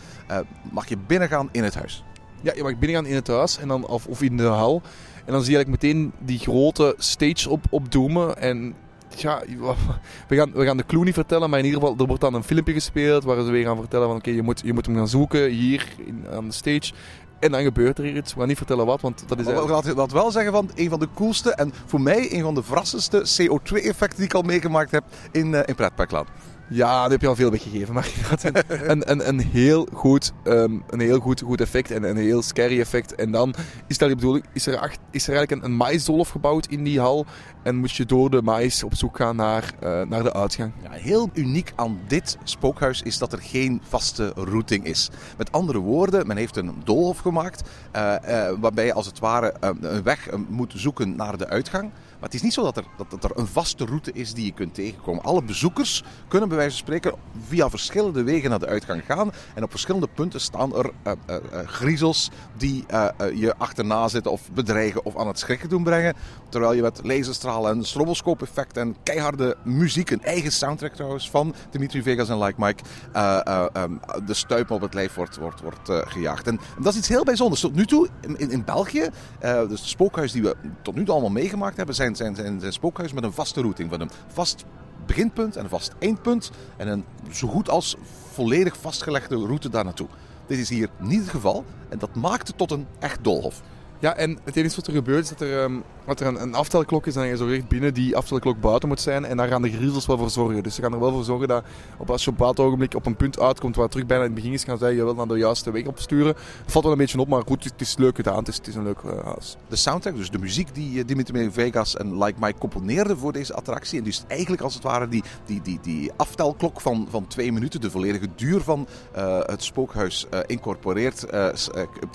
mag 0.72 0.88
je 0.88 0.98
binnengaan 0.98 1.50
in 1.52 1.64
het 1.64 1.76
huis. 1.76 2.04
Ja, 2.42 2.54
je 2.56 2.64
mag 2.64 2.78
binnengaan 2.78 3.06
in 3.06 3.16
het 3.16 3.28
huis 3.28 3.58
en 3.58 3.68
dan, 3.68 3.88
of, 3.88 4.08
of 4.08 4.22
in 4.22 4.38
de 4.38 4.44
hal. 4.44 4.82
En 5.26 5.34
dan 5.34 5.44
zie 5.44 5.52
je 5.52 5.58
eigenlijk 5.58 5.84
meteen 5.84 6.14
die 6.20 6.40
grote 6.40 6.96
stage 6.98 7.50
op, 7.50 7.66
opdoemen. 7.70 8.38
En 8.38 8.74
ja, 9.22 9.44
we 10.28 10.36
gaan, 10.36 10.52
we 10.54 10.66
gaan 10.66 10.78
de 10.78 10.86
clue 10.86 11.04
niet 11.04 11.14
vertellen, 11.14 11.50
maar 11.50 11.60
in 11.60 11.66
ieder 11.66 11.80
geval, 11.80 11.96
er 11.98 12.06
wordt 12.06 12.22
dan 12.22 12.34
een 12.34 12.44
filmpje 12.44 12.74
gespeeld 12.74 13.24
waar 13.24 13.44
ze 13.44 13.52
weer 13.52 13.66
gaan 13.66 13.78
vertellen 13.78 14.08
van 14.08 14.16
oké, 14.16 14.26
okay, 14.26 14.40
je, 14.40 14.44
moet, 14.44 14.62
je 14.66 14.74
moet 14.74 14.86
hem 14.86 14.96
gaan 14.96 15.08
zoeken 15.08 15.50
hier 15.50 15.88
in, 16.06 16.26
aan 16.32 16.48
de 16.48 16.54
stage. 16.54 16.94
En 17.40 17.52
dan 17.52 17.64
gebeurt 17.64 17.98
er 17.98 18.04
hier 18.04 18.16
iets. 18.16 18.34
We 18.34 18.40
gaan 18.40 18.48
niet 18.48 18.58
vertellen 18.58 18.86
wat, 18.86 19.02
want 19.02 19.24
dat 19.28 19.40
is 19.40 19.46
eigenlijk... 19.46 19.86
Laat 19.86 19.96
laat 19.96 20.12
wel 20.12 20.32
zeggen 20.32 20.52
van 20.52 20.70
een 20.76 20.90
van 20.90 21.00
de 21.00 21.08
coolste 21.14 21.54
en 21.54 21.74
voor 21.86 22.02
mij 22.02 22.34
een 22.34 22.42
van 22.42 22.56
de 22.56 22.64
verrassendste 22.64 23.20
CO2-effecten 23.20 24.18
die 24.18 24.26
ik 24.26 24.34
al 24.34 24.42
meegemaakt 24.42 24.92
heb 24.92 25.04
in, 25.32 25.54
eh 25.54 25.62
in 25.66 25.76
pretparkland. 25.76 26.28
Ja, 26.70 27.02
daar 27.02 27.10
heb 27.10 27.22
je 27.22 27.28
al 27.28 27.36
veel 27.36 27.52
weggegeven. 27.52 27.94
Maar 27.94 28.10
een, 28.42 28.92
een, 28.92 29.12
een, 29.12 29.28
een 29.28 29.40
heel, 29.40 29.88
goed, 29.94 30.34
ehm, 30.44 30.78
een 30.90 31.00
heel 31.00 31.20
goed, 31.20 31.42
goed 31.42 31.62
effect 31.62 31.92
en 31.92 32.04
een 32.04 32.18
heel 32.18 32.42
scary 32.42 32.80
effect. 32.80 33.16
En 33.16 33.32
dan 33.32 33.54
is, 33.88 33.98
daar 33.98 34.10
is, 34.54 34.68
er, 34.68 34.78
acht, 34.78 35.00
is 35.12 35.28
er 35.28 35.36
eigenlijk 35.36 35.66
een, 35.66 35.72
een 35.72 36.26
gebouwd 36.26 36.66
in 36.66 36.84
die 36.84 37.00
hal. 37.00 37.26
En 37.64 37.76
moet 37.76 37.92
je 37.92 38.06
door 38.06 38.30
de 38.30 38.42
mais 38.42 38.84
op 38.84 38.96
zoek 38.96 39.18
gaan 39.18 39.36
naar, 39.36 39.74
eh, 39.80 40.02
naar 40.02 40.24
de 40.24 40.34
uitgang. 40.34 40.72
Ja, 40.84 40.92
heel 40.92 41.30
uniek 41.34 41.74
aan 41.76 42.00
dit 42.08 42.38
spookhuis 42.44 43.02
is 43.02 43.18
dat 43.18 43.34
er 43.34 43.42
geen 43.42 43.82
vaste 43.88 44.32
routing 44.36 44.86
is. 44.86 45.10
Met 45.38 45.52
andere 45.52 45.80
woorden, 45.80 46.28
men 46.28 46.38
heeft 46.38 46.56
een 46.56 46.82
doolhof 46.84 47.18
gemaakt 47.18 47.70
eh, 47.92 48.48
eh, 48.48 48.56
waarbij 48.60 48.86
je 48.86 48.94
als 48.94 49.06
het 49.06 49.20
ware 49.20 49.54
een 49.60 50.04
weg 50.04 50.30
moet 50.48 50.74
zoeken 50.76 51.16
naar 51.16 51.38
de 51.38 51.48
uitgang. 51.48 51.92
Maar 52.20 52.30
het 52.30 52.34
is 52.34 52.42
niet 52.42 52.54
zo 52.54 52.64
dat 52.64 52.78
er, 52.78 52.84
dat, 53.10 53.24
er 53.24 53.32
een 53.34 53.48
vaste 53.48 53.86
route 53.86 54.12
is 54.12 54.34
die 54.34 54.46
je 54.46 54.52
kunt 54.52 54.74
tegenkomen. 54.74 55.24
Alle 55.24 55.44
bezoekers 55.44 56.04
kunnen 56.28 56.50
bij 56.50 56.58
wijze 56.58 56.78
van 56.78 56.86
spreken 56.86 57.14
via 57.48 57.70
verschillende 57.70 58.24
wegen 58.24 58.50
naar 58.50 58.60
de 58.60 58.68
uitgang 58.68 59.06
gaan. 59.06 59.32
En 59.56 59.64
op 59.64 59.70
verschillende 59.70 60.08
punten 60.14 60.42
staan 60.42 60.76
er 60.76 60.92
eh, 61.04 61.14
eh, 61.26 61.36
eh, 61.36 61.68
griezels 61.68 62.30
die 62.58 62.86
je 63.34 63.54
achterna 63.58 64.08
zitten 64.08 64.32
of 64.32 64.52
bedreigen 64.52 65.06
of 65.06 65.18
aan 65.18 65.28
het 65.28 65.40
schrikken 65.40 65.70
doen 65.70 65.84
brengen. 65.84 66.16
Terwijl 66.50 66.74
je 66.74 66.82
met 66.82 67.00
laserstralen 67.04 67.72
en 67.72 67.86
stroboscoop-effect 67.86 68.78
en 68.78 68.96
keiharde 69.04 69.58
muziek, 69.64 70.10
een 70.10 70.24
eigen 70.24 70.52
soundtrack 70.52 70.94
trouwens 70.94 71.30
van 71.30 71.54
Dimitri 71.70 72.02
Vegas 72.02 72.30
en 72.30 72.44
Like 72.44 72.62
Mike, 72.62 72.84
eh, 73.14 73.40
eh, 73.44 73.66
ehm, 73.74 73.92
de 74.26 74.34
stuip 74.34 74.72
op 74.72 74.82
het 74.82 74.94
lijf 74.94 75.14
wordt, 75.14 75.38
wordt, 75.38 75.62
gejaagd. 75.86 76.48
En, 76.48 76.60
dat 76.80 76.94
is 76.94 77.00
iets 77.00 77.08
heel 77.08 77.24
bijzonders. 77.24 77.62
Tot 77.62 77.76
nu 77.76 77.86
toe 77.86 78.08
in, 78.22 78.52
in, 78.52 78.64
België, 78.66 79.10
dus 79.40 79.80
het 79.80 79.90
spookhuis 79.90 80.32
die 80.32 80.42
we 80.42 80.56
tot 80.82 80.96
nu 80.96 81.04
toe 81.04 81.14
allemaal 81.14 81.32
meegemaakt 81.32 81.78
hebben, 81.78 81.96
zijn, 81.96 82.07
zijn, 82.16 82.36
zijn, 82.36 82.60
zijn 82.60 82.74
spookhuis 82.74 83.14
met 83.14 83.24
een 83.24 83.34
vaste 83.34 83.62
routing. 83.62 83.90
Met 83.90 84.00
een 84.00 84.12
vast 84.28 84.66
beginpunt 85.06 85.56
en 85.56 85.64
een 85.64 85.70
vast 85.70 85.94
eindpunt 86.00 86.52
en 86.78 86.88
een 86.88 87.06
zo 87.32 87.48
goed 87.48 87.70
als 87.70 87.96
volledig 88.32 88.78
vastgelegde 88.78 89.36
route 89.36 89.70
daar 89.70 89.84
naartoe. 89.84 90.08
Dit 90.48 90.58
is 90.58 90.70
hier 90.70 90.90
niet 91.00 91.20
het 91.20 91.30
geval 91.30 91.66
en 91.90 92.00
dat 92.00 92.16
maakt 92.16 92.48
het 92.48 92.58
tot 92.58 92.72
een 92.72 92.88
echt 93.00 93.24
doolhof. 93.24 93.62
Ja, 94.00 94.16
en 94.16 94.38
het 94.44 94.56
enige 94.56 94.76
wat 94.76 94.88
er 94.88 94.94
gebeurt 94.94 95.24
is 95.24 95.30
dat 95.30 95.42
er, 95.42 95.64
ehm, 95.64 95.80
dat 96.06 96.20
er 96.20 96.28
een, 96.28 96.42
een 96.42 96.54
aftelklok 96.54 97.08
is 97.08 97.16
en 97.16 97.28
je 97.28 97.38
zo 97.38 97.46
recht 97.46 97.68
binnen 97.68 97.94
die 97.94 98.16
aftelklok 98.16 98.60
buiten 98.60 98.90
moet 98.90 99.02
zijn. 99.02 99.26
En 99.26 99.38
daar 99.38 99.48
gaan 99.48 99.62
de 99.62 99.72
griezels 99.72 100.06
wel 100.06 100.18
voor 100.18 100.30
zorgen. 100.30 100.64
Dus 100.64 100.76
ze 100.76 100.82
gaan 100.82 100.94
er 100.94 101.00
wel 101.00 101.12
voor 101.12 101.24
zorgen 101.24 101.48
dat 101.48 101.64
op, 101.98 102.10
als 102.10 102.24
je 102.24 102.32
op 102.32 102.40
een 102.40 102.58
ogenblik 102.58 102.96
op 102.96 103.06
een 103.06 103.16
punt 103.16 103.40
uitkomt 103.40 103.76
waar 103.76 103.84
het 103.84 103.92
terug 103.92 104.08
bijna 104.08 104.24
in 104.24 104.30
het 104.30 104.40
begin 104.40 104.54
is, 104.54 104.64
gaan 104.64 104.78
zij 104.78 104.94
je 104.94 105.04
wel 105.04 105.16
naar 105.16 105.28
de 105.28 105.38
juiste 105.38 105.72
weg 105.72 105.86
opsturen. 105.86 106.36
Het 106.64 106.72
valt 106.72 106.84
wel 106.84 106.94
een 106.94 107.00
beetje 107.00 107.20
op, 107.20 107.28
maar 107.28 107.42
goed, 107.46 107.64
het 107.64 107.82
is 107.82 107.98
leuk 107.98 108.16
gedaan. 108.16 108.38
Het 108.38 108.48
is, 108.48 108.56
het 108.56 108.68
is 108.68 108.76
een 108.76 108.84
leuk 108.84 109.02
huis. 109.24 109.58
De 109.68 109.76
soundtrack, 109.76 110.16
dus 110.16 110.30
de 110.30 110.40
muziek 110.40 110.76
die 110.76 111.00
eh, 111.00 111.08
Dimitri 111.08 111.52
Vegas 111.52 111.96
en 111.96 112.24
Like 112.24 112.40
Mike 112.40 112.58
componeerden 112.58 113.18
voor 113.18 113.34
deze 113.34 113.54
attractie. 113.54 113.98
En 114.00 114.04
dus 114.04 114.24
eigenlijk 114.28 114.62
als 114.62 114.74
het 114.74 114.84
ware 114.84 115.08
die, 115.08 115.24
die, 115.46 115.62
die, 115.62 115.80
die 115.82 116.12
aftelklok 116.16 116.82
van, 116.82 117.08
van 117.10 117.28
twee 117.28 117.52
minuten, 117.52 117.82
de 117.82 117.92
volledige 117.92 118.28
duur 118.36 118.62
van 118.62 118.88
eh, 119.12 119.40
het 119.42 119.64
spookhuis 119.64 120.26
eh, 120.30 120.40
incorporeert, 120.46 121.26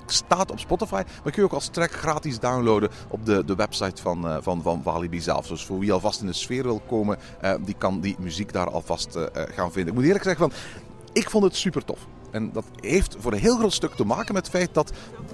staat 0.05 0.51
op 0.51 0.59
Spotify. 0.59 1.01
Maar 1.23 1.31
kun 1.31 1.41
je 1.41 1.43
ook 1.43 1.53
als 1.53 1.72
gratis 1.77 2.39
downloaden 2.39 2.89
op 3.07 3.25
de, 3.25 3.45
de 3.45 3.55
website 3.55 4.01
van, 4.01 4.27
eh, 4.27 4.37
van, 4.41 4.61
van 4.61 4.81
Walibi 4.83 5.21
zelf. 5.21 5.47
Dus 5.47 5.65
voor 5.65 5.79
wie 5.79 5.93
alvast 5.93 6.21
in 6.21 6.27
de 6.27 6.33
sfeer 6.33 6.63
wil 6.63 6.81
komen, 6.87 7.17
eh, 7.41 7.53
die 7.65 7.75
kan 7.77 7.99
die 7.99 8.15
muziek 8.19 8.53
daar 8.53 8.69
alvast 8.69 9.15
eh, 9.15 9.23
gaan 9.33 9.71
vinden. 9.71 9.87
Ik 9.87 9.93
moet 9.93 10.07
eerlijk 10.07 10.23
zeggen, 10.23 10.49
van, 10.49 10.59
ik 11.13 11.29
vond 11.29 11.43
het 11.43 11.55
super 11.55 11.85
tof. 11.85 11.99
En 12.31 12.51
dat 12.51 12.65
heeft 12.79 13.15
voor 13.19 13.31
een 13.31 13.39
heel 13.39 13.57
groot 13.57 13.73
stuk 13.73 13.91
te 13.95 14.05
maken 14.05 14.33
met 14.33 14.43
het 14.43 14.55
feit 14.55 14.73
dat 14.73 14.91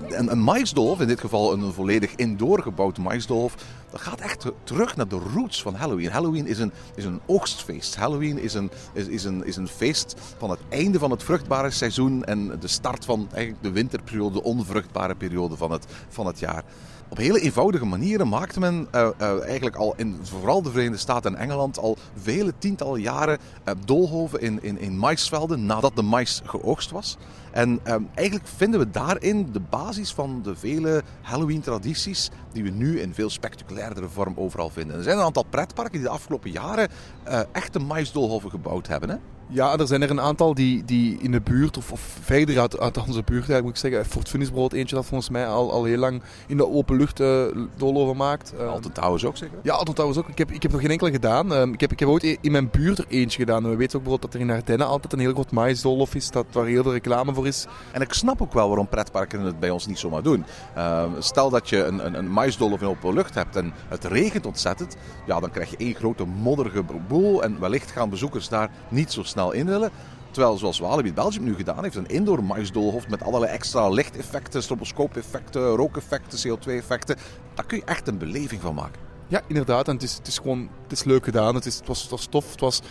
een, 0.07 0.31
een 0.31 0.43
maïsdolf, 0.43 0.99
in 0.99 1.07
dit 1.07 1.19
geval 1.19 1.53
een 1.53 1.73
volledig 1.73 2.15
indoor 2.15 2.61
gebouwd 2.61 2.97
maïsdolf, 2.97 3.55
dat 3.91 4.01
gaat 4.01 4.19
echt 4.19 4.45
terug 4.63 4.95
naar 4.95 5.07
de 5.07 5.19
roots 5.33 5.61
van 5.61 5.75
Halloween. 5.75 6.11
Halloween 6.11 6.47
is 6.47 6.59
een, 6.59 6.71
is 6.95 7.05
een 7.05 7.19
oogstfeest. 7.25 7.95
Halloween 7.95 8.37
is 8.37 8.53
een, 8.53 8.71
is, 8.93 9.07
is, 9.07 9.23
een, 9.23 9.45
is 9.45 9.55
een 9.55 9.67
feest 9.67 10.15
van 10.37 10.49
het 10.49 10.59
einde 10.69 10.99
van 10.99 11.11
het 11.11 11.23
vruchtbare 11.23 11.71
seizoen 11.71 12.23
en 12.23 12.59
de 12.59 12.67
start 12.67 13.05
van 13.05 13.27
eigenlijk 13.31 13.63
de 13.63 13.71
winterperiode, 13.71 14.33
de 14.33 14.43
onvruchtbare 14.43 15.15
periode 15.15 15.57
van 15.57 15.71
het, 15.71 15.85
van 16.09 16.25
het 16.25 16.39
jaar. 16.39 16.63
Op 17.09 17.17
hele 17.17 17.39
eenvoudige 17.39 17.85
manieren 17.85 18.27
maakte 18.27 18.59
men 18.59 18.87
eh, 18.91 19.09
eh, 19.17 19.41
eigenlijk 19.41 19.75
al 19.75 19.93
in 19.97 20.19
vooral 20.21 20.61
de 20.61 20.71
Verenigde 20.71 20.97
Staten 20.97 21.35
en 21.35 21.41
Engeland 21.41 21.79
al 21.79 21.97
vele 22.21 22.53
tientallen 22.57 23.01
jaren 23.01 23.37
eh, 23.63 23.73
doolhoven 23.85 24.41
in, 24.41 24.63
in, 24.63 24.79
in 24.79 24.97
maisvelden 24.97 25.65
nadat 25.65 25.95
de 25.95 26.01
mais 26.01 26.41
geoogst 26.45 26.91
was. 26.91 27.17
En 27.51 27.79
eh, 27.83 27.95
eigenlijk 28.13 28.47
vinden 28.47 28.79
we 28.79 28.89
daarin 28.89 29.49
de 29.51 29.59
basis 29.59 30.13
van 30.13 30.41
de 30.43 30.55
vele 30.55 31.03
Halloween-tradities 31.21 32.29
die 32.51 32.63
we 32.63 32.69
nu 32.69 32.99
in 32.99 33.13
veel 33.13 33.29
spectaculairdere 33.29 34.09
vorm 34.09 34.33
overal 34.35 34.69
vinden. 34.69 34.97
Er 34.97 35.03
zijn 35.03 35.17
een 35.17 35.23
aantal 35.23 35.45
pretparken 35.49 35.93
die 35.93 36.01
de 36.01 36.09
afgelopen 36.09 36.51
jaren 36.51 36.89
eh, 37.23 37.39
echte 37.51 37.79
maisdoolhoven 37.79 38.49
gebouwd 38.49 38.87
hebben. 38.87 39.09
Hè? 39.09 39.15
Ja, 39.51 39.77
er 39.77 39.87
zijn 39.87 40.01
er 40.01 40.09
een 40.09 40.21
aantal 40.21 40.53
die, 40.53 40.85
die 40.85 41.17
in 41.21 41.31
de 41.31 41.41
buurt, 41.41 41.77
of, 41.77 41.91
of 41.91 42.17
verder 42.21 42.59
uit, 42.59 42.79
uit 42.79 42.97
onze 42.97 43.23
buurt, 43.23 43.49
eigenlijk, 43.49 43.63
moet 43.63 43.71
ik 43.71 43.77
zeggen. 43.77 44.05
Fort 44.05 44.29
Funnis 44.29 44.47
bijvoorbeeld, 44.49 44.81
eentje 44.81 44.95
dat 44.95 45.05
volgens 45.05 45.29
mij 45.29 45.47
al, 45.47 45.71
al 45.71 45.83
heel 45.83 45.97
lang 45.97 46.21
in 46.47 46.57
de 46.57 46.67
open 46.67 46.97
lucht 46.97 47.19
eh 47.19 47.45
doolhoven 47.75 48.15
maakt. 48.15 48.53
Eh, 48.59 48.67
Alton 48.67 48.91
Towers 48.91 49.25
ook 49.25 49.37
zeker? 49.37 49.57
Ja, 49.63 49.73
Alton 49.73 49.93
Towers 49.93 50.17
ook. 50.17 50.27
Ik 50.27 50.37
heb, 50.37 50.51
ik 50.51 50.61
heb 50.61 50.71
nog 50.71 50.81
geen 50.81 50.89
enkele 50.89 51.11
gedaan. 51.11 51.53
Ehm, 51.53 51.73
ik, 51.73 51.79
heb, 51.79 51.91
ik 51.91 51.99
heb 51.99 52.09
ooit 52.09 52.37
in 52.41 52.51
mijn 52.51 52.69
buurt 52.69 52.97
er 52.97 53.05
eentje 53.07 53.39
gedaan. 53.39 53.63
En 53.63 53.69
we 53.69 53.75
weten 53.75 53.97
ook 53.97 54.03
bijvoorbeeld 54.03 54.31
dat 54.31 54.41
er 54.41 54.47
in 54.47 54.55
Ardennen 54.55 54.87
altijd 54.87 55.13
een 55.13 55.19
heel 55.19 55.33
groot 55.33 55.51
maïsdolhof 55.51 56.15
is, 56.15 56.31
dat, 56.31 56.45
waar 56.51 56.65
heel 56.65 56.83
veel 56.83 56.91
reclame 56.91 57.33
is. 57.45 57.67
En 57.91 58.01
ik 58.01 58.13
snap 58.13 58.41
ook 58.41 58.53
wel 58.53 58.67
waarom 58.67 58.87
pretparken 58.87 59.41
het 59.41 59.59
bij 59.59 59.69
ons 59.69 59.87
niet 59.87 59.99
zomaar 59.99 60.23
doen. 60.23 60.45
Ehm, 60.75 61.09
stel 61.19 61.49
dat 61.49 61.69
je 61.69 61.83
een, 61.83 62.05
een, 62.05 62.13
een 62.13 62.31
maisdolhof 62.31 62.81
in 62.81 62.87
open 62.87 63.13
lucht 63.13 63.35
hebt 63.35 63.55
en 63.55 63.73
het 63.87 64.03
regent 64.03 64.45
ontzettend. 64.45 64.97
Ja, 65.25 65.39
dan 65.39 65.51
krijg 65.51 65.69
je 65.69 65.77
één 65.77 65.95
grote 65.95 66.25
modderige 66.25 66.83
boel. 67.07 67.43
En 67.43 67.59
wellicht 67.59 67.91
gaan 67.91 68.09
bezoekers 68.09 68.49
daar 68.49 68.71
niet 68.89 69.11
zo 69.11 69.23
snel 69.23 69.51
in 69.51 69.65
willen. 69.65 69.91
Terwijl, 70.31 70.57
zoals 70.57 70.79
Walibi 70.79 71.13
Belgium 71.13 71.43
nu 71.43 71.55
gedaan 71.55 71.83
heeft, 71.83 71.95
een 71.95 72.07
indoor 72.07 72.43
maisdolhof 72.43 73.07
met 73.07 73.23
allerlei 73.23 73.51
extra 73.51 73.89
lichteffecten, 73.89 74.63
stroboscoop-effecten, 74.63 75.75
rookeffecten, 75.75 76.39
CO2-effecten. 76.49 77.17
Daar 77.53 77.65
kun 77.65 77.77
je 77.77 77.83
echt 77.85 78.07
een 78.07 78.17
beleving 78.17 78.61
van 78.61 78.75
maken. 78.75 79.08
Ja, 79.29 79.41
inderdaad. 79.47 79.87
En 79.87 79.93
het 79.93 80.03
is, 80.03 80.13
het 80.13 80.27
is 80.27 80.37
gewoon 80.37 80.69
het 80.83 80.91
is 80.97 81.03
leuk 81.03 81.23
gedaan. 81.23 81.55
Het, 81.55 81.65
is, 81.65 81.75
het, 81.75 81.87
was, 81.87 82.01
het 82.01 82.11
was 82.11 82.25
tof. 82.25 82.51
Het 82.51 82.59
was 82.59 82.81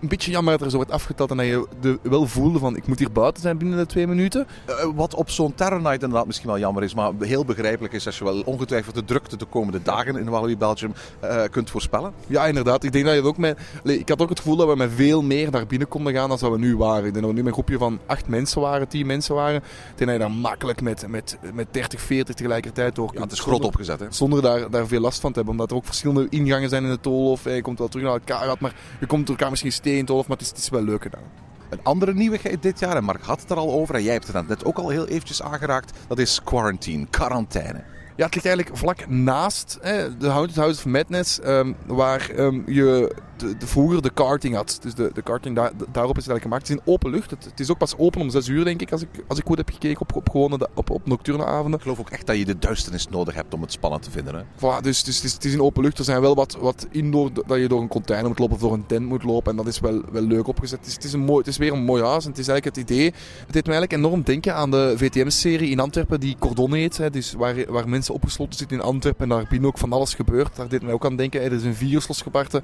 een 0.00 0.08
beetje 0.08 0.30
jammer 0.30 0.52
dat 0.52 0.62
er 0.62 0.70
zo 0.70 0.78
werd 0.78 0.90
afgeteld 0.90 1.30
en 1.30 1.36
dat 1.36 1.46
je 1.46 1.66
de, 1.80 1.98
wel 2.02 2.26
voelde 2.26 2.58
van 2.58 2.76
ik 2.76 2.86
moet 2.86 2.98
hier 2.98 3.12
buiten 3.12 3.42
zijn 3.42 3.58
binnen 3.58 3.78
de 3.78 3.86
twee 3.86 4.06
minuten. 4.06 4.46
Eh, 4.66 4.74
wat 4.94 5.14
op 5.14 5.30
zo'n 5.30 5.54
Terror 5.54 5.80
Night 5.80 6.02
inderdaad 6.02 6.26
misschien 6.26 6.48
wel 6.48 6.58
jammer 6.58 6.82
is, 6.82 6.94
maar 6.94 7.12
heel 7.18 7.44
begrijpelijk 7.44 7.94
is 7.94 8.06
als 8.06 8.18
je 8.18 8.24
wel 8.24 8.40
ongetwijfeld 8.40 8.94
de 8.94 9.04
drukte 9.04 9.36
de 9.36 9.44
komende 9.44 9.82
dagen 9.82 10.16
in 10.16 10.28
Walibi 10.28 10.56
Belgium 10.56 10.92
eh, 11.20 11.42
kunt 11.50 11.70
voorspellen. 11.70 12.12
Ja, 12.26 12.46
inderdaad. 12.46 12.84
Ik 12.84 12.92
denk 12.92 13.04
dat 13.04 13.14
je 13.14 13.22
ook 13.22 13.36
met... 13.36 13.58
Ik 13.82 14.08
had 14.08 14.22
ook 14.22 14.28
het 14.28 14.38
gevoel 14.38 14.56
dat 14.56 14.68
we 14.68 14.76
met 14.76 14.90
veel 14.94 15.22
meer 15.22 15.50
naar 15.50 15.66
binnen 15.66 15.88
konden 15.88 16.12
gaan 16.12 16.28
dan 16.28 16.38
dat 16.38 16.50
we 16.50 16.58
nu 16.58 16.76
waren. 16.76 17.06
Ik 17.06 17.12
denk 17.12 17.24
dat 17.24 17.24
we 17.24 17.32
nu 17.32 17.42
met 17.42 17.46
een 17.46 17.52
groepje 17.52 17.78
van 17.78 17.98
acht 18.06 18.28
mensen 18.28 18.60
waren, 18.60 18.88
tien 18.88 19.06
mensen 19.06 19.34
waren. 19.34 19.56
Ik 19.56 19.62
denk 19.94 20.10
dat 20.10 20.20
je 20.20 20.26
daar 20.26 20.36
makkelijk 20.40 20.80
met, 20.80 21.08
met, 21.08 21.38
met 21.52 21.66
30, 21.70 22.00
40 22.00 22.34
tegelijkertijd 22.34 22.94
door 22.94 23.06
Ja, 23.06 23.10
kunt. 23.10 23.24
het 23.24 23.32
is 23.32 23.40
grot 23.40 23.64
opgezet. 23.64 24.00
Hè? 24.00 24.06
Zonder 24.10 24.42
daar, 24.42 24.70
daar 24.70 24.86
veel 24.86 25.00
last 25.00 25.20
van 25.20 25.32
te 25.32 25.36
hebben. 25.36 25.54
Omdat 25.54 25.71
er 25.72 25.78
ook 25.78 25.86
verschillende 25.86 26.26
ingangen 26.28 26.68
zijn 26.68 26.84
in 26.84 26.90
de 26.90 27.00
tolhof. 27.00 27.44
Je 27.44 27.62
komt 27.62 27.78
wel 27.78 27.88
terug 27.88 28.06
naar 28.06 28.14
elkaar 28.14 28.56
maar 28.58 28.74
je 29.00 29.06
komt 29.06 29.28
elkaar 29.28 29.50
misschien 29.50 29.72
steen 29.72 29.96
in 29.96 30.04
tolhof. 30.04 30.26
Maar 30.26 30.36
het 30.36 30.46
is, 30.46 30.52
het 30.52 30.62
is 30.62 30.68
wel 30.68 30.82
leuk 30.82 31.02
gedaan. 31.02 31.22
Een 31.70 31.80
andere 31.82 32.14
nieuwigheid 32.14 32.62
dit 32.62 32.78
jaar, 32.78 32.96
en 32.96 33.04
Mark 33.04 33.22
had 33.22 33.40
het 33.40 33.50
er 33.50 33.56
al 33.56 33.72
over, 33.72 33.94
en 33.94 34.02
jij 34.02 34.12
hebt 34.12 34.32
het 34.32 34.48
net 34.48 34.64
ook 34.64 34.78
al 34.78 34.88
heel 34.88 35.06
eventjes 35.06 35.42
aangeraakt, 35.42 35.98
dat 36.08 36.18
is 36.18 36.40
quarantine, 36.44 37.06
quarantaine. 37.10 37.84
Ja, 38.16 38.24
het 38.24 38.34
ligt 38.34 38.46
eigenlijk 38.46 38.76
vlak 38.76 39.08
naast 39.08 39.78
de 40.18 40.26
Haunted 40.26 40.56
House 40.56 40.78
of 40.78 40.86
Madness, 40.86 41.40
ehm, 41.40 41.72
waar 41.86 42.30
ehm, 42.30 42.60
je 42.66 43.14
de, 43.42 43.56
de, 43.56 43.66
vroeger 43.66 44.02
de 44.02 44.10
karting 44.10 44.54
had. 44.54 44.78
Dus 44.80 44.94
de, 44.94 45.10
de 45.14 45.22
karting, 45.22 45.56
daar, 45.56 45.72
daarop 45.92 46.18
is 46.18 46.26
eigenlijk 46.28 46.42
gemaakt. 46.42 46.68
Het 46.68 46.70
is 46.70 46.84
in 46.84 46.92
open 46.92 47.10
lucht. 47.10 47.30
Het, 47.30 47.44
het 47.44 47.60
is 47.60 47.70
ook 47.70 47.78
pas 47.78 47.96
open 47.96 48.20
om 48.20 48.30
6 48.30 48.48
uur, 48.48 48.64
denk 48.64 48.80
ik, 48.80 48.92
als 48.92 49.02
ik, 49.02 49.08
als 49.26 49.38
ik 49.38 49.46
goed 49.46 49.56
heb 49.56 49.70
gekeken 49.70 50.00
op, 50.00 50.16
op, 50.16 50.30
gewone, 50.30 50.68
op, 50.74 50.90
op 50.90 51.06
nocturne 51.06 51.46
avonden. 51.46 51.74
Ik 51.74 51.82
geloof 51.82 52.00
ook 52.00 52.10
echt 52.10 52.26
dat 52.26 52.36
je 52.36 52.44
de 52.44 52.58
duisternis 52.58 53.08
nodig 53.08 53.34
hebt 53.34 53.54
om 53.54 53.62
het 53.62 53.72
spannend 53.72 54.02
te 54.02 54.10
vinden. 54.10 54.34
Hè? 54.34 54.42
Voilà, 54.42 54.82
dus, 54.82 55.04
dus 55.04 55.16
het, 55.16 55.24
is, 55.24 55.32
het 55.32 55.44
is 55.44 55.52
in 55.52 55.60
open 55.60 55.82
lucht. 55.82 55.98
Er 55.98 56.04
zijn 56.04 56.20
wel 56.20 56.34
wat, 56.34 56.56
wat 56.60 56.86
indoor, 56.90 57.30
dat 57.46 57.58
je 57.58 57.68
door 57.68 57.80
een 57.80 57.88
container 57.88 58.28
moet 58.28 58.38
lopen 58.38 58.54
of 58.54 58.60
door 58.60 58.72
een 58.72 58.86
tent 58.86 59.06
moet 59.06 59.22
lopen. 59.22 59.50
En 59.50 59.56
dat 59.56 59.66
is 59.66 59.80
wel, 59.80 60.02
wel 60.12 60.22
leuk 60.22 60.46
opgezet. 60.46 60.78
Het 60.78 60.88
is, 60.88 60.94
het, 60.94 61.04
is 61.04 61.12
een 61.12 61.24
mooi, 61.24 61.38
het 61.38 61.46
is 61.46 61.56
weer 61.56 61.72
een 61.72 61.84
mooi 61.84 62.02
huis. 62.02 62.24
En 62.24 62.30
het 62.30 62.38
is 62.38 62.48
eigenlijk 62.48 62.76
het 62.76 62.90
idee. 62.90 63.04
Het 63.44 63.52
deed 63.52 63.66
me 63.66 63.72
eigenlijk 63.72 63.92
enorm 63.92 64.22
denken 64.22 64.54
aan 64.54 64.70
de 64.70 64.94
VTM-serie 64.96 65.70
in 65.70 65.80
Antwerpen, 65.80 66.20
die 66.20 66.36
Cordon 66.38 66.72
heet. 66.72 66.96
Hè, 66.96 67.10
dus 67.10 67.32
waar, 67.32 67.54
waar 67.68 67.88
mensen 67.88 68.14
opgesloten 68.14 68.58
zitten 68.58 68.76
in 68.76 68.82
Antwerpen 68.82 69.30
en 69.30 69.36
daar 69.36 69.46
binnen 69.48 69.68
ook 69.68 69.78
van 69.78 69.92
alles 69.92 70.14
gebeurt. 70.14 70.56
Daar 70.56 70.68
deed 70.68 70.82
mij 70.82 70.92
ook 70.92 71.04
aan 71.04 71.16
denken. 71.16 71.40
Hè, 71.40 71.46
er 71.46 71.52
is 71.52 71.64
een 71.64 71.74
virus 71.74 72.08
losgebarsten. 72.08 72.62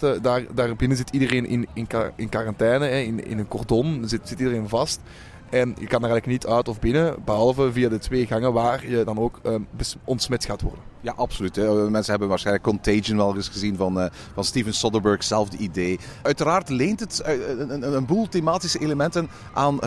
Barsten. 0.00 0.22
Daar, 0.54 0.96
zit 0.96 1.10
iedereen 1.10 1.46
in, 1.46 1.66
in, 1.74 1.86
in 2.16 2.28
quarantaine, 2.28 2.84
hè, 2.84 2.98
in, 2.98 3.26
in 3.26 3.38
een 3.38 3.48
cordon. 3.48 4.02
Er 4.02 4.08
zit, 4.08 4.28
zit 4.28 4.38
iedereen 4.38 4.68
vast. 4.68 5.00
En 5.50 5.68
je 5.68 5.86
kan 5.86 6.00
daar 6.00 6.10
eigenlijk 6.10 6.26
niet 6.26 6.46
uit 6.46 6.68
of 6.68 6.80
binnen, 6.80 7.14
behalve 7.24 7.72
via 7.72 7.88
de 7.88 7.98
twee 7.98 8.26
gangen 8.26 8.52
waar 8.52 8.88
je 8.88 9.04
dan 9.04 9.18
ook 9.18 9.40
uh, 9.46 9.54
ontsmet 10.04 10.44
gaat 10.44 10.60
worden. 10.60 10.80
Ja, 11.00 11.12
absoluut. 11.16 11.56
Hè. 11.56 11.90
Mensen 11.90 12.10
hebben 12.10 12.28
waarschijnlijk 12.28 12.66
Contagion 12.66 13.16
wel 13.16 13.36
eens 13.36 13.48
gezien 13.48 13.76
van, 13.76 13.98
uh, 13.98 14.06
van 14.34 14.44
Steven 14.44 14.74
Soderbergh, 14.74 15.18
hetzelfde 15.18 15.56
idee. 15.56 15.98
Uiteraard 16.22 16.68
leent 16.68 17.00
het 17.00 17.22
uh, 17.26 17.48
een, 17.58 17.94
een, 17.94 18.06
boel 18.06 18.28
thematische 18.28 18.78
elementen 18.78 19.28
aan 19.54 19.78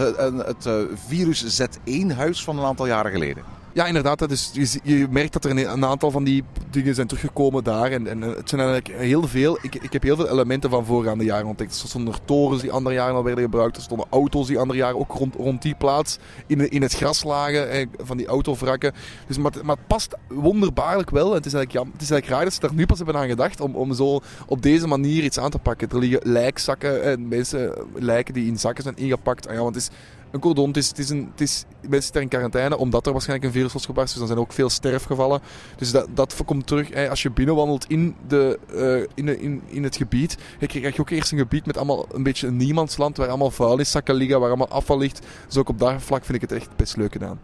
het 0.46 0.70
virus 1.08 1.62
Z1-huis 1.62 2.44
van 2.44 2.60
een 2.60 2.66
aantal 2.66 2.88
jaren 2.88 3.12
geleden. 3.12 3.44
Ja, 3.74 3.86
inderdaad. 3.86 4.20
Dat 4.20 4.32
is, 4.32 4.50
je, 4.54 4.80
je, 4.84 5.08
merkt 5.10 5.34
dat 5.34 5.46
er 5.46 5.52
een, 5.68 5.86
aantal 5.86 6.12
van 6.12 6.24
die 6.24 6.44
dingen 6.70 6.96
zijn 6.96 7.08
teruggekomen 7.08 7.64
daar. 7.64 7.92
En, 7.92 8.08
en 8.08 8.22
het 8.22 8.50
zijn 8.50 8.62
eigenlijk 8.62 9.00
heel 9.00 9.28
veel. 9.28 9.58
Ik, 9.62 9.76
ik 9.76 9.94
heb 9.94 10.04
heel 10.04 10.16
veel 10.16 10.30
elementen 10.30 10.70
van 10.70 10.86
voorgaande 10.86 11.24
jaren 11.24 11.48
ontdekt. 11.48 11.82
Er 11.82 11.88
stonden 11.88 12.14
torens 12.26 12.62
die 12.62 12.72
andere 12.72 12.96
jaren 12.96 13.16
al 13.16 13.24
werden 13.24 13.44
gebruikt. 13.44 13.76
Er 13.76 13.82
stonden 13.82 14.08
auto's 14.10 14.48
die 14.48 14.60
andere 14.60 14.80
jaren 14.80 15.00
ook 15.00 15.12
rond, 15.12 15.36
rond 15.36 15.62
die 15.62 15.76
plaats 15.76 16.18
in, 16.48 16.70
in 16.70 16.82
het 16.82 16.94
gras 16.94 17.24
lagen. 17.24 17.70
Eh, 17.70 17.88
van 17.98 18.18
die 18.18 18.28
autovrakken. 18.28 18.94
Dus, 19.28 19.38
maar, 19.38 19.52
maar 19.64 19.76
het 19.76 19.88
past 19.88 20.16
wonderbaarlijk 20.28 21.10
wel. 21.10 21.34
het 21.34 21.46
is 21.46 21.54
eigenlijk, 21.54 21.92
het 21.92 22.02
is 22.02 22.12
eigenlijk 22.12 22.40
raar 22.40 22.44
dat 22.44 22.54
ze 22.54 22.60
daar 22.60 22.74
nu 22.74 22.86
pas 22.86 22.98
hebben 22.98 23.16
aan 23.16 23.28
gedacht. 23.28 23.62
Om, 23.62 23.76
om 23.76 23.94
zo 23.94 24.20
op 24.48 24.62
deze 24.62 24.88
manier 24.88 25.24
iets 25.24 25.40
aan 25.40 25.52
te 25.52 25.60
pakken. 25.60 25.90
Er 25.90 26.00
liggen 26.00 26.32
lijkzakken 26.32 27.04
en 27.04 27.28
mensen 27.28 27.74
lijken 27.94 28.34
die 28.34 28.48
in 28.48 28.60
zakken 28.60 28.84
zijn 28.84 28.98
ingepakt. 28.98 29.48
Ah 29.48 29.54
ja, 29.54 29.62
want 29.62 29.76
is 29.76 29.90
een 30.34 30.40
cordon. 30.40 30.68
Het 30.68 30.78
is, 30.78 30.88
het 30.88 31.00
is 31.00 31.10
een, 31.10 31.30
het 31.32 31.42
is, 31.42 31.66
mensen 31.82 32.02
zitten 32.02 32.22
in 32.22 32.28
quarantaine 32.28 32.78
omdat 32.78 33.06
er 33.06 33.12
waarschijnlijk 33.12 33.48
een 33.48 33.60
virus 33.60 33.74
was 33.74 33.86
gebarsten. 33.86 34.20
Dus 34.20 34.28
dan 34.28 34.28
zijn 34.28 34.40
er 34.40 34.52
ook 34.52 34.54
veel 34.54 34.70
sterfgevallen. 34.70 35.42
Dus 35.78 35.92
dat, 35.92 36.08
dat 36.14 36.42
komt 36.46 36.68
terug. 36.68 37.10
als 37.10 37.22
je 37.22 37.32
binnenwandelt 37.32 37.90
in, 37.90 38.16
de, 38.28 38.60
uh, 38.74 39.08
in, 39.16 39.26
de, 39.26 39.62
in, 39.68 39.84
het 39.84 39.96
gebied, 39.96 40.38
je 40.60 40.68
krijg 40.68 40.96
je 40.96 41.02
ook 41.02 41.10
eerst 41.10 41.32
een 41.32 41.38
gebied 41.38 41.66
met 41.66 41.78
allemaal 41.78 42.06
een 42.12 42.24
beetje 42.24 42.48
een 42.48 42.58
niemandsland. 42.58 43.18
Waar 43.18 43.28
allemaal 43.28 43.52
vuilniszakken 43.52 44.16
liggen, 44.16 44.40
waar 44.40 44.48
allemaal 44.48 44.68
afval 44.68 44.98
ligt. 44.98 45.26
Dus 45.48 45.58
ook 45.58 45.70
op 45.70 45.80
dat 45.80 46.02
vlak 46.02 46.26
vind 46.26 46.44
ik 46.44 46.50
het 46.50 46.60
echt 46.60 46.76
best 46.76 46.98
leuk 46.98 47.12
gedaan. 47.12 47.40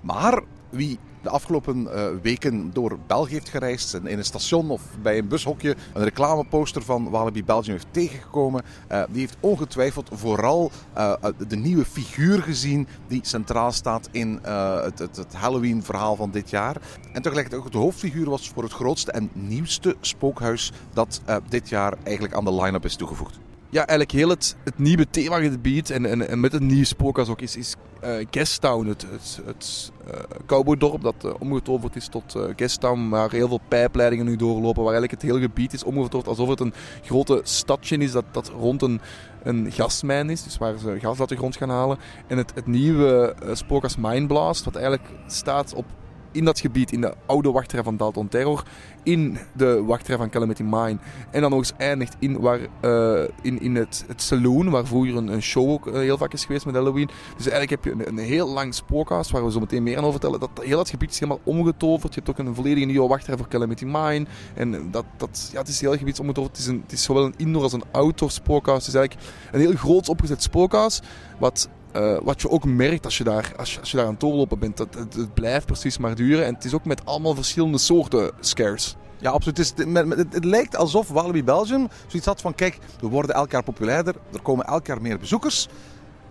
Maar 0.00 0.42
wie 0.70 0.98
de 1.26 1.32
afgelopen 1.32 1.82
uh, 1.82 2.06
weken 2.22 2.70
door 2.72 2.98
België 3.06 3.32
heeft 3.32 3.48
gereisd 3.48 3.94
en 3.94 4.06
in 4.06 4.18
een 4.18 4.24
station 4.24 4.70
of 4.70 4.82
bij 5.02 5.18
een 5.18 5.28
bushokje 5.28 5.76
een 5.94 6.04
reclameposter 6.04 6.82
van 6.82 7.10
Walibi 7.10 7.44
Belgium 7.44 7.72
heeft 7.72 7.86
tegengekomen, 7.90 8.62
uh, 8.92 9.02
die 9.10 9.20
heeft 9.20 9.36
ongetwijfeld 9.40 10.08
vooral 10.12 10.70
uh, 10.96 11.14
de 11.48 11.56
nieuwe 11.56 11.84
figuur 11.84 12.42
gezien 12.42 12.86
die 13.06 13.20
centraal 13.22 13.72
staat 13.72 14.08
in 14.10 14.38
het, 14.42 14.98
het, 14.98 15.16
het 15.16 15.34
Halloween-verhaal 15.34 16.16
van 16.16 16.30
dit 16.30 16.50
jaar. 16.50 16.76
En 17.12 17.22
tegelijkertijd 17.22 17.62
ook 17.64 17.72
de 17.72 17.78
hoofdfiguur 17.78 18.30
was 18.30 18.48
voor 18.48 18.62
het 18.62 18.72
grootste 18.72 19.12
en 19.12 19.30
nieuwste 19.32 19.96
spookhuis 20.00 20.72
dat 20.92 21.22
dit 21.48 21.68
jaar 21.68 21.94
eigenlijk 22.02 22.34
aan 22.34 22.44
de 22.44 22.54
line-up 22.54 22.84
is 22.84 22.96
toegevoegd 22.96 23.38
ja, 23.76 23.86
eigenlijk 23.86 24.18
heel 24.18 24.28
het, 24.28 24.56
het 24.64 24.78
nieuwe 24.78 25.06
themagebied 25.10 25.90
en, 25.90 26.06
en, 26.06 26.28
en 26.28 26.40
met 26.40 26.52
het 26.52 26.62
nieuwe 26.62 26.84
spookhuis 26.84 27.28
ook 27.28 27.40
is, 27.40 27.56
is 27.56 27.74
uh, 28.04 28.26
Guesttown, 28.30 28.86
het, 28.86 29.06
het, 29.10 29.40
het 29.44 29.92
uh, 30.08 30.14
cowboydorp 30.46 31.02
dat 31.02 31.14
uh, 31.24 31.32
omgetoverd 31.38 31.96
is 31.96 32.08
tot 32.08 32.36
Guesttown, 32.56 33.08
waar 33.08 33.30
heel 33.30 33.48
veel 33.48 33.60
pijpleidingen 33.68 34.24
nu 34.24 34.36
doorlopen, 34.36 34.82
waar 34.82 34.92
eigenlijk 34.92 35.22
het 35.22 35.30
hele 35.30 35.40
gebied 35.40 35.72
is 35.72 35.84
omgetoverd 35.84 36.28
alsof 36.28 36.48
het 36.48 36.60
een 36.60 36.74
grote 37.02 37.40
stadje 37.42 37.96
is 37.96 38.12
dat, 38.12 38.24
dat 38.32 38.48
rond 38.48 38.82
een, 38.82 39.00
een 39.42 39.72
gasmijn 39.72 40.30
is, 40.30 40.42
dus 40.42 40.58
waar 40.58 40.78
ze 40.78 40.98
gas 41.00 41.20
uit 41.20 41.28
de 41.28 41.36
grond 41.36 41.56
gaan 41.56 41.70
halen. 41.70 41.98
En 42.26 42.36
het, 42.36 42.52
het 42.54 42.66
nieuwe 42.66 43.34
spookhuis 43.52 43.96
Mindblast, 43.96 44.64
wat 44.64 44.74
eigenlijk 44.74 45.08
staat 45.26 45.74
op 45.74 45.84
in 46.32 46.44
dat 46.44 46.60
gebied, 46.60 46.92
in 46.92 47.00
de 47.00 47.14
oude 47.26 47.50
wachtrij 47.50 47.82
van 47.82 47.96
Dalton 47.96 48.28
Terror, 48.28 48.64
in 49.02 49.38
de 49.52 49.82
wachtrij 49.82 50.16
van 50.16 50.30
Calamity 50.30 50.62
Mine. 50.62 50.98
En 51.30 51.40
dan 51.40 51.50
nog 51.50 51.58
eens 51.58 51.72
eindigt 51.76 52.16
in, 52.18 52.40
waar, 52.40 52.58
uh, 52.84 53.28
in, 53.42 53.60
in 53.60 53.74
het, 53.74 54.04
het 54.06 54.22
saloon, 54.22 54.70
waar 54.70 54.86
vroeger 54.86 55.16
een, 55.16 55.42
show 55.42 55.70
ook 55.70 55.86
uh, 55.86 55.94
heel 55.94 56.18
vaak 56.18 56.32
is 56.32 56.44
geweest 56.44 56.66
met 56.66 56.74
Halloween. 56.74 57.10
Dus 57.36 57.48
eigenlijk 57.48 57.70
heb 57.70 57.84
je 57.84 58.04
een, 58.04 58.08
een 58.08 58.24
heel 58.24 58.48
lang 58.48 58.74
spookhuis, 58.74 59.30
waar 59.30 59.44
we 59.44 59.50
zo 59.50 59.60
meteen 59.60 59.82
meer 59.82 59.96
aan 59.96 60.04
over 60.04 60.20
vertellen. 60.20 60.40
Dat, 60.40 60.64
heel 60.64 60.76
dat 60.76 60.90
gebied 60.90 61.10
is 61.10 61.18
helemaal 61.18 61.40
omgetoverd. 61.44 62.14
Je 62.14 62.20
hebt 62.24 62.40
ook 62.40 62.46
een 62.46 62.54
volledige 62.54 62.86
nieuwe 62.86 63.08
wachtrij 63.08 63.36
voor 63.36 63.48
Calamity 63.48 63.84
Mine. 63.84 64.26
En 64.54 64.90
dat, 64.90 65.04
dat, 65.16 65.48
ja, 65.52 65.58
het 65.58 65.68
is 65.68 65.80
heel 65.80 65.96
gebied 65.96 66.20
omgetoverd. 66.20 66.56
Het 66.56 66.66
is, 66.66 66.72
een, 66.72 66.80
het 66.82 66.92
is 66.92 67.02
zowel 67.02 67.24
een 67.24 67.34
indoor 67.36 67.62
als 67.62 67.72
een 67.72 67.84
outdoor 67.90 68.30
spookhuis. 68.30 68.86
Het 68.86 68.94
is 68.94 69.00
eigenlijk 69.00 69.30
een 69.52 69.60
heel 69.60 69.74
groot 69.74 70.08
opgezet 70.08 70.42
spookhuis, 70.42 71.00
wat 71.38 71.68
uh, 71.96 72.18
wat 72.22 72.42
je 72.42 72.50
ook 72.50 72.64
merkt 72.64 73.04
als 73.04 73.18
je 73.18 73.24
daar, 73.24 73.52
als 73.56 73.74
je, 73.82 73.96
daar 73.96 74.04
aan 74.04 74.10
het 74.10 74.20
doorlopen 74.20 74.58
bent, 74.58 74.76
dat 74.76 74.94
het, 74.94 75.34
blijft 75.34 75.66
precies 75.66 75.98
maar 75.98 76.14
duren. 76.14 76.44
En 76.44 76.54
het 76.54 76.64
is 76.64 76.74
ook 76.74 76.84
met 76.84 77.04
allemaal 77.04 77.34
verschillende 77.34 77.78
soorten 77.78 78.30
scares. 78.40 78.96
Ja, 79.18 79.30
absoluut. 79.30 79.58
Het, 79.58 79.86
is, 79.86 79.94
het, 80.30 80.44
lijkt 80.44 80.76
alsof 80.76 81.08
Walibi 81.08 81.44
Belgium 81.44 81.88
zoiets 82.06 82.26
had 82.26 82.40
van: 82.40 82.54
kijk, 82.54 82.78
we 83.00 83.08
worden 83.08 83.34
elk 83.34 83.50
jaar 83.50 83.62
populairder, 83.62 84.14
er 84.32 84.42
komen 84.42 84.66
elk 84.66 84.86
jaar 84.86 85.02
meer 85.02 85.18
bezoekers. 85.18 85.68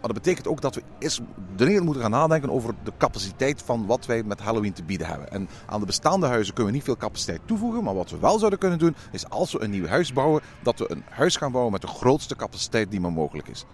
Maar 0.06 0.14
dat 0.14 0.24
betekent 0.24 0.48
ook 0.48 0.62
dat 0.62 0.76
we 0.76 0.82
eerst 1.00 1.22
de 1.56 1.82
moeten 1.82 2.02
gaan 2.02 2.12
nadenken 2.12 2.50
over 2.50 2.74
de 2.84 2.92
capaciteit 2.98 3.62
van 3.66 3.86
wat 3.86 4.06
wij 4.06 4.24
met 4.24 4.40
Halloween 4.40 4.74
te 4.74 4.84
bieden 4.84 5.08
hebben. 5.08 5.32
En 5.32 5.50
aan 5.66 5.80
de 5.80 5.86
bestaande 5.86 6.28
huizen 6.28 6.54
kunnen 6.54 6.72
we 6.72 6.78
niet 6.78 6.88
veel 6.88 6.98
capaciteit 6.98 7.42
toevoegen. 7.46 7.84
Maar 7.84 7.96
wat 7.96 8.10
we 8.10 8.18
wel 8.18 8.38
zouden 8.38 8.60
kunnen 8.60 8.80
doen, 8.80 8.96
is 9.12 9.30
als 9.30 9.52
we 9.52 9.62
een 9.62 9.70
nieuw 9.70 9.88
huis 9.88 10.14
bouwen, 10.14 10.42
dat 10.64 10.80
we 10.80 10.92
een 10.92 11.04
huis 11.10 11.36
gaan 11.36 11.52
bouwen 11.52 11.72
met 11.72 11.82
de 11.82 11.88
grootste 11.88 12.36
capaciteit 12.36 12.92
die 12.92 13.00
maar 13.00 13.12
mogelijk 13.12 13.48
is. 13.48 13.66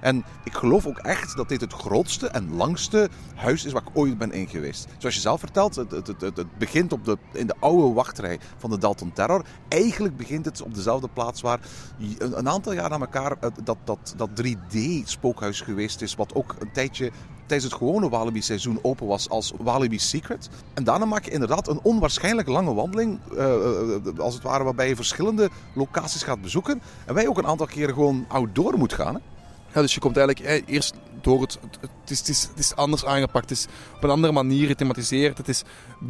En 0.00 0.24
ik 0.44 0.54
geloof 0.54 0.86
ook 0.86 0.98
echt 0.98 1.36
dat 1.36 1.48
dit 1.48 1.60
het 1.60 1.72
grootste 1.72 2.28
en 2.28 2.54
langste 2.54 3.08
huis 3.34 3.64
is 3.64 3.72
waar 3.72 3.82
ik 3.82 3.98
ooit 3.98 4.18
ben 4.18 4.32
in 4.32 4.48
geweest. 4.48 4.86
Zoals 4.98 5.14
je 5.14 5.20
zelf 5.20 5.40
vertelt, 5.40 5.74
het, 5.74 5.90
het, 5.90 6.06
het, 6.06 6.20
het 6.20 6.58
begint 6.58 6.92
op 6.92 7.04
de, 7.04 7.18
in 7.32 7.46
de 7.46 7.54
oude 7.58 7.94
wachtrij 7.94 8.38
van 8.56 8.70
de 8.70 8.78
Dalton 8.78 9.12
Terror. 9.12 9.44
Eigenlijk 9.68 10.16
begint 10.16 10.44
het 10.44 10.62
op 10.62 10.74
dezelfde 10.74 11.08
plaats 11.08 11.40
waar 11.40 11.60
een, 12.18 12.48
aantal 12.48 12.72
jaar 12.72 12.90
na 12.90 12.98
elkaar 12.98 13.36
dat, 13.64 13.76
dat, 13.84 14.14
dat 14.16 14.30
3D-spookhuis 14.42 15.60
geweest 15.60 16.02
is. 16.02 16.14
Wat 16.14 16.34
ook 16.34 16.54
een 16.58 16.72
tijdje 16.72 17.10
tijdens 17.50 17.70
het 17.70 17.80
gewone 17.80 18.08
Walibi-seizoen 18.08 18.78
open 18.82 19.06
was 19.06 19.28
als 19.28 19.52
Walibi 19.58 19.98
Secret. 19.98 20.48
En 20.74 20.84
daarna 20.84 21.04
maak 21.04 21.24
je 21.24 21.30
inderdaad 21.30 21.68
een 21.68 21.80
onwaarschijnlijk 21.82 22.48
lange 22.48 22.74
wandeling, 22.74 23.18
uh, 23.32 24.18
als 24.18 24.34
het 24.34 24.42
ware, 24.42 24.64
waarbij 24.64 24.88
je 24.88 24.96
verschillende 24.96 25.50
locaties 25.74 26.22
gaat 26.22 26.42
bezoeken. 26.42 26.82
En 27.06 27.14
wij 27.14 27.28
ook 27.28 27.38
een 27.38 27.46
aantal 27.46 27.66
keren 27.66 27.94
gewoon 27.94 28.24
outdoor 28.28 28.78
moet 28.78 28.92
gaan. 28.92 29.20
Ja, 29.74 29.80
dus 29.80 29.94
je 29.94 30.00
komt 30.00 30.16
eigenlijk 30.16 30.62
eerst 30.68 30.94
door 31.20 31.40
het. 31.40 31.58
Het, 31.80 32.10
is, 32.10 32.18
het, 32.18 32.28
is, 32.28 32.42
het 32.42 32.58
is 32.58 32.76
anders 32.76 33.04
aangepakt. 33.04 33.48
Het 33.48 33.58
is 33.58 33.66
op 33.96 34.04
een 34.04 34.10
andere 34.10 34.32
manier 34.32 34.66
gethematiseerd. 34.66 35.38
Het 35.38 35.48
is, 35.48 35.62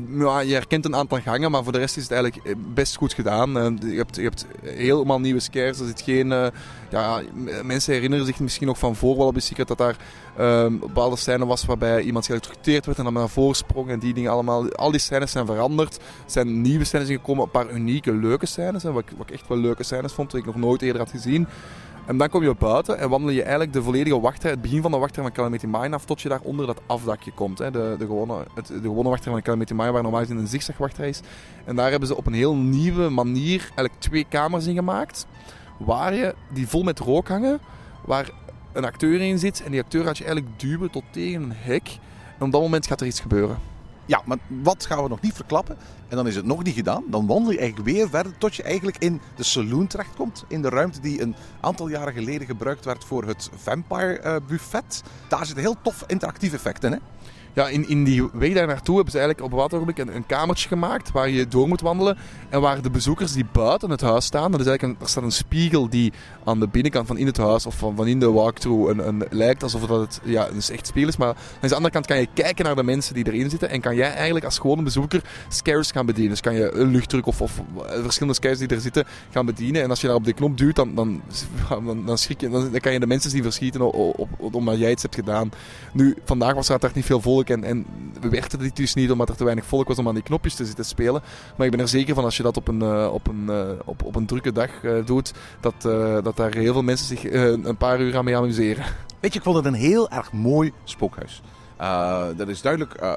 ja, 0.08 0.40
je 0.40 0.52
herkent 0.52 0.84
een 0.84 0.96
aantal 0.96 1.20
gangen, 1.20 1.50
maar 1.50 1.62
voor 1.62 1.72
de 1.72 1.78
rest 1.78 1.96
is 1.96 2.02
het 2.02 2.12
eigenlijk 2.12 2.46
eh, 2.46 2.54
best 2.74 2.96
goed 2.96 3.12
gedaan. 3.12 3.58
Eh, 3.58 3.90
je 3.90 3.96
hebt, 3.96 4.16
je 4.16 4.22
hebt 4.22 4.46
helemaal 4.62 5.20
nieuwe 5.20 5.40
scares. 5.40 5.80
Er 5.80 5.86
zit 5.86 6.00
geen. 6.00 6.30
Uh, 6.30 6.46
ja, 6.90 7.22
mensen 7.62 7.92
herinneren 7.92 8.26
zich 8.26 8.40
misschien 8.40 8.66
nog 8.66 8.78
van 8.78 8.96
voor 8.96 9.16
Wallaby 9.16 9.40
Secret 9.40 9.68
dat 9.68 9.78
daar 9.78 9.96
um, 10.40 10.78
bepaalde 10.78 11.16
scène 11.16 11.46
was 11.46 11.64
waarbij 11.64 12.02
iemand 12.02 12.26
geëlectrocuteerd 12.26 12.86
werd 12.86 12.98
en 12.98 13.04
dan 13.04 13.12
naar 13.12 13.28
voren 13.28 13.56
sprong 13.56 13.88
en 13.88 13.98
die 13.98 14.14
dingen 14.14 14.30
allemaal. 14.30 14.72
Al 14.72 14.90
die 14.90 15.00
scènes 15.00 15.30
zijn 15.30 15.46
veranderd. 15.46 15.96
Er 15.96 16.02
zijn 16.26 16.60
nieuwe 16.60 16.84
scènes 16.84 17.08
gekomen, 17.08 17.44
een 17.44 17.50
paar 17.50 17.70
unieke, 17.70 18.12
leuke 18.12 18.46
scènes. 18.46 18.82
Wat, 18.82 18.94
wat 18.94 19.28
ik 19.28 19.30
echt 19.30 19.48
wel 19.48 19.58
leuke 19.58 19.82
scènes 19.82 20.12
vond, 20.12 20.30
die 20.30 20.40
ik 20.40 20.46
nog 20.46 20.56
nooit 20.56 20.82
eerder 20.82 21.00
had 21.00 21.10
gezien. 21.10 21.46
En 22.10 22.18
dan 22.18 22.28
kom 22.28 22.42
je 22.42 22.54
buiten 22.54 22.98
en 22.98 23.08
wandel 23.08 23.30
je 23.30 23.40
eigenlijk 23.40 23.72
de 23.72 23.82
volledige 23.82 24.20
wachtrij, 24.20 24.50
het 24.50 24.62
begin 24.62 24.82
van 24.82 24.90
de 24.90 24.96
wachtrij 24.96 25.24
van 25.24 25.32
Calamity 25.32 25.66
Mine 25.66 25.94
af, 25.94 26.04
tot 26.04 26.20
je 26.20 26.28
daar 26.28 26.40
onder 26.42 26.66
dat 26.66 26.80
afdakje 26.86 27.32
komt. 27.32 27.58
Hè. 27.58 27.70
De, 27.70 27.94
de, 27.98 28.06
gewone, 28.06 28.44
het, 28.54 28.66
de 28.66 28.80
gewone 28.80 29.08
wachtrij 29.08 29.32
van 29.32 29.42
Calamity 29.42 29.72
Mine, 29.72 29.90
waar 29.90 30.02
normaal 30.02 30.20
gezien 30.20 30.36
een 30.36 30.46
zigzagwachtrij 30.46 31.08
is. 31.08 31.20
En 31.64 31.76
daar 31.76 31.90
hebben 31.90 32.08
ze 32.08 32.16
op 32.16 32.26
een 32.26 32.32
heel 32.32 32.54
nieuwe 32.54 33.08
manier 33.08 33.60
eigenlijk 33.60 33.94
twee 33.98 34.26
kamers 34.28 34.66
in 34.66 34.74
gemaakt, 34.74 35.26
waar 35.76 36.14
je, 36.14 36.34
die 36.52 36.68
vol 36.68 36.82
met 36.82 36.98
rook 36.98 37.28
hangen, 37.28 37.60
waar 38.04 38.30
een 38.72 38.84
acteur 38.84 39.20
in 39.20 39.38
zit. 39.38 39.62
En 39.62 39.70
die 39.70 39.80
acteur 39.80 40.04
gaat 40.04 40.18
je 40.18 40.24
eigenlijk 40.24 40.60
duwen 40.60 40.90
tot 40.90 41.04
tegen 41.10 41.42
een 41.42 41.52
hek. 41.54 41.98
En 42.38 42.46
op 42.46 42.52
dat 42.52 42.60
moment 42.60 42.86
gaat 42.86 43.00
er 43.00 43.06
iets 43.06 43.20
gebeuren. 43.20 43.58
Ja, 44.06 44.22
maar 44.24 44.38
wat 44.62 44.86
gaan 44.86 45.02
we 45.02 45.08
nog 45.08 45.20
niet 45.20 45.34
verklappen? 45.34 45.76
En 46.10 46.16
dan 46.16 46.26
is 46.26 46.36
het 46.36 46.44
nog 46.44 46.62
niet 46.62 46.74
gedaan. 46.74 47.04
Dan 47.06 47.26
wandel 47.26 47.52
je 47.52 47.58
eigenlijk 47.58 47.90
weer 47.90 48.08
verder 48.08 48.38
tot 48.38 48.54
je 48.54 48.62
eigenlijk 48.62 48.96
in 48.98 49.20
de 49.36 49.42
saloon 49.42 49.86
terechtkomt. 49.86 50.44
In 50.48 50.62
de 50.62 50.68
ruimte 50.68 51.00
die 51.00 51.22
een 51.22 51.34
aantal 51.60 51.88
jaren 51.88 52.12
geleden 52.12 52.46
gebruikt 52.46 52.84
werd 52.84 53.04
voor 53.04 53.24
het 53.24 53.50
Vampire 53.54 54.20
uh, 54.24 54.36
Buffet. 54.48 55.02
Daar 55.28 55.46
zitten 55.46 55.64
heel 55.64 55.76
tof 55.82 56.04
interactief 56.06 56.52
effecten 56.52 56.92
in. 56.92 56.98
Hè? 56.98 57.19
Ja, 57.52 57.68
in, 57.68 57.88
in 57.88 58.04
die 58.04 58.28
weg 58.32 58.52
daar 58.52 58.66
naartoe 58.66 58.94
hebben 58.94 59.12
ze 59.12 59.18
eigenlijk 59.18 59.46
op 59.46 59.50
bepaald 59.50 59.74
ogenblik 59.74 59.98
een, 59.98 60.16
een 60.16 60.26
kamertje 60.26 60.68
gemaakt 60.68 61.12
waar 61.12 61.28
je 61.28 61.48
door 61.48 61.68
moet 61.68 61.80
wandelen. 61.80 62.16
En 62.48 62.60
waar 62.60 62.82
de 62.82 62.90
bezoekers 62.90 63.32
die 63.32 63.46
buiten 63.52 63.90
het 63.90 64.00
huis 64.00 64.24
staan, 64.24 64.50
dat 64.50 64.60
is 64.60 64.66
eigenlijk 64.66 65.00
er 65.00 65.08
staat 65.08 65.24
een 65.24 65.32
spiegel 65.32 65.88
die 65.88 66.12
aan 66.44 66.60
de 66.60 66.68
binnenkant 66.68 67.06
van 67.06 67.18
in 67.18 67.26
het 67.26 67.36
huis 67.36 67.66
of 67.66 67.74
van, 67.74 67.96
van 67.96 68.06
in 68.06 68.20
de 68.20 68.30
walkthrough 68.30 68.90
een, 68.90 69.08
een, 69.08 69.24
lijkt 69.30 69.62
alsof 69.62 69.86
dat 69.86 70.00
het 70.00 70.20
ja, 70.24 70.48
een 70.48 70.62
echt 70.72 70.86
spiegel 70.86 71.08
is. 71.08 71.16
Maar 71.16 71.28
aan 71.28 71.68
de 71.68 71.74
andere 71.74 71.92
kant 71.92 72.06
kan 72.06 72.18
je 72.18 72.28
kijken 72.34 72.64
naar 72.64 72.76
de 72.76 72.82
mensen 72.82 73.14
die 73.14 73.26
erin 73.26 73.50
zitten 73.50 73.70
en 73.70 73.80
kan 73.80 73.94
jij 73.94 74.12
eigenlijk 74.14 74.44
als 74.44 74.58
gewone 74.58 74.82
bezoeker 74.82 75.22
scares 75.48 75.90
gaan 75.90 76.06
bedienen. 76.06 76.30
Dus 76.30 76.40
kan 76.40 76.54
je 76.54 76.72
een 76.72 76.90
luchtdruk 76.90 77.26
of, 77.26 77.40
of 77.40 77.60
verschillende 78.02 78.34
scares 78.34 78.58
die 78.58 78.68
er 78.68 78.80
zitten 78.80 79.04
gaan 79.30 79.46
bedienen. 79.46 79.82
En 79.82 79.90
als 79.90 80.00
je 80.00 80.06
daar 80.06 80.16
op 80.16 80.24
die 80.24 80.34
knop 80.34 80.58
duwt, 80.58 80.76
dan, 80.76 80.94
dan, 80.94 81.22
dan, 81.68 82.06
dan 82.06 82.18
je, 82.38 82.48
dan, 82.50 82.70
dan 82.70 82.80
kan 82.80 82.92
je 82.92 83.00
de 83.00 83.06
mensen 83.06 83.30
zien 83.30 83.42
verschieten 83.42 83.92
op, 83.92 84.28
omdat 84.38 84.78
jij 84.78 84.90
iets 84.90 85.02
hebt 85.02 85.14
gedaan. 85.14 85.50
Nu, 85.92 86.16
vandaag 86.24 86.54
was 86.54 86.68
er 86.68 86.78
daar 86.78 86.90
niet 86.94 87.04
veel 87.04 87.20
en, 87.48 87.64
en 87.64 87.86
we 88.20 88.28
werkten 88.28 88.58
dit 88.58 88.76
dus 88.76 88.94
niet 88.94 89.10
omdat 89.10 89.28
er 89.28 89.36
te 89.36 89.44
weinig 89.44 89.64
volk 89.64 89.88
was 89.88 89.98
om 89.98 90.08
aan 90.08 90.14
die 90.14 90.22
knopjes 90.22 90.54
te 90.54 90.66
zitten 90.66 90.84
spelen. 90.84 91.22
Maar 91.56 91.66
ik 91.66 91.72
ben 91.72 91.80
er 91.80 91.88
zeker 91.88 92.14
van 92.14 92.24
als 92.24 92.36
je 92.36 92.42
dat 92.42 92.56
op 92.56 92.68
een, 92.68 92.82
uh, 92.82 93.12
op 93.12 93.26
een, 93.26 93.46
uh, 93.48 93.70
op, 93.84 94.04
op 94.04 94.16
een 94.16 94.26
drukke 94.26 94.52
dag 94.52 94.82
uh, 94.82 95.06
doet, 95.06 95.32
dat, 95.60 95.74
dat 96.24 96.36
daar 96.36 96.54
heel 96.54 96.72
veel 96.72 96.82
mensen 96.82 97.06
zich 97.06 97.32
een 97.32 97.76
paar 97.76 98.00
uur 98.00 98.16
aan 98.16 98.24
mee 98.24 98.36
amuseren. 98.36 98.84
Weet 99.20 99.32
je, 99.32 99.38
ik 99.38 99.44
vond 99.44 99.56
het 99.56 99.64
een 99.64 99.74
heel 99.74 100.10
erg 100.10 100.32
mooi 100.32 100.72
spookhuis. 100.84 101.42
Uh, 101.80 102.38
er 102.38 102.48
is 102.48 102.62
duidelijk 102.62 103.16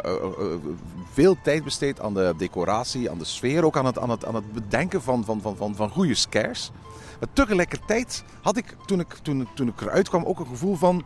veel 1.12 1.36
tijd 1.44 1.64
besteed 1.64 2.02
aan 2.02 2.14
de 2.14 2.34
decoratie, 2.38 3.12
aan 3.12 3.18
de 3.18 3.26
sfeer, 3.26 3.66
ook 3.66 3.78
aan 3.78 3.86
het, 3.86 4.00
aan 4.00 4.10
het, 4.10 4.26
aan 4.26 4.36
het 4.36 4.54
bedenken 4.54 5.02
van, 5.02 5.26
van, 5.26 5.42
van, 5.42 5.56
van, 5.56 5.76
van 5.76 5.90
goede 5.90 6.16
scares. 6.16 6.72
Maar 7.20 7.30
tegelijkertijd 7.34 8.24
had 8.42 8.58
ik 8.58 8.76
toen, 8.86 9.00
ik, 9.00 9.14
toen, 9.22 9.48
toen 9.56 9.68
ik 9.68 9.82
eruit 9.82 10.10
kwam 10.10 10.24
ook 10.24 10.40
een 10.40 10.48
gevoel 10.48 10.76
van, 10.76 11.04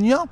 ja, 0.00 0.26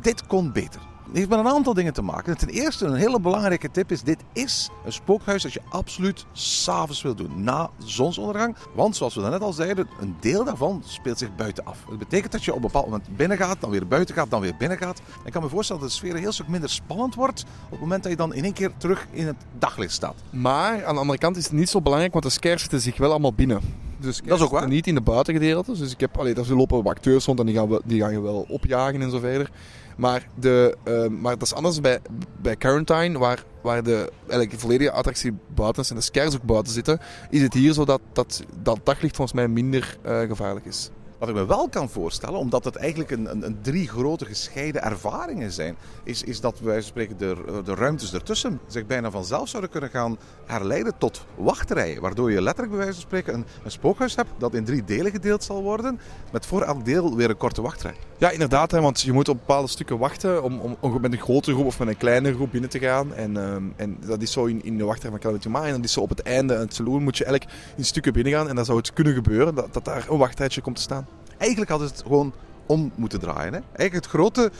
dit 0.00 0.26
kon 0.26 0.52
beter. 0.52 0.80
Het 1.14 1.22
heeft 1.22 1.34
met 1.34 1.44
een 1.44 1.52
aantal 1.56 1.74
dingen 1.74 1.92
te 1.92 2.02
maken. 2.02 2.36
Ten 2.36 2.48
eerste, 2.48 2.86
een 2.86 2.94
hele 2.94 3.20
belangrijke 3.20 3.70
tip 3.70 3.92
is: 3.92 4.02
dit 4.02 4.18
is 4.32 4.70
een 4.84 4.92
spookhuis 4.92 5.42
dat 5.42 5.52
je 5.52 5.60
absoluut 5.68 6.26
s'avonds 6.32 7.02
wil 7.02 7.14
doen, 7.14 7.42
na 7.42 7.70
zonsondergang. 7.84 8.56
Want 8.74 8.96
zoals 8.96 9.14
we 9.14 9.20
net 9.20 9.40
al 9.40 9.52
zeiden, 9.52 9.88
een 10.00 10.16
deel 10.20 10.44
daarvan 10.44 10.82
speelt 10.86 11.18
zich 11.18 11.34
buiten 11.36 11.64
af. 11.64 11.78
Dat 11.88 11.98
betekent 11.98 12.32
dat 12.32 12.44
je 12.44 12.50
op 12.50 12.56
een 12.56 12.62
bepaald 12.62 12.84
moment 12.84 13.16
binnen 13.16 13.36
gaat, 13.36 13.60
dan 13.60 13.70
weer 13.70 13.86
buiten 13.86 14.14
gaat, 14.14 14.30
dan 14.30 14.40
weer 14.40 14.56
binnen 14.58 14.78
gaat. 14.78 15.00
Ik 15.24 15.32
kan 15.32 15.42
me 15.42 15.48
voorstellen 15.48 15.82
dat 15.82 15.90
de 15.90 15.96
sfeer 15.96 16.14
een 16.14 16.20
heel 16.20 16.32
stuk 16.32 16.48
minder 16.48 16.70
spannend 16.70 17.14
wordt 17.14 17.44
op 17.64 17.70
het 17.70 17.80
moment 17.80 18.02
dat 18.02 18.12
je 18.12 18.18
dan 18.18 18.34
in 18.34 18.44
één 18.44 18.52
keer 18.52 18.72
terug 18.76 19.06
in 19.10 19.26
het 19.26 19.36
daglicht 19.58 19.92
staat. 19.92 20.14
Maar 20.30 20.84
aan 20.84 20.94
de 20.94 21.00
andere 21.00 21.18
kant 21.18 21.36
is 21.36 21.44
het 21.44 21.52
niet 21.52 21.68
zo 21.68 21.80
belangrijk, 21.80 22.12
want 22.12 22.24
de 22.24 22.30
scares 22.30 22.60
zitten 22.60 22.80
zich 22.80 22.96
wel 22.96 23.10
allemaal 23.10 23.34
binnen. 23.34 23.60
Dus 23.98 24.20
dat 24.24 24.38
is 24.38 24.44
ook 24.44 24.50
waar. 24.50 24.68
Niet 24.68 24.86
in 24.86 24.94
de 24.94 25.00
buitengedeeltes. 25.00 25.78
Dus 25.78 25.92
ik 25.92 26.00
heb, 26.00 26.18
allee, 26.18 26.34
daar 26.34 26.46
lopen 26.46 26.84
acteurs 26.84 27.24
rond 27.24 27.40
en 27.40 27.46
die 27.46 27.54
gaan, 27.54 27.68
we, 27.68 27.82
die 27.84 28.00
gaan 28.00 28.12
je 28.12 28.20
wel 28.20 28.46
opjagen 28.48 29.02
en 29.02 29.10
zo 29.10 29.18
verder. 29.18 29.50
Maar, 29.96 30.26
de, 30.34 30.76
uh, 30.88 31.06
maar 31.06 31.32
dat 31.38 31.42
is 31.42 31.54
anders 31.54 31.80
bij, 31.80 31.98
bij 32.42 32.56
Quarantine, 32.56 33.18
waar, 33.18 33.44
waar 33.60 33.82
de 33.82 34.12
eigenlijk 34.28 34.60
volledige 34.60 34.90
attractie 34.90 35.32
buiten 35.54 35.82
is 35.82 35.90
en 35.90 35.96
de 35.96 36.02
scares 36.02 36.34
ook 36.34 36.42
buiten 36.42 36.72
zitten. 36.72 37.00
Is 37.30 37.42
het 37.42 37.54
hier 37.54 37.72
zo 37.72 37.84
dat 37.84 38.00
dat, 38.12 38.44
dat 38.62 38.78
daglicht 38.82 39.16
volgens 39.16 39.36
mij 39.36 39.48
minder 39.48 39.96
uh, 40.06 40.20
gevaarlijk 40.20 40.66
is. 40.66 40.90
Wat 41.18 41.28
ik 41.28 41.34
me 41.34 41.46
wel 41.46 41.68
kan 41.68 41.88
voorstellen, 41.88 42.38
omdat 42.38 42.64
het 42.64 42.76
eigenlijk 42.76 43.10
een, 43.10 43.30
een, 43.30 43.46
een 43.46 43.58
drie 43.62 43.88
grote 43.88 44.24
gescheiden 44.24 44.82
ervaringen 44.82 45.52
zijn, 45.52 45.76
is, 46.02 46.22
is 46.22 46.40
dat 46.40 46.60
wij 46.60 46.80
spreken 46.80 47.16
de, 47.16 47.62
de 47.64 47.74
ruimtes 47.74 48.14
ertussen 48.14 48.60
zich 48.66 48.86
bijna 48.86 49.10
vanzelf 49.10 49.48
zouden 49.48 49.70
kunnen 49.70 49.90
gaan 49.90 50.18
herleiden 50.46 50.98
tot 50.98 51.26
wachtrijen. 51.34 52.00
Waardoor 52.00 52.30
je 52.30 52.42
letterlijk 52.42 52.76
bij 52.76 52.84
wijze 52.84 53.00
van 53.00 53.08
spreken 53.08 53.34
een, 53.34 53.44
een 53.64 53.70
spookhuis 53.70 54.16
hebt 54.16 54.30
dat 54.38 54.54
in 54.54 54.64
drie 54.64 54.84
delen 54.84 55.10
gedeeld 55.10 55.44
zal 55.44 55.62
worden, 55.62 56.00
met 56.32 56.46
voor 56.46 56.62
elk 56.62 56.84
deel 56.84 57.16
weer 57.16 57.30
een 57.30 57.36
korte 57.36 57.62
wachtrij. 57.62 57.94
Ja, 58.18 58.30
inderdaad, 58.30 58.70
hè, 58.70 58.80
want 58.80 59.00
je 59.00 59.12
moet 59.12 59.28
op 59.28 59.38
bepaalde 59.38 59.68
stukken 59.68 59.98
wachten 59.98 60.42
om, 60.42 60.76
om, 60.80 61.00
met 61.00 61.12
een 61.12 61.20
grotere 61.20 61.54
groep 61.54 61.66
of 61.66 61.78
met 61.78 61.88
een 61.88 61.96
kleine 61.96 62.34
groep 62.34 62.50
binnen 62.50 62.70
te 62.70 62.78
gaan. 62.78 63.14
En, 63.14 63.36
um, 63.36 63.72
en 63.76 63.96
dat 64.06 64.22
is 64.22 64.32
zo 64.32 64.44
in, 64.44 64.64
in 64.64 64.78
de 64.78 64.84
wachtrij 64.84 65.10
van 65.10 65.20
Calamity 65.20 65.48
En 65.48 65.76
dat 65.76 65.84
is 65.84 65.92
zo 65.92 66.00
op 66.00 66.08
het 66.08 66.22
einde, 66.22 66.54
het 66.54 66.74
saloon, 66.74 67.02
moet 67.02 67.18
je 67.18 67.24
eigenlijk 67.24 67.58
in 67.76 67.84
stukken 67.84 68.12
binnen 68.12 68.32
gaan. 68.32 68.48
En 68.48 68.56
dan 68.56 68.64
zou 68.64 68.78
het 68.78 68.92
kunnen 68.92 69.14
gebeuren 69.14 69.54
dat, 69.54 69.74
dat 69.74 69.84
daar 69.84 70.06
een 70.08 70.18
wachttijdje 70.18 70.60
komt 70.60 70.76
te 70.76 70.82
staan. 70.82 71.06
Eigenlijk 71.44 71.70
had 71.70 71.80
het 71.80 72.02
gewoon 72.02 72.32
om 72.66 72.92
moeten 72.94 73.20
draaien. 73.20 73.52
Hè? 73.52 73.60
Eigenlijk 73.60 73.92
het 73.92 74.06
grote 74.06 74.50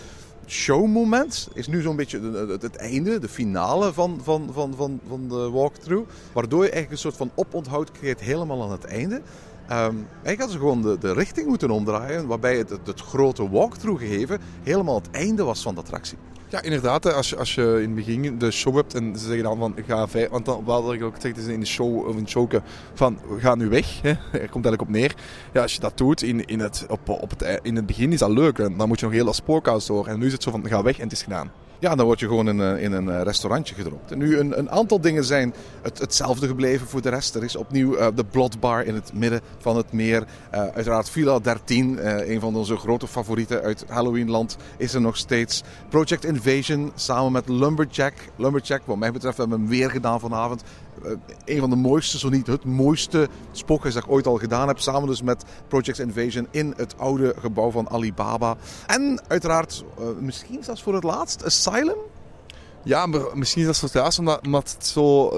showmoment 0.47 1.49
is 1.55 1.67
nu 1.67 1.83
zo'n 1.83 1.97
beetje 1.97 2.21
het, 2.61 2.77
einde, 2.77 3.19
de 3.19 3.29
finale 3.29 3.93
van, 3.93 4.21
van, 4.23 4.51
van, 4.53 4.75
van, 4.77 5.01
van 5.09 5.29
de 5.29 5.51
walkthrough. 5.51 6.11
Waardoor 6.33 6.65
je 6.65 6.71
eigenlijk 6.71 6.93
een 6.93 7.11
soort 7.11 7.17
van 7.17 7.31
oponthoud 7.35 7.93
creëert 7.93 8.21
helemaal 8.21 8.63
aan 8.63 8.71
het 8.71 8.85
einde. 8.85 9.15
Um, 9.15 9.23
eigenlijk 9.69 10.39
hadden 10.39 10.51
ze 10.51 10.59
gewoon 10.59 10.83
de, 10.83 10.99
de 10.99 11.13
richting 11.13 11.47
moeten 11.47 11.71
omdraaien, 11.71 12.27
waarbij 12.27 12.57
het, 12.57 12.71
het, 12.71 12.87
het 12.87 13.01
grote 13.01 13.51
walkthrough 13.51 14.01
gegeven 14.01 14.41
helemaal 14.63 14.95
het 14.95 15.11
einde 15.11 15.43
was 15.43 15.63
van 15.63 15.75
de 15.75 15.81
attractie. 15.81 16.19
Ja, 16.55 16.63
inderdaad. 16.63 17.13
Als 17.15 17.37
als 17.37 17.55
je 17.55 17.63
in 17.63 17.83
het 17.87 17.95
begin 17.95 18.39
de 18.39 18.51
show 18.51 18.77
hebt 18.77 18.95
en 18.95 19.19
ze 19.19 19.27
zeggen 19.27 19.43
dan 19.43 19.59
van 19.59 19.77
ga 19.87 20.09
vijf, 20.09 20.29
want 20.29 20.45
dan 20.45 20.65
wat 20.65 20.93
ik 20.93 21.03
ook 21.03 21.15
gezegd 21.15 21.37
is 21.37 21.47
in 21.47 21.61
de 21.61 21.67
show 21.67 22.07
of 22.07 22.17
in 22.17 22.27
choken 22.27 22.63
van 22.95 23.19
ga 23.39 23.55
nu 23.55 23.69
weg. 23.69 24.03
Hè. 24.03 24.09
Er 24.09 24.51
komt 24.51 24.67
eigenlijk 24.67 24.81
op 24.81 24.89
neer. 24.89 25.15
Ja, 25.53 25.63
als 25.63 25.75
je 25.75 25.81
dat 25.81 25.99
doet 25.99 26.23
in, 26.23 26.45
in, 26.45 26.61
het, 26.61 26.87
op, 26.89 27.09
op 27.09 27.31
het, 27.31 27.61
in 27.63 27.77
het 27.77 27.87
begin 27.87 28.13
is 28.13 28.19
dat 28.19 28.31
leuk. 28.31 28.57
Dan 28.57 28.89
moet 28.89 29.01
je 29.01 29.07
nog 29.07 29.15
heel 29.15 29.25
dat 29.25 29.35
spookhuis 29.35 29.87
door. 29.87 30.07
En 30.07 30.19
nu 30.19 30.27
is 30.27 30.33
het 30.33 30.43
zo 30.43 30.51
van 30.51 30.69
ga 30.69 30.83
weg 30.83 30.97
en 30.97 31.03
het 31.03 31.13
is 31.13 31.23
gedaan. 31.23 31.51
Ja, 31.85 31.95
dan 31.95 32.07
word 32.07 32.21
je 32.21 32.27
gewoon 32.27 32.49
in, 32.49 32.61
in 32.61 32.93
een 32.93 33.23
restaurantje 33.23 33.75
gedropt. 33.75 34.13
En 34.13 34.19
nu, 34.19 34.39
een, 34.39 34.59
een 34.59 34.71
aantal 34.71 35.01
dingen 35.01 35.25
zijn 35.25 35.55
het, 35.83 35.99
hetzelfde 35.99 36.47
gebleven 36.47 36.87
voor 36.87 37.03
de 37.03 37.09
rest. 37.09 37.35
Er 37.35 37.45
is 37.45 37.57
opnieuw 37.57 37.99
uh, 37.99 38.07
de 38.15 38.25
Blotbar 38.25 38.85
in 38.85 38.95
het 38.95 39.13
midden 39.13 39.41
van 39.59 39.77
het 39.77 39.93
meer. 39.93 40.25
Uiteraard 40.51 41.11
Villa 41.11 41.39
13, 41.39 41.93
uh, 41.93 42.29
een 42.29 42.41
van 42.41 42.57
onze 42.57 42.77
grote 42.77 43.07
favorieten 43.07 43.63
uit 43.63 43.85
Halloweenland, 43.89 44.57
is 44.77 44.95
er 44.95 45.01
nog 45.01 45.17
steeds. 45.17 45.63
Project 45.89 46.25
Invasion 46.25 46.93
samen 46.95 47.33
met 47.33 47.49
Lumberjack. 47.49 48.15
Lumberjack, 48.37 48.83
wat 48.85 48.97
mij 48.97 49.13
betreft, 49.13 49.37
hebben 49.37 49.57
we 49.57 49.63
hem 49.63 49.73
weer 49.73 49.91
gedaan 49.91 50.21
vanavond. 50.21 50.63
Een 51.45 51.61
van 51.61 51.71
de 51.71 51.77
mooiste, 51.77 52.19
zo 52.19 52.29
niet 52.29 52.47
het 52.47 52.65
mooiste 52.65 53.29
spookhuis 53.53 53.95
dat 53.95 54.05
ik 54.05 54.11
ooit 54.11 54.27
al 54.27 54.39
gedaan 54.39 54.69
heb. 54.69 54.79
Samen 54.79 55.09
dus 55.09 55.23
met 55.23 55.45
Project 55.69 55.99
Invasion 55.99 56.47
in 56.51 56.75
het 56.77 56.99
oude 56.99 57.35
gebouw 57.39 57.71
van 57.71 57.91
Alibaba. 57.91 58.57
En 58.87 59.21
uiteraard, 59.29 59.85
misschien 60.21 60.65
zelfs 60.65 60.83
voor 60.83 60.95
het 60.95 61.05
laatst, 61.05 61.43
Asylum. 61.75 61.97
Ja, 62.85 63.07
maar 63.07 63.21
misschien 63.35 63.61
is 63.61 63.67
dat 63.67 63.77
zo 63.77 63.87
thuis, 63.87 64.19
omdat, 64.19 64.41
omdat 64.45 64.75
het 64.77 64.87
zo... 64.87 65.31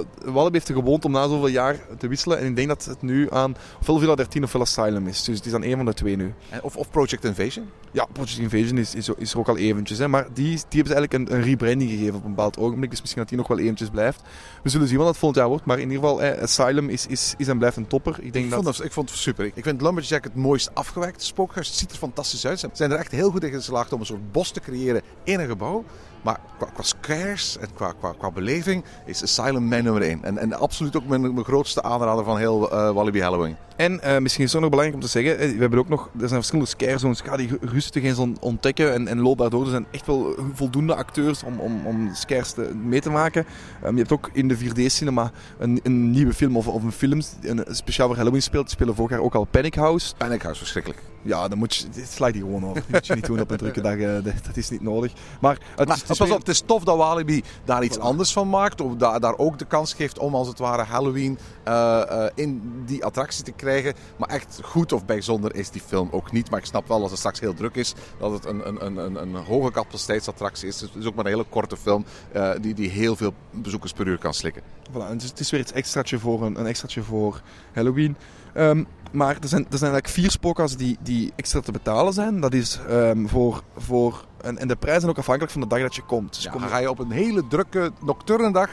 Heeft 0.52 0.68
er 0.68 0.74
gewoond 0.74 1.04
om 1.04 1.10
na 1.10 1.28
zoveel 1.28 1.46
jaar 1.46 1.80
te 1.98 2.08
wisselen. 2.08 2.38
En 2.38 2.46
ik 2.46 2.56
denk 2.56 2.68
dat 2.68 2.84
het 2.84 3.02
nu 3.02 3.30
aan 3.30 3.56
ofwel 3.80 3.98
Villa 3.98 4.14
13 4.14 4.42
ofwel 4.42 4.60
Asylum 4.60 5.06
is. 5.06 5.24
Dus 5.24 5.36
het 5.36 5.46
is 5.46 5.54
aan 5.54 5.62
een 5.62 5.76
van 5.76 5.84
de 5.84 5.94
twee 5.94 6.16
nu. 6.16 6.34
Of, 6.62 6.76
of 6.76 6.90
Project 6.90 7.24
Invasion? 7.24 7.70
Ja, 7.90 8.06
Project 8.12 8.38
Invasion 8.38 8.78
is, 8.78 8.94
is, 8.94 9.08
is 9.16 9.32
er 9.32 9.38
ook 9.38 9.48
al 9.48 9.56
eventjes. 9.56 9.98
Hè. 9.98 10.08
Maar 10.08 10.26
die, 10.32 10.44
die 10.44 10.52
hebben 10.52 10.86
ze 10.86 10.94
eigenlijk 10.94 11.12
een, 11.12 11.36
een 11.36 11.42
rebranding 11.42 11.90
gegeven 11.90 12.14
op 12.14 12.24
een 12.24 12.34
bepaald 12.34 12.58
ogenblik. 12.58 12.90
Dus 12.90 13.00
misschien 13.00 13.20
dat 13.20 13.28
die 13.30 13.38
nog 13.38 13.48
wel 13.48 13.58
eventjes 13.58 13.88
blijft. 13.88 14.22
We 14.62 14.68
zullen 14.68 14.88
zien 14.88 14.96
wat 14.96 15.06
dat 15.06 15.16
volgend 15.16 15.40
jaar 15.40 15.48
wordt. 15.48 15.64
Maar 15.64 15.78
in 15.78 15.90
ieder 15.90 16.02
geval, 16.02 16.22
eh, 16.22 16.42
Asylum 16.42 16.88
is, 16.88 17.06
is, 17.06 17.34
is 17.36 17.48
en 17.48 17.58
blijft 17.58 17.76
een 17.76 17.86
topper. 17.86 18.16
Ik, 18.20 18.32
denk 18.32 18.44
ik, 18.44 18.50
dat... 18.50 18.62
vond 18.62 18.76
het, 18.76 18.86
ik 18.86 18.92
vond 18.92 19.10
het 19.10 19.18
super. 19.18 19.50
Ik 19.54 19.64
vind 19.64 19.82
Lumberjack 19.82 20.24
het 20.24 20.34
mooist 20.34 20.70
afgewerkt 20.74 21.22
spookhuis. 21.22 21.68
Het 21.68 21.76
ziet 21.76 21.92
er 21.92 21.98
fantastisch 21.98 22.46
uit. 22.46 22.60
Ze 22.60 22.68
zijn 22.72 22.90
er 22.90 22.98
echt 22.98 23.10
heel 23.10 23.30
goed 23.30 23.44
in 23.44 23.50
geslaagd 23.50 23.92
om 23.92 24.00
een 24.00 24.06
soort 24.06 24.32
bos 24.32 24.50
te 24.50 24.60
creëren 24.60 25.02
in 25.24 25.40
een 25.40 25.48
gebouw. 25.48 25.84
Maar 26.26 26.40
qua, 26.58 26.66
qua 26.72 26.82
scares 26.82 27.58
en 27.58 27.68
qua, 27.74 27.92
qua, 27.98 28.14
qua 28.18 28.30
beleving 28.30 28.84
is 29.04 29.22
Asylum 29.22 29.68
mijn 29.68 29.84
nummer 29.84 30.02
1. 30.02 30.24
En, 30.24 30.38
en 30.38 30.52
absoluut 30.52 30.96
ook 30.96 31.06
mijn, 31.06 31.20
mijn 31.20 31.44
grootste 31.44 31.82
aanrader 31.82 32.24
van 32.24 32.38
heel 32.38 32.72
uh, 32.72 32.90
Walibi 32.90 33.20
Halloween. 33.20 33.56
En 33.76 33.92
uh, 33.92 34.18
misschien 34.18 34.44
is 34.44 34.52
het 34.52 34.54
ook 34.54 34.60
nog 34.60 34.70
belangrijk 34.70 34.94
om 34.94 35.00
te 35.00 35.08
zeggen, 35.08 35.38
we 35.38 35.60
hebben 35.60 35.78
ook 35.78 35.88
nog, 35.88 36.10
er 36.12 36.18
zijn 36.18 36.30
verschillende 36.30 36.70
scare 36.70 36.98
zones. 36.98 37.20
Ga 37.20 37.36
die 37.36 37.58
rustig 37.60 38.02
eens 38.02 38.18
ontdekken 38.40 38.92
en, 38.92 39.08
en 39.08 39.20
loop 39.20 39.38
daardoor. 39.38 39.64
Er 39.64 39.70
zijn 39.70 39.86
echt 39.90 40.06
wel 40.06 40.34
voldoende 40.52 40.94
acteurs 40.94 41.42
om, 41.42 41.60
om, 41.60 41.86
om 41.86 42.14
scares 42.14 42.52
te, 42.52 42.74
mee 42.74 43.00
te 43.00 43.10
maken. 43.10 43.46
Um, 43.84 43.92
je 43.92 43.98
hebt 43.98 44.12
ook 44.12 44.30
in 44.32 44.48
de 44.48 44.58
4D-cinema 44.58 45.30
een, 45.58 45.80
een 45.82 46.10
nieuwe 46.10 46.34
film 46.34 46.56
of, 46.56 46.68
of 46.68 46.82
een 46.82 46.92
film 46.92 47.20
een, 47.40 47.64
speciaal 47.68 48.06
voor 48.06 48.16
Halloween 48.16 48.42
speelt. 48.42 48.64
Die 48.64 48.74
spelen 48.74 48.94
vorig 48.94 49.10
jaar 49.10 49.20
ook 49.20 49.34
al 49.34 49.44
Panic 49.44 49.74
House. 49.74 50.14
Panic 50.16 50.42
House, 50.42 50.58
verschrikkelijk. 50.58 51.15
Ja, 51.26 51.48
dan 51.48 51.58
moet 51.58 51.74
je, 51.74 51.88
dit 51.88 52.08
slaat 52.08 52.32
die 52.32 52.42
gewoon 52.42 52.64
over. 52.64 52.74
Dat 52.74 52.90
moet 52.90 53.06
je 53.06 53.14
niet 53.14 53.26
doen 53.26 53.40
op 53.40 53.50
een 53.50 53.56
drukke 53.56 53.80
dag. 53.80 53.94
Uh, 53.94 54.24
dat, 54.24 54.56
is 54.56 54.70
niet 54.70 54.82
nodig. 54.82 55.12
Maar, 55.40 55.52
het, 55.52 55.88
maar, 55.88 55.96
het, 55.96 56.10
is, 56.10 56.18
pas 56.18 56.30
op, 56.30 56.38
het 56.38 56.48
is 56.48 56.62
tof 56.66 56.84
dat 56.84 56.96
Walibi 56.96 57.42
daar 57.64 57.84
iets 57.84 57.98
anders 57.98 58.32
van 58.32 58.48
maakt. 58.48 58.80
Of 58.80 58.94
daar, 58.94 59.20
daar 59.20 59.38
ook 59.38 59.58
de 59.58 59.64
kans 59.64 59.94
geeft 59.94 60.18
om 60.18 60.34
als 60.34 60.48
het 60.48 60.58
ware 60.58 60.82
Halloween 60.82 61.38
uh, 61.68 62.02
uh, 62.10 62.24
in 62.34 62.82
die 62.86 63.04
attractie 63.04 63.44
te 63.44 63.52
krijgen. 63.52 63.94
Maar 64.16 64.28
echt 64.28 64.60
goed 64.62 64.92
of 64.92 65.04
bijzonder 65.04 65.54
is 65.54 65.70
die 65.70 65.82
film 65.86 66.08
ook 66.10 66.32
niet. 66.32 66.50
Maar 66.50 66.58
ik 66.58 66.66
snap 66.66 66.88
wel 66.88 67.02
als 67.02 67.10
het 67.10 67.18
straks 67.18 67.40
heel 67.40 67.54
druk 67.54 67.74
is, 67.74 67.94
dat 68.18 68.32
het 68.32 68.44
een, 68.44 68.68
een, 68.68 68.96
een, 68.96 69.14
een 69.14 69.34
hoge 69.34 69.70
capaciteitsattractie 69.70 70.68
is. 70.68 70.80
Het 70.80 70.90
is 70.94 71.06
ook 71.06 71.14
maar 71.14 71.24
een 71.24 71.30
hele 71.30 71.44
korte 71.48 71.76
film 71.76 72.04
uh, 72.36 72.50
die, 72.60 72.74
die 72.74 72.90
heel 72.90 73.16
veel 73.16 73.34
bezoekers 73.50 73.92
per 73.92 74.06
uur 74.06 74.18
kan 74.18 74.34
slikken. 74.34 74.62
Voilà, 74.90 75.08
en 75.08 75.18
het 75.18 75.40
is 75.40 75.50
weer 75.50 75.60
iets 75.60 75.72
extraatje 75.72 76.18
voor, 76.18 76.42
een, 76.42 76.60
een 76.60 76.66
extraatje 76.66 77.02
voor 77.02 77.40
Halloween. 77.72 78.16
Um, 78.56 78.86
maar 79.12 79.36
er 79.40 79.48
zijn, 79.48 79.66
er 79.70 79.78
zijn 79.78 79.92
eigenlijk 79.92 80.08
vier 80.08 80.30
spookhuizen 80.30 80.78
die, 80.78 80.96
die 81.00 81.32
extra 81.36 81.60
te 81.60 81.72
betalen 81.72 82.12
zijn. 82.12 82.40
Dat 82.40 82.54
is 82.54 82.80
um, 82.90 83.28
voor, 83.28 83.62
voor 83.76 84.24
en, 84.40 84.58
en 84.58 84.68
de 84.68 84.76
prijzen 84.76 85.00
zijn 85.00 85.12
ook 85.12 85.18
afhankelijk 85.18 85.52
van 85.52 85.60
de 85.60 85.66
dag 85.66 85.80
dat 85.80 85.94
je 85.94 86.02
komt. 86.02 86.34
Dus 86.34 86.44
ja, 86.44 86.50
kom 86.50 86.62
je... 86.62 86.68
ga 86.68 86.78
je 86.78 86.90
op 86.90 86.98
een 86.98 87.10
hele 87.10 87.46
drukke 87.46 87.92
nocturne 88.00 88.52
dag 88.52 88.70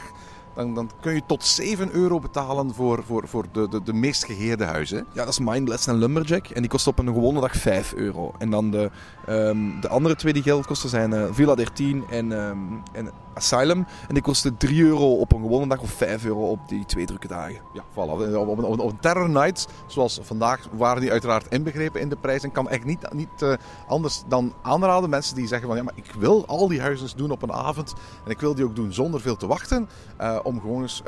dan, 0.54 0.74
dan, 0.74 0.90
kun 1.00 1.14
je 1.14 1.22
tot 1.26 1.44
7 1.44 1.92
euro 1.92 2.18
betalen 2.18 2.74
voor, 2.74 3.02
voor, 3.06 3.28
voor 3.28 3.44
de, 3.52 3.68
de, 3.68 3.82
de 3.82 3.92
meest 3.92 4.24
geheerde 4.24 4.64
huizen. 4.64 5.06
Ja, 5.12 5.24
dat 5.24 5.28
is 5.28 5.38
Mindless 5.38 5.86
en 5.86 5.94
Lumberjack. 5.94 6.46
En 6.46 6.60
die 6.60 6.70
kost 6.70 6.86
op 6.86 6.98
een 6.98 7.06
gewone 7.06 7.40
dag 7.40 7.56
5 7.56 7.92
euro. 7.92 8.34
En 8.38 8.50
dan 8.50 8.70
de, 8.70 8.90
um, 9.28 9.80
de 9.80 9.88
andere 9.88 10.16
twee 10.16 10.32
die 10.32 10.42
geld 10.42 10.66
kosten 10.66 10.88
zijn 10.88 11.12
uh, 11.12 11.24
Villa 11.30 11.54
13 11.54 12.04
en, 12.10 12.32
um, 12.32 12.82
en 12.92 13.10
Asylum. 13.34 13.86
En 14.08 14.14
die 14.14 14.22
kosten 14.22 14.56
3 14.56 14.82
euro 14.82 15.14
op 15.14 15.32
een 15.32 15.40
gewone 15.40 15.68
dag 15.68 15.80
of 15.80 15.90
5 15.90 16.24
euro 16.24 16.50
op 16.50 16.68
die 16.68 16.84
twee 16.84 17.06
drukke 17.06 17.28
dagen. 17.28 17.60
Ja, 17.72 17.82
voilà. 17.90 17.94
Op, 17.94 18.48
op, 18.48 18.64
op, 18.64 18.78
op 18.80 18.90
een 18.90 19.00
Terror 19.00 19.30
Night, 19.30 19.68
zoals 19.86 20.20
vandaag, 20.22 20.68
waren 20.72 21.00
die 21.00 21.10
uiteraard 21.10 21.46
inbegrepen 21.48 22.00
in 22.00 22.08
de 22.08 22.16
prijs. 22.16 22.42
En 22.42 22.52
kan 22.52 22.68
echt 22.68 22.84
niet, 22.84 23.12
niet 23.12 23.42
uh, 23.42 23.52
anders 23.88 24.22
dan 24.28 24.52
aanraden. 24.62 25.10
Mensen 25.10 25.34
die 25.34 25.46
zeggen 25.46 25.68
van 25.68 25.76
ja, 25.76 25.82
maar 25.82 25.94
ik 25.96 26.12
wil 26.18 26.46
al 26.46 26.68
die 26.68 26.80
huizen 26.80 27.16
doen 27.16 27.30
op 27.30 27.42
een 27.42 27.52
avond. 27.52 27.94
En 28.24 28.30
ik 28.30 28.40
wil 28.40 28.54
die 28.54 28.64
ook 28.64 28.76
doen 28.76 28.92
zonder 28.92 29.20
veel 29.20 29.36
te 29.36 29.46
wachten. 29.46 29.88
Uh, 30.20 30.38
om 30.42 30.60
gewoon 30.60 30.82
eens 30.82 31.02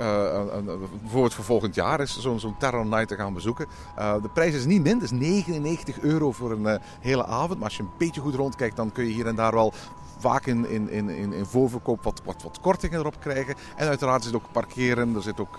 bijvoorbeeld 1.01 1.35
voor 1.35 1.45
volgend 1.45 1.75
jaar 1.75 2.01
eens 2.01 2.21
zo'n 2.21 2.41
zo 2.41 2.55
Terror 2.59 2.87
Night 2.87 3.09
te 3.09 3.17
gaan 3.17 3.35
bezoeken. 3.35 3.67
De 3.97 4.29
prijs 4.35 4.55
is 4.55 4.65
niet 4.65 4.83
min, 4.83 4.95
het 4.95 5.03
is 5.03 5.11
99 5.11 6.01
euro 6.01 6.33
voor 6.33 6.51
een 6.51 6.81
hele 7.01 7.27
avond. 7.27 7.55
Maar 7.55 7.69
als 7.69 7.77
je 7.77 7.83
een 7.83 7.91
beetje 7.99 8.21
goed 8.21 8.35
rondkijkt, 8.35 8.77
dan 8.77 8.93
kun 8.93 9.05
je 9.05 9.13
hier 9.13 9.27
en 9.27 9.35
daar 9.35 9.53
wel 9.53 9.73
vaak 10.19 10.47
in, 10.47 10.69
in, 10.69 10.89
in, 10.89 11.33
in 11.33 11.47
voorverkoop 11.47 12.03
wat, 12.03 12.23
wat, 12.25 12.43
wat 12.43 12.61
kortingen 12.61 12.99
erop 12.99 13.21
krijgen. 13.21 13.55
En 13.77 13.89
uiteraard 13.89 14.25
zit 14.25 14.35
ook 14.35 14.53
parkeren, 14.53 15.15
er 15.15 15.23
zit 15.23 15.41
ook 15.41 15.59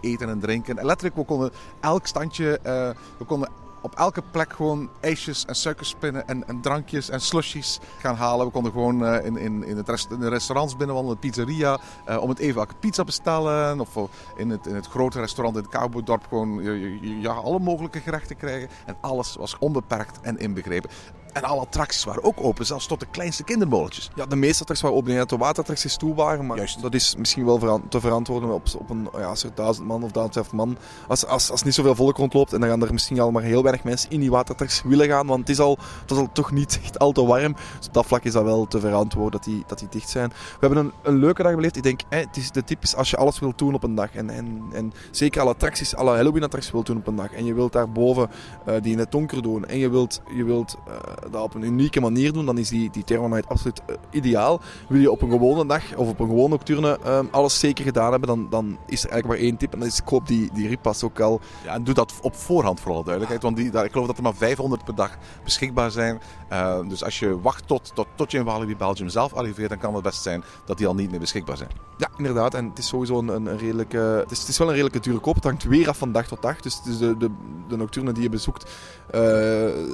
eten 0.00 0.28
en 0.28 0.40
drinken. 0.40 0.78
En 0.78 0.86
letterlijk, 0.86 1.16
we 1.16 1.24
konden 1.24 1.50
elk 1.80 2.06
standje, 2.06 2.60
we 3.18 3.24
konden 3.26 3.50
op 3.80 3.94
elke 3.94 4.22
plek 4.30 4.52
gewoon 4.52 4.88
ijsjes 5.00 5.44
en 5.44 5.54
suikerspinnen 5.54 6.28
en, 6.28 6.60
drankjes 6.60 7.10
en 7.10 7.20
slushies 7.20 7.80
gaan 7.98 8.14
halen. 8.14 8.46
We 8.46 8.52
konden 8.52 8.72
gewoon 8.72 9.02
uh, 9.02 9.24
in, 9.24 9.36
in, 9.36 9.64
in, 9.64 9.76
het 9.76 9.88
rest, 9.88 10.10
in 10.10 10.18
de 10.18 10.28
restaurants 10.28 10.76
binnenwandelen, 10.76 11.20
de 11.20 11.28
pizzeria, 11.28 11.78
om 12.20 12.28
het 12.28 12.38
even 12.38 12.66
pizza 12.80 13.04
bestellen. 13.04 13.80
Of 13.80 13.96
in 14.36 14.50
het, 14.50 14.66
in 14.66 14.74
het 14.74 14.86
grote 14.86 15.20
restaurant 15.20 15.56
in 15.56 15.62
het 15.62 15.72
Cowboydorp 15.72 16.26
gewoon 16.28 16.62
ja, 17.00 17.32
alle 17.32 17.58
mogelijke 17.58 18.00
gerechten 18.00 18.36
krijgen. 18.36 18.68
En 18.86 18.96
alles 19.00 19.36
was 19.36 19.58
onbeperkt 19.58 20.20
en 20.20 20.38
inbegrepen. 20.38 20.90
En 21.32 21.42
alle 21.42 21.60
attracties 21.60 22.04
waren 22.04 22.24
ook 22.24 22.44
open, 22.44 22.66
zelfs 22.66 22.86
tot 22.86 23.00
de 23.00 23.06
kleinste 23.10 23.44
kindermolletjes. 23.44 24.10
Ja, 24.14 24.26
de 24.26 24.36
meeste 24.36 24.60
attracties 24.60 24.80
waren 24.80 24.96
open. 24.96 25.16
dat 25.16 25.28
de 25.28 25.36
waterattracties 25.36 25.96
toe 25.96 26.14
waren, 26.14 26.46
maar 26.46 26.56
Juist. 26.56 26.82
dat 26.82 26.94
is 26.94 27.16
misschien 27.16 27.44
wel 27.44 27.80
te 27.88 28.00
verantwoorden 28.00 28.50
op, 28.50 28.66
op 28.78 28.90
een, 28.90 29.08
ja, 29.12 29.24
als 29.24 29.44
er 29.44 29.50
duizend 29.54 29.86
man 29.86 30.02
of 30.02 30.10
duizend 30.10 30.52
man, 30.52 30.76
als, 31.08 31.26
als, 31.26 31.50
als 31.50 31.62
niet 31.62 31.74
zoveel 31.74 31.94
volk 31.94 32.16
rondloopt 32.16 32.52
en 32.52 32.60
dan 32.60 32.68
gaan 32.68 32.82
er 32.82 32.92
misschien 32.92 33.20
al 33.20 33.30
maar 33.30 33.42
heel 33.42 33.62
weinig 33.62 33.84
mensen 33.84 34.10
in 34.10 34.20
die 34.20 34.30
waterattracties 34.30 34.82
willen 34.82 35.08
gaan, 35.08 35.26
want 35.26 35.40
het 35.40 35.48
is 35.48 35.58
al, 35.58 35.78
het 36.00 36.10
is 36.10 36.16
al 36.16 36.28
toch 36.32 36.50
niet 36.52 36.78
echt 36.82 36.98
al 36.98 37.12
te 37.12 37.24
warm. 37.24 37.56
Dus 37.78 37.86
op 37.86 37.94
dat 37.94 38.06
vlak 38.06 38.24
is 38.24 38.32
dat 38.32 38.44
wel 38.44 38.66
te 38.66 38.80
verantwoorden 38.80 39.30
dat 39.30 39.44
die, 39.44 39.64
dat 39.66 39.78
die 39.78 39.88
dicht 39.88 40.08
zijn. 40.08 40.28
We 40.28 40.66
hebben 40.66 40.78
een, 40.78 40.92
een 41.02 41.18
leuke 41.18 41.42
dag 41.42 41.54
beleefd. 41.54 41.76
Ik 41.76 41.82
denk, 41.82 42.00
hè, 42.08 42.18
het 42.18 42.36
is 42.36 42.50
de 42.50 42.64
tip 42.64 42.82
is 42.82 42.96
als 42.96 43.10
je 43.10 43.16
alles 43.16 43.38
wilt 43.38 43.58
doen 43.58 43.74
op 43.74 43.82
een 43.82 43.94
dag 43.94 44.14
en, 44.14 44.30
en, 44.30 44.62
en 44.72 44.92
zeker 45.10 45.40
alle 45.40 45.50
attracties, 45.50 45.94
alle 45.94 46.14
Halloween 46.14 46.42
attracties 46.42 46.72
wilt 46.72 46.86
doen 46.86 46.96
op 46.96 47.06
een 47.06 47.16
dag 47.16 47.32
en 47.32 47.44
je 47.44 47.54
wilt 47.54 47.72
daarboven 47.72 48.30
uh, 48.68 48.74
die 48.82 48.92
in 48.92 48.98
het 48.98 49.12
donker 49.12 49.42
doen 49.42 49.66
en 49.66 49.78
je 49.78 49.90
wilt, 49.90 50.22
je 50.34 50.44
wilt 50.44 50.76
uh, 50.88 51.27
dat 51.30 51.42
op 51.42 51.54
een 51.54 51.62
unieke 51.62 52.00
manier 52.00 52.32
doen, 52.32 52.46
dan 52.46 52.58
is 52.58 52.68
die, 52.68 52.90
die 52.90 53.18
absoluut 53.48 53.82
uh, 53.90 53.96
ideaal. 54.10 54.60
Wil 54.88 55.00
je 55.00 55.10
op 55.10 55.22
een 55.22 55.30
gewone 55.30 55.66
dag 55.66 55.96
of 55.96 56.08
op 56.08 56.20
een 56.20 56.26
gewone 56.26 56.48
nocturne 56.48 56.98
um, 57.06 57.28
alles 57.30 57.58
zeker 57.58 57.84
gedaan 57.84 58.10
hebben, 58.10 58.28
dan, 58.28 58.46
dan 58.50 58.78
is 58.86 59.04
er 59.04 59.10
eigenlijk 59.10 59.26
maar 59.26 59.50
één 59.50 59.56
tip 59.56 59.72
en 59.72 59.78
dat 59.78 59.88
is 59.88 60.04
koop 60.04 60.26
die, 60.26 60.50
die 60.52 60.68
ripas 60.68 61.02
ook 61.02 61.20
al. 61.20 61.40
Ja, 61.64 61.74
en 61.74 61.84
doe 61.84 61.94
dat 61.94 62.14
op 62.20 62.36
voorhand 62.36 62.80
voor 62.80 62.92
alle 62.92 63.04
duidelijkheid, 63.04 63.42
want 63.42 63.56
die, 63.56 63.84
ik 63.84 63.92
geloof 63.92 64.06
dat 64.06 64.16
er 64.16 64.22
maar 64.22 64.34
500 64.34 64.84
per 64.84 64.94
dag 64.94 65.18
beschikbaar 65.44 65.90
zijn. 65.90 66.20
Uh, 66.52 66.88
dus 66.88 67.04
als 67.04 67.18
je 67.18 67.40
wacht 67.40 67.66
tot, 67.66 67.90
tot, 67.94 68.06
tot 68.14 68.30
je 68.30 68.38
in 68.38 68.44
Walibi 68.44 68.76
Belgium 68.76 69.08
zelf 69.08 69.34
arriveert, 69.34 69.68
dan 69.68 69.78
kan 69.78 69.94
het 69.94 70.02
best 70.02 70.22
zijn 70.22 70.44
dat 70.64 70.78
die 70.78 70.86
al 70.86 70.94
niet 70.94 71.10
meer 71.10 71.20
beschikbaar 71.20 71.56
zijn. 71.56 71.70
Ja, 71.98 72.08
inderdaad. 72.16 72.54
En 72.54 72.68
het 72.68 72.78
is 72.78 72.86
sowieso 72.86 73.18
een, 73.18 73.28
een 73.28 73.58
redelijke... 73.58 73.98
Het 73.98 74.30
is, 74.30 74.38
het 74.38 74.48
is 74.48 74.58
wel 74.58 74.66
een 74.66 74.74
redelijke 74.74 75.00
dure 75.00 75.18
koop. 75.18 75.34
Het 75.34 75.44
hangt 75.44 75.64
weer 75.64 75.88
af 75.88 75.98
van 75.98 76.12
dag 76.12 76.26
tot 76.26 76.42
dag. 76.42 76.60
Dus, 76.60 76.82
dus 76.82 76.98
de, 76.98 77.16
de, 77.16 77.30
de 77.68 77.76
nocturne 77.76 78.12
die 78.12 78.22
je 78.22 78.28
bezoekt 78.28 78.70
uh, 79.14 79.20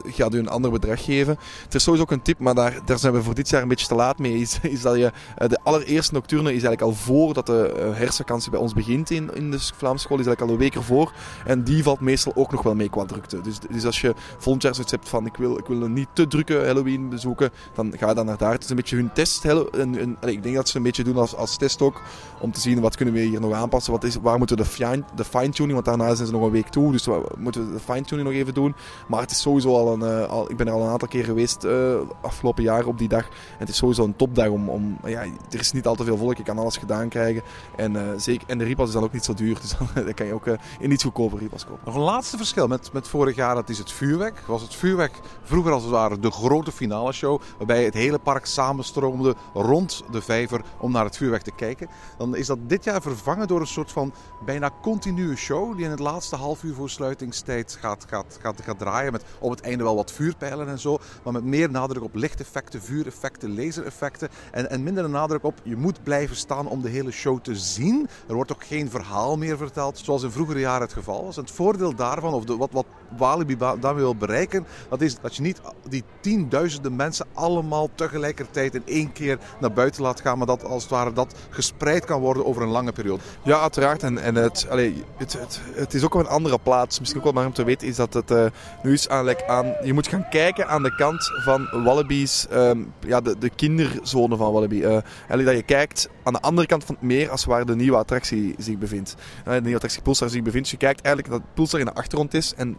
gaat 0.05 0.35
u 0.35 0.39
een 0.39 0.49
ander 0.49 0.71
bedrag 0.71 1.05
geven. 1.05 1.14
Er 1.21 1.37
is 1.71 1.83
sowieso 1.83 2.05
ook 2.05 2.11
een 2.11 2.23
tip, 2.23 2.39
maar 2.39 2.55
daar, 2.55 2.79
daar 2.85 2.99
zijn 2.99 3.13
we 3.13 3.23
voor 3.23 3.35
dit 3.35 3.49
jaar 3.49 3.63
een 3.63 3.69
beetje 3.69 3.87
te 3.87 3.95
laat 3.95 4.19
mee. 4.19 4.39
Is, 4.39 4.59
is 4.63 4.83
dat 4.83 4.97
je 4.97 5.13
uh, 5.43 5.49
de 5.49 5.59
allereerste 5.63 6.15
nocturne 6.15 6.55
is 6.55 6.63
eigenlijk 6.63 6.83
al 6.83 6.93
voordat 6.93 7.47
de 7.47 7.75
uh, 7.77 7.97
herfstvakantie 7.97 8.51
bij 8.51 8.61
ons 8.61 8.73
begint 8.73 9.11
in, 9.11 9.35
in 9.35 9.51
de 9.51 9.59
Vlaamse 9.61 10.05
school. 10.05 10.19
Is 10.19 10.27
eigenlijk 10.27 10.41
al 10.41 10.49
een 10.49 10.71
week 10.71 10.75
ervoor. 10.75 11.13
En 11.47 11.63
die 11.63 11.83
valt 11.83 12.01
meestal 12.01 12.33
ook 12.37 12.53
nog 12.53 12.63
wel 12.63 12.75
mee 12.75 12.89
qua 12.89 13.05
drukte. 13.05 13.41
Dus, 13.41 13.59
dus 13.71 13.85
als 13.85 14.01
je 14.01 14.15
volgend 14.39 14.63
jaar 14.63 14.75
zoiets 14.75 14.93
hebt 14.93 15.09
van 15.09 15.27
ik 15.27 15.37
wil, 15.37 15.59
ik 15.59 15.67
wil 15.67 15.83
een 15.83 15.93
niet 15.93 16.09
te 16.13 16.27
drukke 16.27 16.55
Halloween 16.65 17.09
bezoeken, 17.09 17.51
dan 17.75 17.93
ga 17.97 18.09
je 18.09 18.15
dan 18.15 18.27
naar 18.27 18.39
daar. 18.39 18.53
Het 18.53 18.65
is 18.65 18.71
een 18.71 18.77
beetje 18.77 18.97
hun 18.97 19.13
test. 19.13 19.45
Ik 19.45 20.43
denk 20.43 20.55
dat 20.55 20.69
ze 20.69 20.77
een 20.77 20.83
beetje 20.83 21.05
doen 21.05 21.17
als, 21.17 21.35
als 21.35 21.57
test 21.57 21.83
ook. 21.83 22.03
Om 22.41 22.53
te 22.53 22.61
zien 22.61 22.81
wat 22.81 22.97
kunnen 22.97 23.15
we 23.15 23.21
hier 23.21 23.41
nog 23.41 23.53
aanpassen. 23.53 23.93
Wat 23.93 24.05
is, 24.05 24.17
waar 24.23 24.39
moeten 24.39 24.57
we 24.57 24.63
de, 24.63 24.69
fine, 24.69 25.03
de 25.15 25.25
fine-tuning, 25.25 25.73
want 25.73 25.85
daarna 25.85 26.15
zijn 26.15 26.27
ze 26.27 26.33
nog 26.33 26.43
een 26.43 26.51
week 26.51 26.69
toe. 26.69 26.93
Dus 26.93 27.07
we 27.07 27.23
moeten 27.39 27.67
we 27.67 27.73
de 27.73 27.81
fine-tuning 27.81 28.29
nog 28.29 28.37
even 28.37 28.55
doen. 28.55 28.75
Maar 29.09 29.21
het 29.21 29.31
is 29.31 29.41
sowieso 29.41 29.75
al 29.75 29.93
een, 29.93 30.21
uh, 30.21 30.29
al, 30.29 30.51
ik 30.51 30.57
ben 30.57 30.67
er 30.67 30.73
al 30.73 30.83
een 30.83 30.91
aantal 30.91 31.04
keer 31.09 31.25
geweest 31.25 31.65
uh, 31.65 31.95
afgelopen 32.21 32.63
jaar 32.63 32.87
op 32.87 32.99
die 32.99 33.09
dag. 33.09 33.25
En 33.25 33.59
het 33.59 33.69
is 33.69 33.77
sowieso 33.77 34.05
een 34.05 34.17
topdag 34.17 34.49
om, 34.49 34.69
om 34.69 34.99
ja, 35.05 35.21
er 35.51 35.61
is 35.61 35.73
niet 35.73 35.87
al 35.87 35.95
te 35.95 36.05
veel 36.05 36.17
volk. 36.17 36.37
Je 36.37 36.43
kan 36.43 36.59
alles 36.59 36.77
gedaan 36.77 37.09
krijgen. 37.09 37.43
En, 37.77 37.93
uh, 37.93 38.03
zeker, 38.17 38.49
en 38.49 38.59
de 38.59 38.65
ripas 38.65 38.87
is 38.87 38.95
dan 38.95 39.03
ook 39.03 39.13
niet 39.13 39.25
zo 39.25 39.35
duur. 39.35 39.59
Dus 39.65 39.75
dan 39.95 40.15
kan 40.15 40.27
je 40.27 40.35
ook 40.35 40.47
in 40.79 40.91
iets 40.91 41.03
goedkoper 41.03 41.39
ripas 41.39 41.65
kopen. 41.65 41.81
Nog 41.85 41.95
een 41.95 42.01
laatste 42.01 42.37
verschil 42.37 42.67
met, 42.67 42.93
met 42.93 43.09
vorig 43.09 43.37
jaar. 43.37 43.55
Dat 43.55 43.69
is 43.69 43.79
het 43.79 43.93
vuurwerk. 43.93 44.41
Was 44.47 44.63
het 44.63 44.75
vuurwerk 44.75 45.21
vroeger 45.43 45.73
als 45.73 45.83
het 45.83 45.93
ware 45.93 46.19
de 46.19 46.31
grote 46.31 46.73
finale 46.73 47.13
show. 47.13 47.41
Waarbij 47.57 47.85
het 47.85 47.95
hele 47.95 48.19
park 48.19 48.47
samenstroomde 48.47 49.35
rond 49.55 50.03
de 50.11 50.23
vijver 50.23 50.61
om 50.79 50.93
naar 50.93 51.05
het 51.05 51.17
vuurwerk 51.17 51.43
te 51.43 51.51
kijken. 51.57 51.89
Dan 52.19 52.37
is 52.37 52.47
dat 52.47 52.59
dit 52.67 52.85
jaar 52.85 53.03
vervangen 53.03 53.49
door 53.49 53.61
een 53.61 53.67
soort 53.67 53.93
van 53.93 54.13
bijna 54.45 54.71
continue 54.83 55.37
show. 55.37 55.77
Die 55.77 55.85
in 55.85 55.91
het 55.91 55.99
laatste 55.99 56.37
half 56.37 56.63
uur 56.63 56.75
voor 56.75 56.91
sluitingstijd 56.91 57.77
gaat, 57.81 58.05
gaat, 58.09 58.39
gaat, 58.41 58.63
gaat 58.63 58.79
draaien. 58.79 59.13
Met 59.13 59.25
op 59.39 59.51
het 59.51 59.61
einde 59.61 59.85
wel 59.85 59.97
wat 59.97 60.13
vuurpijlen 60.13 60.69
en 60.69 60.79
zo. 60.79 60.94
Maar 61.23 61.33
met 61.33 61.45
meer 61.45 61.71
nadruk 61.71 62.03
op 62.03 62.15
lichteffecten, 62.15 62.83
vuureffecten, 62.83 63.55
lasereffecten. 63.55 64.29
En, 64.51 64.71
en 64.71 64.83
minder 64.83 65.09
nadruk 65.11 65.45
op 65.45 65.61
je 65.63 65.77
moet 65.77 66.03
blijven 66.03 66.37
staan 66.37 66.67
om 66.67 66.83
de 66.83 66.89
hele 66.89 67.11
show 67.11 67.41
te 67.41 67.57
zien. 67.57 68.09
Er 68.29 68.35
wordt 68.35 68.53
ook 68.53 68.65
geen 68.65 68.91
verhaal 68.91 69.37
meer 69.37 69.57
verteld 69.57 69.99
zoals 69.99 70.23
in 70.23 70.31
vroegere 70.31 70.61
jaren 70.61 70.83
het 70.83 70.93
geval 70.93 71.25
was. 71.25 71.37
Het 71.37 71.51
voordeel 71.51 71.95
daarvan, 71.95 72.33
of 72.33 72.45
de, 72.45 72.57
wat, 72.57 72.71
wat 72.73 72.87
Walibi 73.17 73.57
daarmee 73.57 74.03
wil 74.03 74.17
bereiken, 74.17 74.67
dat 74.89 75.01
is 75.01 75.17
dat 75.21 75.37
je 75.37 75.43
niet 75.43 75.61
die 75.89 76.05
tienduizenden 76.21 76.97
mensen 76.97 77.27
allemaal 77.33 77.89
tegelijkertijd 77.95 78.75
in 78.75 78.83
één 78.85 79.13
keer 79.13 79.39
naar 79.61 79.73
buiten 79.73 80.03
laat 80.03 80.21
gaan. 80.21 80.39
Maar 80.39 80.47
dat 80.47 80.65
als 80.65 80.83
het 80.83 80.93
ware 80.93 81.13
dat 81.13 81.35
gespreid 81.51 82.05
kan 82.05 82.21
worden 82.21 82.47
over 82.47 82.63
een 82.63 82.69
lange 82.69 82.93
periode. 82.93 83.23
Ja, 83.43 83.61
uiteraard. 83.61 84.03
En, 84.03 84.19
en 84.19 84.35
het, 84.35 84.67
allee, 84.71 85.05
het, 85.17 85.33
het, 85.33 85.61
het 85.75 85.95
is 85.95 86.05
ook 86.05 86.15
op 86.15 86.21
een 86.21 86.27
andere 86.27 86.59
plaats. 86.59 86.99
Misschien 86.99 87.21
ook 87.21 87.27
wel 87.27 87.35
maar 87.35 87.47
om 87.47 87.53
te 87.53 87.65
weten 87.65 87.89
is 87.89 87.97
dat 87.97 88.15
het 88.15 88.31
uh, 88.31 88.47
nu 88.83 88.93
is 88.93 89.09
aan, 89.09 89.47
aan... 89.47 89.75
Je 89.83 89.93
moet 89.93 90.09
gaan 90.09 90.29
kijken 90.31 90.69
aan 90.69 90.83
de 90.85 90.95
kant 90.95 91.31
van 91.35 91.69
Wallabies, 91.83 92.47
um, 92.53 92.93
ja, 93.07 93.21
de, 93.21 93.39
de 93.39 93.51
kinderzone 93.51 94.37
van 94.37 94.53
Wallaby. 94.53 94.77
Uh, 94.77 94.99
dat 95.29 95.57
je 95.57 95.63
kijkt 95.63 96.09
aan 96.23 96.33
de 96.33 96.41
andere 96.41 96.67
kant 96.67 96.85
van 96.85 96.95
het 96.95 97.05
meer 97.05 97.31
als 97.31 97.45
waar 97.45 97.67
de 97.67 97.77
nieuwe 97.77 97.97
attractie 97.97 98.55
zich 98.59 98.79
bevindt. 98.79 99.15
Uh, 99.39 99.55
de 99.55 99.61
nieuwe 99.61 99.75
attractie 99.75 100.03
Pulsar 100.03 100.29
zich 100.29 100.43
bevindt. 100.43 100.69
Je 100.69 100.77
kijkt 100.77 101.01
eigenlijk 101.01 101.35
dat 101.35 101.55
Pulsar 101.55 101.81
in 101.81 101.87
de 101.87 101.95
achtergrond 101.95 102.35
is 102.35 102.55
en 102.55 102.77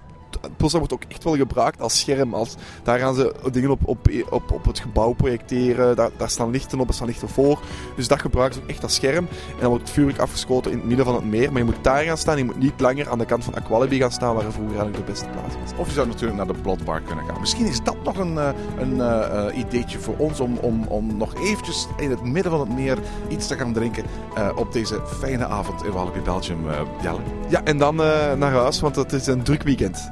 Pulsar 0.58 0.80
wordt 0.80 0.94
ook 0.94 1.04
echt 1.08 1.24
wel 1.24 1.36
gebruikt 1.36 1.82
als 1.82 2.00
scherm. 2.00 2.34
Als, 2.34 2.56
daar 2.84 3.00
gaan 3.00 3.16
ze 3.16 3.34
dingen 3.52 3.70
op, 3.70 3.80
op, 3.86 4.10
op, 4.30 4.52
op 4.52 4.66
het 4.66 4.80
gebouw 4.80 5.14
projecteren. 5.14 5.96
Daar, 5.96 6.10
daar 6.18 6.30
staan 6.30 6.50
lichten 6.50 6.80
op, 6.80 6.88
er 6.88 6.94
staan 6.94 7.08
lichten 7.08 7.30
voor. 7.30 7.60
Dus 7.96 8.08
dat 8.08 8.22
gebruiken 8.22 8.56
ze 8.56 8.64
ook 8.64 8.70
echt 8.70 8.84
als 8.84 8.96
scherm. 8.96 9.28
En 9.28 9.60
dan 9.60 9.70
wordt 9.70 9.84
het 9.84 9.94
vuurwerk 9.94 10.20
afgeschoten 10.20 10.72
in 10.72 10.78
het 10.78 10.88
midden 10.88 11.06
van 11.06 11.16
het 11.16 11.26
meer. 11.26 11.52
Maar 11.52 11.60
je 11.60 11.66
moet 11.66 11.84
daar 11.84 12.04
gaan 12.04 12.18
staan. 12.18 12.38
Je 12.38 12.46
moet 12.46 12.60
niet 12.60 12.80
langer 12.80 13.10
aan 13.10 13.18
de 13.18 13.26
kant 13.26 13.44
van 13.44 13.56
Aqualibi 13.56 14.00
gaan 14.00 14.12
staan, 14.12 14.36
waar 14.36 14.46
er 14.46 14.52
vroeger 14.52 14.78
eigenlijk 14.78 15.06
de 15.06 15.12
beste 15.12 15.28
plaats 15.30 15.56
was. 15.62 15.80
Of 15.80 15.88
je 15.88 15.94
zou 15.94 16.08
natuurlijk 16.08 16.38
naar 16.38 16.48
de 16.48 16.62
Bloodbar 16.62 17.02
kunnen 17.02 17.26
gaan. 17.26 17.40
Misschien 17.40 17.66
is 17.66 17.84
dat 17.84 17.96
nog 18.04 18.18
een, 18.18 18.38
een 18.78 18.96
uh, 18.96 19.58
ideetje 19.58 20.00
voor 20.00 20.16
ons 20.18 20.40
om, 20.40 20.58
om, 20.58 20.86
om 20.88 21.18
nog 21.18 21.36
eventjes 21.36 21.88
in 21.98 22.10
het 22.10 22.24
midden 22.24 22.52
van 22.52 22.60
het 22.60 22.76
meer 22.76 22.98
iets 23.28 23.48
te 23.48 23.56
gaan 23.56 23.74
drinken 23.74 24.04
uh, 24.38 24.50
op 24.56 24.74
deze 24.74 25.02
fijne 25.20 25.46
avond 25.46 25.84
in 25.84 25.92
Walibi 25.92 26.20
Belgium, 26.20 26.66
uh. 26.68 27.14
Ja, 27.50 27.64
en 27.64 27.78
dan 27.78 27.96
naar 27.96 28.52
huis, 28.52 28.80
want 28.80 28.96
het 28.96 29.14
is 29.14 29.28
een 29.28 29.44
druk 29.44 29.64
weekend. 29.64 30.12